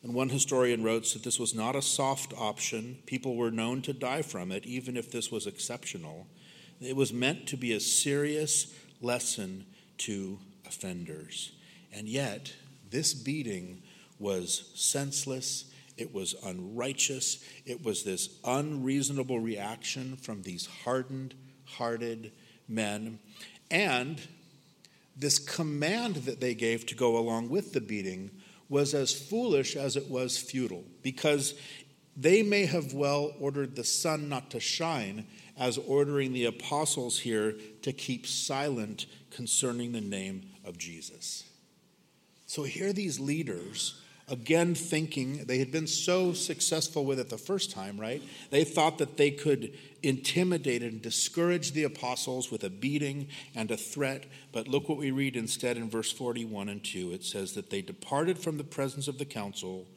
And 0.01 0.13
one 0.13 0.29
historian 0.29 0.83
wrote 0.83 1.05
that 1.13 1.23
this 1.23 1.39
was 1.39 1.53
not 1.53 1.75
a 1.75 1.81
soft 1.81 2.33
option. 2.37 2.99
People 3.05 3.35
were 3.35 3.51
known 3.51 3.81
to 3.83 3.93
die 3.93 4.21
from 4.21 4.51
it, 4.51 4.65
even 4.65 4.95
if 4.95 5.11
this 5.11 5.31
was 5.31 5.47
exceptional. 5.47 6.27
It 6.81 6.95
was 6.95 7.11
meant 7.11 7.47
to 7.47 7.57
be 7.57 7.73
a 7.73 7.79
serious 7.79 8.73
lesson 9.01 9.65
to 9.99 10.39
offenders. 10.65 11.51
And 11.93 12.07
yet, 12.07 12.53
this 12.89 13.13
beating 13.13 13.81
was 14.17 14.71
senseless 14.75 15.65
it 15.99 16.13
was 16.13 16.35
unrighteous. 16.43 17.43
It 17.65 17.83
was 17.83 18.03
this 18.03 18.29
unreasonable 18.45 19.39
reaction 19.39 20.15
from 20.17 20.41
these 20.41 20.65
hardened 20.65 21.35
hearted 21.65 22.31
men. 22.67 23.19
And 23.69 24.21
this 25.15 25.37
command 25.37 26.15
that 26.15 26.39
they 26.39 26.55
gave 26.55 26.85
to 26.87 26.95
go 26.95 27.17
along 27.17 27.49
with 27.49 27.73
the 27.73 27.81
beating 27.81 28.31
was 28.69 28.93
as 28.93 29.13
foolish 29.13 29.75
as 29.75 29.95
it 29.95 30.09
was 30.09 30.37
futile, 30.37 30.85
because 31.01 31.55
they 32.15 32.43
may 32.43 32.65
have 32.65 32.93
well 32.93 33.33
ordered 33.39 33.75
the 33.75 33.83
sun 33.83 34.29
not 34.29 34.51
to 34.51 34.59
shine, 34.59 35.25
as 35.57 35.77
ordering 35.77 36.31
the 36.31 36.45
apostles 36.45 37.19
here 37.19 37.55
to 37.81 37.91
keep 37.91 38.25
silent 38.25 39.05
concerning 39.29 39.91
the 39.91 40.01
name 40.01 40.41
of 40.63 40.77
Jesus. 40.77 41.43
So 42.45 42.63
here 42.63 42.93
these 42.93 43.19
leaders 43.19 44.01
again 44.29 44.75
thinking 44.75 45.45
they 45.45 45.59
had 45.59 45.71
been 45.71 45.87
so 45.87 46.33
successful 46.33 47.05
with 47.05 47.19
it 47.19 47.29
the 47.29 47.37
first 47.37 47.71
time, 47.71 47.99
right? 47.99 48.21
They 48.49 48.63
thought 48.63 48.97
that 48.99 49.17
they 49.17 49.31
could 49.31 49.73
intimidate 50.03 50.83
and 50.83 51.01
discourage 51.01 51.71
the 51.71 51.83
apostles 51.83 52.51
with 52.51 52.63
a 52.63 52.69
beating 52.69 53.27
and 53.55 53.69
a 53.71 53.77
threat. 53.77 54.25
But 54.51 54.67
look 54.67 54.87
what 54.87 54.97
we 54.97 55.11
read 55.11 55.35
instead 55.35 55.77
in 55.77 55.89
verse 55.89 56.11
41 56.11 56.69
and 56.69 56.83
2. 56.83 57.11
It 57.11 57.23
says 57.23 57.53
that 57.53 57.69
they 57.69 57.81
departed 57.81 58.37
from 58.37 58.57
the 58.57 58.63
presence 58.63 59.07
of 59.07 59.17
the 59.17 59.25
council, 59.25 59.87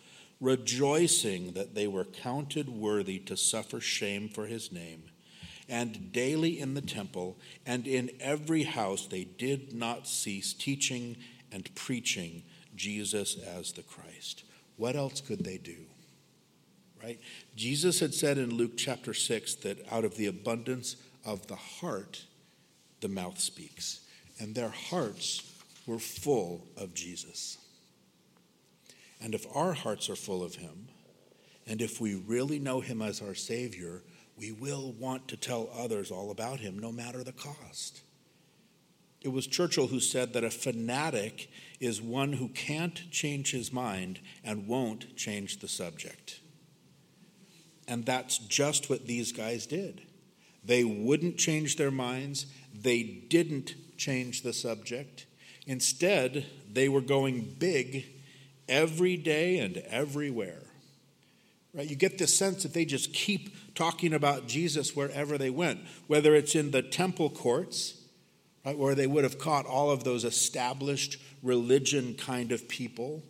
rejoicing 0.40 1.52
that 1.52 1.74
they 1.74 1.86
were 1.86 2.04
counted 2.04 2.68
worthy 2.68 3.18
to 3.20 3.36
suffer 3.36 3.80
shame 3.80 4.28
for 4.28 4.46
his 4.46 4.72
name. 4.72 5.04
And 5.68 6.12
daily 6.12 6.58
in 6.58 6.74
the 6.74 6.80
temple 6.80 7.38
and 7.64 7.86
in 7.86 8.10
every 8.20 8.64
house 8.64 9.06
they 9.06 9.24
did 9.24 9.72
not 9.72 10.06
cease 10.08 10.52
teaching 10.52 11.16
and 11.52 11.72
preaching 11.74 12.42
Jesus 12.82 13.36
as 13.38 13.70
the 13.70 13.84
Christ. 13.84 14.42
What 14.76 14.96
else 14.96 15.20
could 15.20 15.44
they 15.44 15.56
do? 15.56 15.76
Right? 17.00 17.20
Jesus 17.54 18.00
had 18.00 18.12
said 18.12 18.38
in 18.38 18.56
Luke 18.56 18.72
chapter 18.76 19.14
6 19.14 19.54
that 19.56 19.86
out 19.92 20.04
of 20.04 20.16
the 20.16 20.26
abundance 20.26 20.96
of 21.24 21.46
the 21.46 21.54
heart, 21.54 22.24
the 23.00 23.08
mouth 23.08 23.38
speaks. 23.38 24.00
And 24.40 24.52
their 24.52 24.70
hearts 24.70 25.48
were 25.86 26.00
full 26.00 26.66
of 26.76 26.92
Jesus. 26.92 27.56
And 29.20 29.32
if 29.32 29.46
our 29.54 29.74
hearts 29.74 30.10
are 30.10 30.16
full 30.16 30.42
of 30.42 30.56
Him, 30.56 30.88
and 31.68 31.80
if 31.80 32.00
we 32.00 32.16
really 32.16 32.58
know 32.58 32.80
Him 32.80 33.00
as 33.00 33.22
our 33.22 33.36
Savior, 33.36 34.02
we 34.36 34.50
will 34.50 34.90
want 34.98 35.28
to 35.28 35.36
tell 35.36 35.70
others 35.78 36.10
all 36.10 36.32
about 36.32 36.58
Him, 36.58 36.80
no 36.80 36.90
matter 36.90 37.22
the 37.22 37.30
cost. 37.30 38.02
It 39.22 39.32
was 39.32 39.46
Churchill 39.46 39.86
who 39.86 40.00
said 40.00 40.32
that 40.32 40.44
a 40.44 40.50
fanatic 40.50 41.48
is 41.80 42.02
one 42.02 42.34
who 42.34 42.48
can't 42.48 43.10
change 43.10 43.52
his 43.52 43.72
mind 43.72 44.18
and 44.44 44.66
won't 44.66 45.16
change 45.16 45.60
the 45.60 45.68
subject. 45.68 46.40
And 47.86 48.04
that's 48.04 48.38
just 48.38 48.90
what 48.90 49.06
these 49.06 49.32
guys 49.32 49.66
did. 49.66 50.02
They 50.64 50.84
wouldn't 50.84 51.38
change 51.38 51.76
their 51.76 51.90
minds, 51.90 52.46
they 52.74 53.02
didn't 53.02 53.74
change 53.96 54.42
the 54.42 54.52
subject. 54.52 55.26
Instead, 55.66 56.46
they 56.72 56.88
were 56.88 57.00
going 57.00 57.54
big 57.58 58.06
every 58.68 59.16
day 59.16 59.58
and 59.58 59.76
everywhere. 59.88 60.62
Right? 61.74 61.88
You 61.88 61.96
get 61.96 62.18
this 62.18 62.36
sense 62.36 62.64
that 62.64 62.74
they 62.74 62.84
just 62.84 63.12
keep 63.12 63.74
talking 63.74 64.12
about 64.12 64.46
Jesus 64.46 64.94
wherever 64.94 65.38
they 65.38 65.50
went, 65.50 65.80
whether 66.06 66.34
it's 66.34 66.54
in 66.54 66.70
the 66.70 66.82
temple 66.82 67.30
courts 67.30 68.01
right, 68.64 68.78
where 68.78 68.94
they 68.94 69.06
would 69.06 69.24
have 69.24 69.38
caught 69.38 69.66
all 69.66 69.90
of 69.90 70.04
those 70.04 70.24
established 70.24 71.18
religion 71.42 72.14
kind 72.14 72.52
of 72.52 72.68
people, 72.68 73.22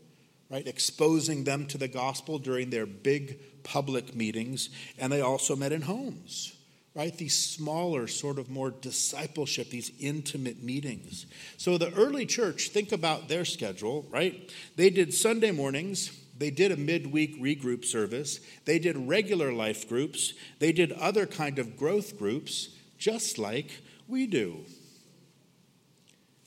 right, 0.50 0.66
exposing 0.66 1.44
them 1.44 1.66
to 1.66 1.78
the 1.78 1.88
gospel 1.88 2.38
during 2.38 2.70
their 2.70 2.86
big 2.86 3.62
public 3.62 4.14
meetings, 4.14 4.68
and 4.98 5.12
they 5.12 5.20
also 5.20 5.56
met 5.56 5.72
in 5.72 5.82
homes. 5.82 6.56
Right, 6.94 7.16
these 7.16 7.34
smaller, 7.34 8.06
sort 8.06 8.38
of 8.38 8.50
more 8.50 8.70
discipleship, 8.70 9.70
these 9.70 9.92
intimate 9.98 10.62
meetings. 10.62 11.24
So, 11.56 11.78
the 11.78 11.90
early 11.94 12.26
church, 12.26 12.68
think 12.68 12.92
about 12.92 13.28
their 13.28 13.46
schedule, 13.46 14.06
right? 14.10 14.52
They 14.76 14.90
did 14.90 15.14
Sunday 15.14 15.52
mornings, 15.52 16.12
they 16.36 16.50
did 16.50 16.70
a 16.70 16.76
midweek 16.76 17.40
regroup 17.40 17.86
service, 17.86 18.40
they 18.66 18.78
did 18.78 19.08
regular 19.08 19.54
life 19.54 19.88
groups, 19.88 20.34
they 20.58 20.70
did 20.70 20.92
other 20.92 21.24
kind 21.24 21.58
of 21.58 21.78
growth 21.78 22.18
groups, 22.18 22.68
just 22.98 23.38
like 23.38 23.70
we 24.06 24.26
do 24.26 24.66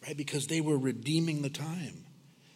right? 0.06 0.18
Because 0.18 0.48
they 0.48 0.62
were 0.62 0.78
redeeming 0.78 1.42
the 1.42 1.50
time. 1.50 2.06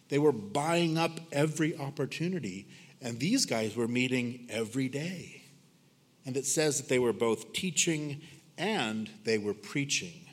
They 0.08 0.18
were 0.18 0.32
buying 0.32 0.98
up 0.98 1.20
every 1.32 1.76
opportunity. 1.76 2.66
And 3.00 3.18
these 3.18 3.46
guys 3.46 3.76
were 3.76 3.88
meeting 3.88 4.46
every 4.50 4.88
day. 4.88 5.44
And 6.26 6.36
it 6.36 6.46
says 6.46 6.78
that 6.78 6.88
they 6.88 6.98
were 6.98 7.12
both 7.12 7.52
teaching 7.52 8.20
and 8.58 9.08
they 9.24 9.38
were 9.38 9.54
preaching. 9.54 10.26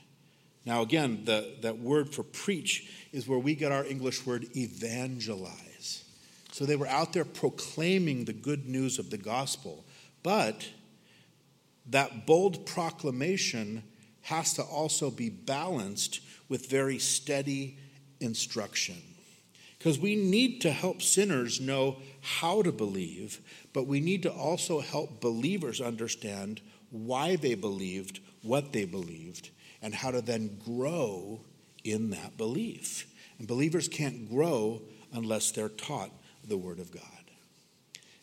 Now, 0.66 0.82
again, 0.82 1.24
the, 1.24 1.56
that 1.62 1.80
word 1.80 2.14
for 2.14 2.24
preach 2.24 2.92
is 3.14 3.28
where 3.28 3.40
we 3.40 3.56
get 3.56 3.72
our 3.72 3.86
English 3.86 4.26
word 4.26 4.48
evangelize. 4.56 6.04
So 6.52 6.66
they 6.66 6.76
were 6.76 6.88
out 6.88 7.14
there 7.14 7.24
proclaiming 7.24 8.26
the 8.26 8.34
good 8.34 8.68
news 8.68 9.00
of 9.00 9.10
the 9.10 9.18
gospel. 9.18 9.86
But 10.24 10.68
that 11.90 12.26
bold 12.26 12.66
proclamation 12.66 13.84
has 14.24 14.54
to 14.56 14.64
also 14.64 15.10
be 15.10 15.30
balanced 15.30 16.20
with 16.50 16.70
very 16.70 17.00
steady 17.00 17.78
instruction. 18.20 18.96
Because 19.78 20.00
we 20.00 20.16
need 20.16 20.62
to 20.62 20.72
help 20.72 21.02
sinners 21.02 21.62
know 21.62 21.98
how 22.22 22.62
to 22.62 22.72
believe, 22.72 23.40
but 23.74 23.86
we 23.86 24.00
need 24.00 24.24
to 24.24 24.32
also 24.32 24.80
help 24.80 25.22
believers 25.22 25.80
understand 25.80 26.62
why 26.90 27.36
they 27.36 27.54
believed 27.54 28.20
what 28.42 28.74
they 28.74 28.86
believed 28.86 29.50
and 29.82 29.94
how 29.94 30.12
to 30.12 30.22
then 30.22 30.58
grow 30.66 31.42
in 31.84 32.10
that 32.10 32.38
belief. 32.38 33.08
And 33.38 33.48
believers 33.48 33.88
can't 33.88 34.30
grow 34.30 34.82
unless 35.14 35.52
they're 35.52 35.70
taught 35.70 36.12
the 36.48 36.58
Word 36.58 36.80
of 36.80 36.92
God. 36.92 37.04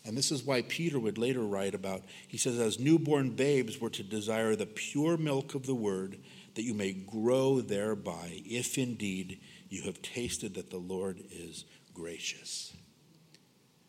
And 0.05 0.17
this 0.19 0.31
is 0.31 0.43
why 0.45 0.63
Peter 0.63 0.99
would 0.99 1.17
later 1.17 1.43
write 1.43 1.75
about, 1.75 2.03
he 2.29 2.37
says, 2.37 2.59
as 2.59 2.79
newborn 2.79 3.31
babes 3.31 3.81
were 3.81 3.91
to 3.91 4.03
desire 4.03 4.55
the 4.55 4.67
pure 4.67 5.17
milk 5.17 5.55
of 5.55 5.67
the 5.67 5.75
Word 5.75 6.19
that 6.55 6.63
you 6.63 6.75
may 6.75 6.93
grow 6.93 7.61
thereby, 7.61 8.43
if 8.45 8.79
indeed 8.79 9.41
you 9.69 9.83
have 9.83 10.03
tasted 10.03 10.55
that 10.55 10.71
the 10.71 10.77
Lord 10.77 11.21
is 11.31 11.65
gracious. 11.93 12.73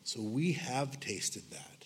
So 0.04 0.22
we 0.22 0.54
have 0.54 1.00
tasted 1.00 1.44
that. 1.52 1.86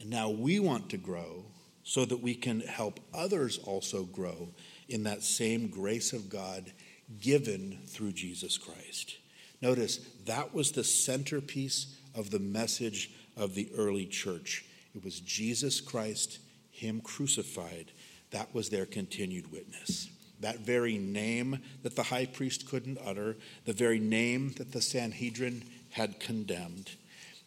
And 0.00 0.10
now 0.10 0.30
we 0.30 0.60
want 0.60 0.90
to 0.90 0.96
grow 0.96 1.46
so 1.82 2.04
that 2.04 2.22
we 2.22 2.34
can 2.34 2.60
help 2.60 3.00
others 3.14 3.58
also 3.64 4.04
grow 4.04 4.48
in 4.88 5.04
that 5.04 5.22
same 5.22 5.68
grace 5.68 6.12
of 6.12 6.28
God 6.28 6.72
given 7.20 7.78
through 7.86 8.12
Jesus 8.12 8.58
Christ. 8.58 9.16
Notice 9.62 9.98
that 10.26 10.54
was 10.54 10.72
the 10.72 10.84
centerpiece 10.84 11.96
of 12.14 12.30
the 12.30 12.38
message 12.38 13.10
of 13.36 13.54
the 13.54 13.70
early 13.74 14.06
church. 14.06 14.64
It 14.94 15.02
was 15.02 15.20
Jesus 15.20 15.80
Christ, 15.80 16.38
Him 16.70 17.00
crucified, 17.00 17.92
that 18.30 18.54
was 18.54 18.68
their 18.68 18.86
continued 18.86 19.50
witness. 19.52 20.08
That 20.40 20.60
very 20.60 20.98
name 20.98 21.60
that 21.82 21.96
the 21.96 22.04
high 22.04 22.26
priest 22.26 22.68
couldn't 22.68 22.98
utter, 23.04 23.36
the 23.64 23.72
very 23.72 23.98
name 23.98 24.52
that 24.58 24.72
the 24.72 24.80
Sanhedrin 24.80 25.64
had 25.90 26.20
condemned. 26.20 26.92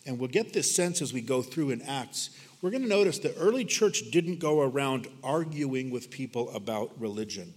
And 0.05 0.19
we'll 0.19 0.29
get 0.29 0.53
this 0.53 0.75
sense 0.75 1.01
as 1.01 1.13
we 1.13 1.21
go 1.21 1.41
through 1.41 1.69
in 1.69 1.81
Acts. 1.83 2.31
We're 2.61 2.71
going 2.71 2.83
to 2.83 2.89
notice 2.89 3.19
the 3.19 3.35
early 3.37 3.65
church 3.65 4.11
didn't 4.11 4.39
go 4.39 4.61
around 4.61 5.07
arguing 5.23 5.89
with 5.89 6.11
people 6.11 6.49
about 6.51 6.99
religion. 6.99 7.53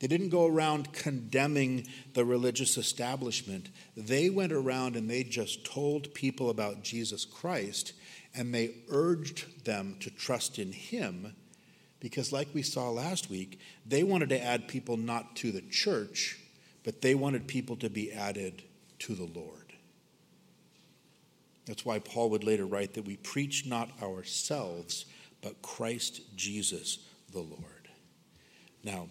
They 0.00 0.08
didn't 0.08 0.30
go 0.30 0.46
around 0.46 0.92
condemning 0.92 1.86
the 2.14 2.24
religious 2.24 2.76
establishment. 2.76 3.68
They 3.96 4.30
went 4.30 4.52
around 4.52 4.96
and 4.96 5.08
they 5.08 5.22
just 5.22 5.64
told 5.64 6.12
people 6.14 6.50
about 6.50 6.82
Jesus 6.82 7.24
Christ 7.24 7.92
and 8.34 8.52
they 8.52 8.74
urged 8.88 9.64
them 9.64 9.96
to 10.00 10.10
trust 10.10 10.58
in 10.58 10.72
Him 10.72 11.34
because, 12.02 12.32
like 12.32 12.48
we 12.52 12.62
saw 12.62 12.90
last 12.90 13.30
week, 13.30 13.60
they 13.86 14.02
wanted 14.02 14.28
to 14.30 14.42
add 14.42 14.66
people 14.66 14.96
not 14.96 15.36
to 15.36 15.52
the 15.52 15.60
church, 15.60 16.36
but 16.82 17.00
they 17.00 17.14
wanted 17.14 17.46
people 17.46 17.76
to 17.76 17.88
be 17.88 18.10
added 18.12 18.64
to 18.98 19.14
the 19.14 19.30
Lord. 19.32 19.72
That's 21.64 21.84
why 21.84 22.00
Paul 22.00 22.30
would 22.30 22.42
later 22.42 22.66
write 22.66 22.94
that 22.94 23.04
we 23.04 23.18
preach 23.18 23.66
not 23.66 23.88
ourselves, 24.02 25.04
but 25.42 25.62
Christ 25.62 26.22
Jesus 26.34 26.98
the 27.30 27.38
Lord. 27.38 27.88
Now, 28.82 29.06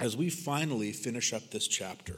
as 0.00 0.16
we 0.16 0.30
finally 0.30 0.90
finish 0.90 1.32
up 1.32 1.52
this 1.52 1.68
chapter, 1.68 2.16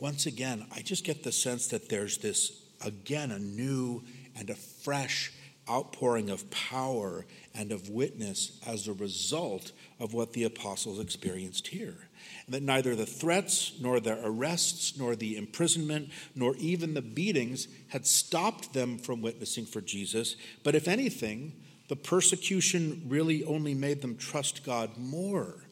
once 0.00 0.26
again, 0.26 0.66
I 0.74 0.80
just 0.80 1.04
get 1.04 1.22
the 1.22 1.30
sense 1.30 1.68
that 1.68 1.88
there's 1.88 2.18
this, 2.18 2.64
again, 2.84 3.30
a 3.30 3.38
new 3.38 4.02
and 4.36 4.50
a 4.50 4.56
fresh 4.56 5.32
outpouring 5.68 6.30
of 6.30 6.50
power 6.50 7.24
and 7.54 7.72
of 7.72 7.88
witness 7.88 8.60
as 8.66 8.86
a 8.86 8.92
result 8.92 9.72
of 9.98 10.12
what 10.12 10.32
the 10.32 10.44
apostles 10.44 11.00
experienced 11.00 11.68
here. 11.68 12.08
And 12.46 12.54
that 12.54 12.62
neither 12.62 12.94
the 12.94 13.06
threats, 13.06 13.72
nor 13.80 14.00
the 14.00 14.18
arrests, 14.24 14.98
nor 14.98 15.16
the 15.16 15.36
imprisonment, 15.36 16.10
nor 16.34 16.56
even 16.56 16.94
the 16.94 17.02
beatings 17.02 17.68
had 17.88 18.06
stopped 18.06 18.72
them 18.72 18.98
from 18.98 19.22
witnessing 19.22 19.66
for 19.66 19.80
Jesus, 19.80 20.36
but 20.62 20.74
if 20.74 20.88
anything, 20.88 21.52
the 21.88 21.96
persecution 21.96 23.02
really 23.08 23.44
only 23.44 23.74
made 23.74 24.00
them 24.02 24.16
trust 24.16 24.64
God 24.64 24.96
more. 24.96 25.64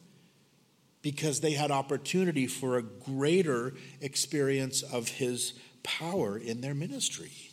because 1.03 1.41
they 1.41 1.51
had 1.51 1.69
opportunity 1.69 2.47
for 2.47 2.77
a 2.77 2.81
greater 2.81 3.73
experience 4.01 4.81
of 4.81 5.07
his 5.09 5.53
power 5.83 6.37
in 6.37 6.61
their 6.61 6.73
ministry. 6.73 7.51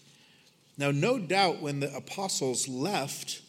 Now, 0.80 0.90
no 0.90 1.18
doubt 1.18 1.60
when 1.60 1.80
the 1.80 1.94
apostles 1.94 2.66
left, 2.66 3.42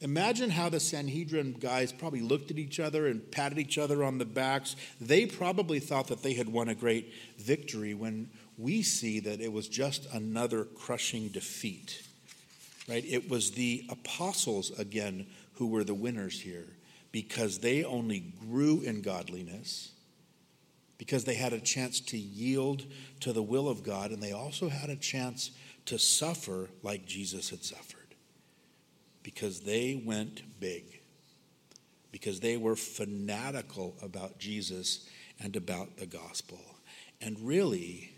imagine 0.00 0.50
how 0.50 0.68
the 0.68 0.78
Sanhedrin 0.78 1.56
guys 1.58 1.90
probably 1.90 2.20
looked 2.20 2.52
at 2.52 2.60
each 2.60 2.78
other 2.78 3.08
and 3.08 3.28
patted 3.32 3.58
each 3.58 3.76
other 3.76 4.04
on 4.04 4.18
the 4.18 4.24
backs. 4.24 4.76
They 5.00 5.26
probably 5.26 5.80
thought 5.80 6.06
that 6.06 6.22
they 6.22 6.34
had 6.34 6.48
won 6.48 6.68
a 6.68 6.76
great 6.76 7.12
victory 7.38 7.92
when 7.92 8.30
we 8.56 8.82
see 8.82 9.18
that 9.18 9.40
it 9.40 9.52
was 9.52 9.66
just 9.66 10.06
another 10.14 10.62
crushing 10.64 11.26
defeat. 11.26 12.06
Right? 12.88 13.04
It 13.04 13.28
was 13.28 13.50
the 13.50 13.84
apostles 13.90 14.70
again 14.78 15.26
who 15.54 15.66
were 15.66 15.82
the 15.82 15.92
winners 15.92 16.40
here 16.40 16.68
because 17.10 17.58
they 17.58 17.82
only 17.82 18.32
grew 18.48 18.80
in 18.82 19.02
godliness, 19.02 19.90
because 20.98 21.24
they 21.24 21.34
had 21.34 21.52
a 21.52 21.58
chance 21.58 21.98
to 21.98 22.16
yield 22.16 22.84
to 23.18 23.32
the 23.32 23.42
will 23.42 23.68
of 23.68 23.82
God, 23.82 24.12
and 24.12 24.22
they 24.22 24.30
also 24.30 24.68
had 24.68 24.88
a 24.88 24.94
chance 24.94 25.50
to 25.90 25.98
suffer 25.98 26.68
like 26.84 27.04
Jesus 27.04 27.50
had 27.50 27.64
suffered. 27.64 28.14
Because 29.24 29.62
they 29.62 30.00
went 30.06 30.60
big, 30.60 31.00
because 32.12 32.38
they 32.38 32.56
were 32.56 32.76
fanatical 32.76 33.96
about 34.00 34.38
Jesus 34.38 35.08
and 35.40 35.56
about 35.56 35.96
the 35.96 36.06
gospel. 36.06 36.60
And 37.20 37.36
really, 37.40 38.12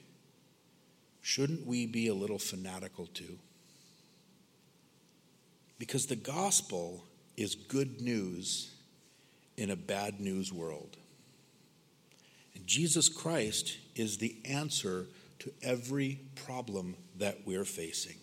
shouldn't 1.23 1.67
we 1.67 1.87
be 1.87 2.09
a 2.09 2.15
little 2.15 2.39
fanatical 2.39 3.07
too? 3.07 3.39
Because 5.79 6.05
the 6.05 6.15
gospel 6.15 7.05
is 7.39 7.55
good 7.55 8.03
news 8.03 8.75
in 9.57 9.71
a 9.71 9.77
bad 9.77 10.21
news 10.21 10.53
world. 10.53 10.99
And 12.55 12.67
Jesus 12.67 13.09
Christ 13.09 13.79
is 13.97 14.19
the 14.19 14.37
answer 14.45 15.07
to 15.43 15.53
every 15.61 16.21
problem 16.47 16.95
that 17.19 17.39
we're 17.45 17.65
facing. 17.65 18.17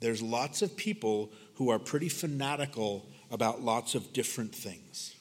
There's 0.00 0.20
lots 0.20 0.60
of 0.60 0.76
people 0.76 1.32
who 1.54 1.70
are 1.70 1.78
pretty 1.78 2.10
fanatical 2.10 3.06
about 3.30 3.62
lots 3.62 3.94
of 3.94 4.12
different 4.12 4.54
things, 4.54 5.14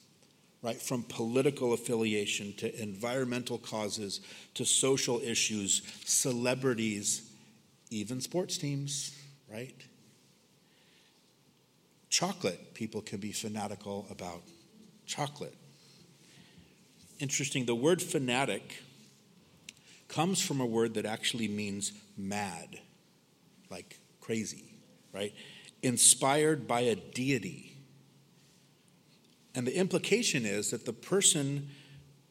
right? 0.62 0.82
From 0.82 1.04
political 1.04 1.72
affiliation 1.72 2.54
to 2.58 2.82
environmental 2.82 3.58
causes 3.58 4.20
to 4.56 4.66
social 4.66 5.22
issues, 5.22 5.84
celebrities, 6.04 7.32
even 7.90 8.20
sports 8.20 8.58
teams, 8.58 9.18
right? 9.50 9.86
Chocolate, 12.10 12.74
people 12.74 13.02
can 13.02 13.20
be 13.20 13.32
fanatical 13.32 14.06
about 14.12 14.42
chocolate. 15.06 15.56
Interesting, 17.20 17.66
the 17.66 17.74
word 17.74 18.02
fanatic 18.02 18.84
comes 20.14 20.42
from 20.42 20.62
a 20.62 20.66
word 20.66 20.94
that 20.94 21.06
actually 21.06 21.48
means 21.48 21.92
mad, 22.18 22.80
like 23.72 24.00
crazy, 24.22 24.76
right? 25.12 25.34
Inspired 25.82 26.68
by 26.68 26.82
a 26.82 26.96
deity. 26.96 27.78
And 29.56 29.66
the 29.66 29.76
implication 29.76 30.46
is 30.46 30.72
that 30.72 30.86
the 30.86 30.94
person 30.94 31.70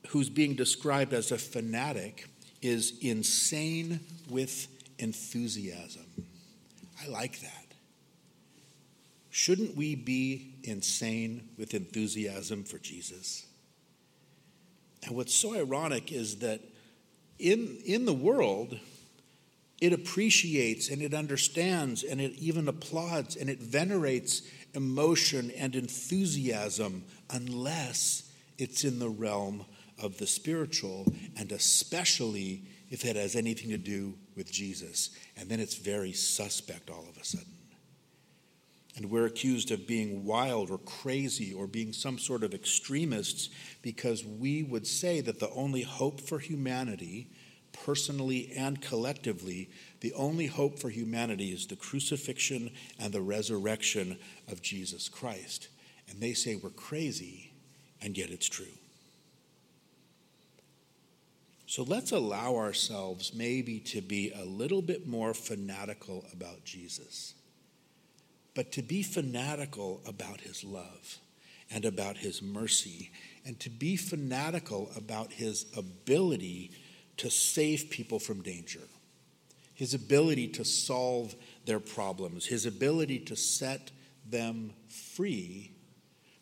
who's 0.09 0.29
being 0.29 0.55
described 0.55 1.13
as 1.13 1.33
a 1.33 1.39
fanatic 1.39 2.29
is 2.61 2.99
insane 3.01 4.01
with 4.29 4.69
enthusiasm. 4.99 6.07
I 7.03 7.09
like 7.09 7.41
that. 7.41 7.67
Shouldn't 9.31 9.77
we 9.77 9.95
be 9.95 10.55
insane 10.63 11.49
with 11.59 11.75
enthusiasm 11.75 12.65
for 12.65 12.79
Jesus? 12.79 13.47
And 15.05 15.17
what's 15.17 15.35
so 15.35 15.55
ironic 15.55 16.13
is 16.13 16.37
that 16.41 16.61
in, 17.43 17.79
in 17.85 18.05
the 18.05 18.13
world, 18.13 18.79
it 19.81 19.93
appreciates 19.93 20.89
and 20.89 21.03
it 21.03 21.13
understands 21.13 22.05
and 22.05 22.21
it 22.21 22.33
even 22.39 22.69
applauds 22.69 23.35
and 23.35 23.51
it 23.51 23.59
venerates 23.59 24.43
emotion 24.75 25.51
and 25.59 25.75
enthusiasm 25.75 27.05
unless 27.31 28.31
it's 28.59 28.85
in 28.85 29.01
the 29.01 29.09
realm 29.09 29.65
of 30.01 30.19
the 30.19 30.27
spiritual 30.27 31.13
and 31.37 31.51
especially 31.51 32.63
if 32.91 33.05
it 33.05 33.17
has 33.17 33.35
anything 33.35 33.71
to 33.71 33.79
do 33.79 34.15
with 34.37 34.53
Jesus. 34.53 35.11
And 35.37 35.49
then 35.49 35.59
it's 35.59 35.75
very 35.75 36.13
suspect 36.13 36.91
all 36.91 37.07
of 37.09 37.21
a 37.21 37.25
sudden. 37.25 37.52
And 38.97 39.11
we're 39.11 39.27
accused 39.27 39.71
of 39.71 39.87
being 39.87 40.25
wild 40.25 40.71
or 40.71 40.79
crazy 40.79 41.53
or 41.53 41.67
being 41.67 41.93
some 41.93 42.19
sort 42.19 42.43
of 42.43 42.53
extremists 42.53 43.49
because 43.81 44.25
we 44.25 44.63
would 44.63 44.87
say 44.87 45.21
that 45.23 45.41
the 45.41 45.51
only 45.51 45.83
hope 45.83 46.21
for 46.21 46.39
humanity, 46.39 47.29
personally 47.73 48.53
and 48.55 48.83
collectively, 48.83 49.71
the 50.01 50.13
only 50.13 50.47
hope 50.47 50.79
for 50.79 50.91
humanity 50.91 51.53
is 51.53 51.67
the 51.67 51.77
crucifixion 51.77 52.71
and 52.99 53.15
the 53.15 53.23
resurrection 53.23 54.19
of 54.49 54.61
Jesus 54.61 55.09
Christ. 55.09 55.69
And 56.11 56.21
they 56.21 56.35
say 56.35 56.57
we're 56.57 56.71
crazy, 56.71 57.53
and 58.03 58.19
yet 58.19 58.29
it's 58.31 58.49
true. 58.49 58.67
So 61.67 61.83
let's 61.83 62.13
allow 62.13 62.57
ourselves 62.57 63.33
maybe 63.33 63.81
to 63.81 64.03
be 64.03 64.31
a 64.33 64.45
little 64.45 64.83
bit 64.83 65.07
more 65.07 65.33
fanatical 65.33 66.27
about 66.35 66.67
Jesus 66.67 67.33
but 68.55 68.73
to 68.73 68.83
be 68.83 69.03
fanatical 69.03 70.03
about 70.07 70.41
his 70.41 70.65
love 70.65 71.19
and 71.71 71.85
about 71.85 72.19
his 72.19 72.43
mercy, 72.43 73.11
and 73.47 73.59
to 73.61 73.71
be 73.71 73.97
fanatical 73.97 74.91
about 74.95 75.33
his 75.33 75.67
ability 75.77 76.71
to 77.17 77.31
save 77.31 77.89
people 77.89 78.19
from 78.19 78.43
danger, 78.43 78.83
his 79.75 79.95
ability 79.95 80.49
to 80.49 80.65
solve 80.65 81.35
their 81.65 81.81
problems, 81.81 82.47
his 82.47 82.67
ability 82.67 83.19
to 83.19 83.37
set 83.37 83.91
them 84.29 84.73
free 84.89 85.73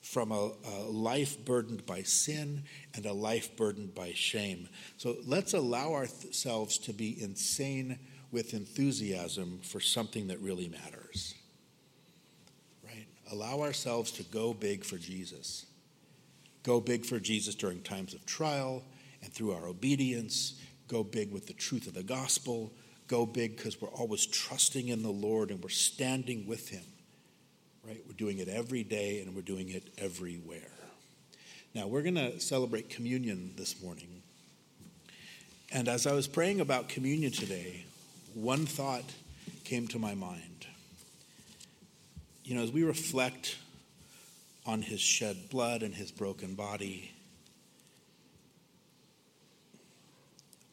from 0.00 0.32
a, 0.32 0.50
a, 0.64 0.80
life 0.90 1.44
burdened 1.44 1.86
by 1.86 2.02
sin 2.02 2.64
and 2.94 3.06
a 3.06 3.12
life 3.12 3.56
burdened 3.56 3.94
by 3.94 4.12
shame. 4.12 4.68
So 4.96 5.16
let's 5.24 5.54
allow 5.54 5.92
ourselves 5.92 6.78
to 6.78 6.92
be 6.92 7.22
insane 7.22 7.98
with 8.32 8.54
enthusiasm 8.54 9.60
for 9.62 9.78
something 9.78 10.26
that 10.28 10.40
really 10.40 10.68
matters 10.68 11.34
allow 13.30 13.60
ourselves 13.60 14.10
to 14.12 14.22
go 14.24 14.52
big 14.52 14.84
for 14.84 14.96
Jesus. 14.98 15.66
Go 16.62 16.80
big 16.80 17.04
for 17.06 17.18
Jesus 17.18 17.54
during 17.54 17.80
times 17.80 18.12
of 18.12 18.24
trial 18.26 18.82
and 19.22 19.32
through 19.32 19.52
our 19.52 19.66
obedience. 19.66 20.60
Go 20.88 21.02
big 21.02 21.32
with 21.32 21.46
the 21.46 21.52
truth 21.52 21.86
of 21.86 21.94
the 21.94 22.02
gospel. 22.02 22.72
Go 23.06 23.24
big 23.24 23.56
because 23.56 23.80
we're 23.80 23.88
always 23.88 24.26
trusting 24.26 24.88
in 24.88 25.02
the 25.02 25.10
Lord 25.10 25.50
and 25.50 25.62
we're 25.62 25.70
standing 25.70 26.46
with 26.46 26.68
Him. 26.68 26.84
Right? 27.86 28.02
We're 28.06 28.14
doing 28.14 28.38
it 28.38 28.48
every 28.48 28.84
day 28.84 29.20
and 29.20 29.34
we're 29.34 29.42
doing 29.42 29.70
it 29.70 29.88
everywhere. 29.96 30.70
Now, 31.74 31.86
we're 31.86 32.02
going 32.02 32.16
to 32.16 32.40
celebrate 32.40 32.90
communion 32.90 33.52
this 33.56 33.80
morning. 33.80 34.22
And 35.72 35.88
as 35.88 36.06
I 36.06 36.12
was 36.12 36.26
praying 36.26 36.60
about 36.60 36.88
communion 36.88 37.30
today, 37.30 37.84
one 38.34 38.66
thought 38.66 39.04
came 39.64 39.86
to 39.88 39.98
my 39.98 40.14
mind 40.14 40.49
you 42.44 42.54
know, 42.54 42.62
as 42.62 42.72
we 42.72 42.82
reflect 42.82 43.56
on 44.66 44.82
his 44.82 45.00
shed 45.00 45.50
blood 45.50 45.82
and 45.82 45.94
his 45.94 46.10
broken 46.10 46.54
body, 46.54 47.12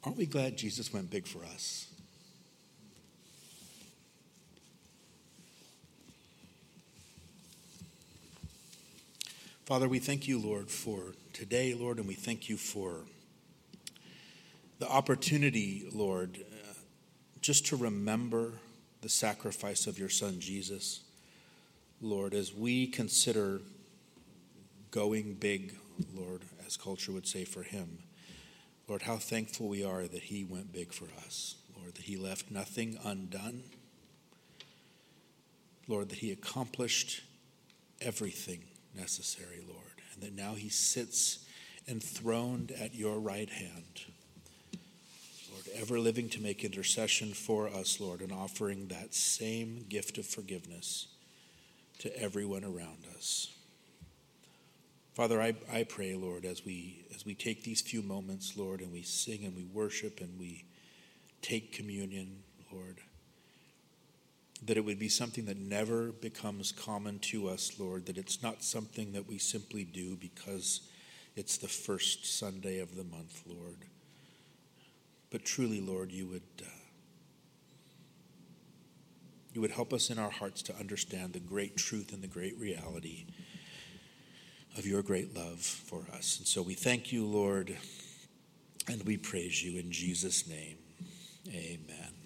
aren't 0.04 0.18
we 0.18 0.26
glad 0.26 0.58
Jesus 0.58 0.94
went 0.94 1.10
big 1.10 1.28
for 1.28 1.44
us? 1.46 1.88
Father, 9.66 9.90
we 9.90 10.00
thank 10.00 10.30
you, 10.30 10.40
Lord, 10.40 10.70
for 10.70 11.14
today, 11.34 11.74
Lord, 11.74 11.98
and 11.98 12.08
we 12.08 12.14
thank 12.14 12.48
you 12.48 12.56
for 12.56 13.02
the 14.80 14.88
opportunity, 14.88 15.90
Lord, 15.92 16.38
uh, 16.40 16.74
just 17.42 17.66
to 17.68 17.76
remember 17.76 18.54
the 19.02 19.10
sacrifice 19.10 19.86
of 19.86 20.00
your 20.00 20.08
Son, 20.08 20.40
Jesus. 20.40 21.02
Lord, 22.02 22.36
as 22.36 22.54
we 22.54 22.86
consider 22.88 23.62
going 24.92 25.34
big, 25.34 25.76
Lord, 26.14 26.44
as 26.66 26.78
culture 26.78 27.12
would 27.12 27.28
say 27.28 27.44
for 27.44 27.64
him, 27.64 28.00
Lord, 28.88 29.02
how 29.02 29.18
thankful 29.18 29.68
we 29.68 29.84
are 29.84 30.08
that 30.08 30.24
he 30.24 30.44
went 30.44 30.72
big 30.72 30.94
for 30.94 31.08
us, 31.26 31.56
Lord, 31.76 31.96
that 31.96 32.04
he 32.04 32.16
left 32.16 32.52
nothing 32.52 32.98
undone. 33.04 33.64
Lord, 35.88 36.10
that 36.10 36.20
he 36.20 36.32
accomplished 36.32 37.24
everything 38.00 38.64
necessary, 38.96 39.64
Lord, 39.68 40.02
and 40.14 40.22
that 40.22 40.36
now 40.36 40.54
he 40.54 40.70
sits 40.70 41.46
enthroned 41.88 42.72
at 42.72 42.94
your 42.94 43.20
right 43.20 43.50
hand. 43.50 44.04
Lord, 45.52 45.66
ever 45.74 46.00
living 46.00 46.30
to 46.30 46.42
make 46.42 46.64
intercession 46.64 47.34
for 47.34 47.68
us, 47.70 48.00
Lord, 48.00 48.22
and 48.22 48.32
offering 48.32 48.88
that 48.90 49.16
same 49.16 49.86
gift 49.90 50.18
of 50.18 50.26
forgiveness 50.26 51.08
to 52.00 52.22
everyone 52.22 52.64
around 52.64 53.06
us. 53.16 53.54
Father, 55.14 55.42
I, 55.42 55.56
I 55.72 55.84
pray, 55.84 56.14
Lord, 56.14 56.46
as 56.46 56.64
we 56.64 57.06
as 57.16 57.26
we 57.26 57.34
take 57.34 57.64
these 57.64 57.82
few 57.82 58.04
moments, 58.04 58.56
Lord, 58.56 58.82
and 58.82 58.92
we 58.92 59.02
sing 59.02 59.46
and 59.46 59.56
we 59.56 59.64
worship 59.64 60.22
and 60.22 60.40
we 60.40 60.66
take 61.42 61.72
communion, 61.72 62.44
Lord, 62.72 62.98
that 64.64 64.78
it 64.78 64.86
would 64.86 65.00
be 65.00 65.10
something 65.10 65.46
that 65.46 65.58
never 65.58 66.12
becomes 66.12 66.72
common 66.72 67.18
to 67.20 67.50
us, 67.50 67.80
Lord, 67.80 68.06
that 68.06 68.18
it's 68.20 68.44
not 68.44 68.64
something 68.64 69.14
that 69.14 69.28
we 69.28 69.40
simply 69.40 69.84
do 69.84 70.16
because 70.18 70.82
it's 71.36 71.58
the 71.58 71.68
first 71.68 72.38
Sunday 72.38 72.80
of 72.80 72.96
the 72.96 73.04
month, 73.04 73.42
Lord. 73.48 73.78
But 75.32 75.46
truly, 75.46 75.82
Lord, 75.82 76.12
you 76.12 76.28
would. 76.28 76.44
Uh, 76.62 76.77
you 79.58 79.62
would 79.62 79.72
help 79.72 79.92
us 79.92 80.12
in 80.12 80.20
our 80.20 80.30
hearts 80.30 80.62
to 80.62 80.76
understand 80.76 81.34
the 81.34 81.40
great 81.40 81.76
truth 81.76 82.14
and 82.14 82.22
the 82.22 82.28
great 82.28 82.56
reality 82.60 83.26
of 84.78 84.86
your 84.86 85.02
great 85.02 85.36
love 85.36 85.58
for 85.62 86.06
us. 86.14 86.38
And 86.38 86.48
so 86.48 86.62
we 86.62 86.76
thank 86.76 87.12
you, 87.12 87.26
Lord, 87.26 87.76
and 88.88 89.02
we 89.02 89.18
praise 89.18 89.64
you 89.64 89.80
in 89.80 89.92
Jesus' 89.92 90.48
name. 90.48 90.78
Amen. 91.48 92.17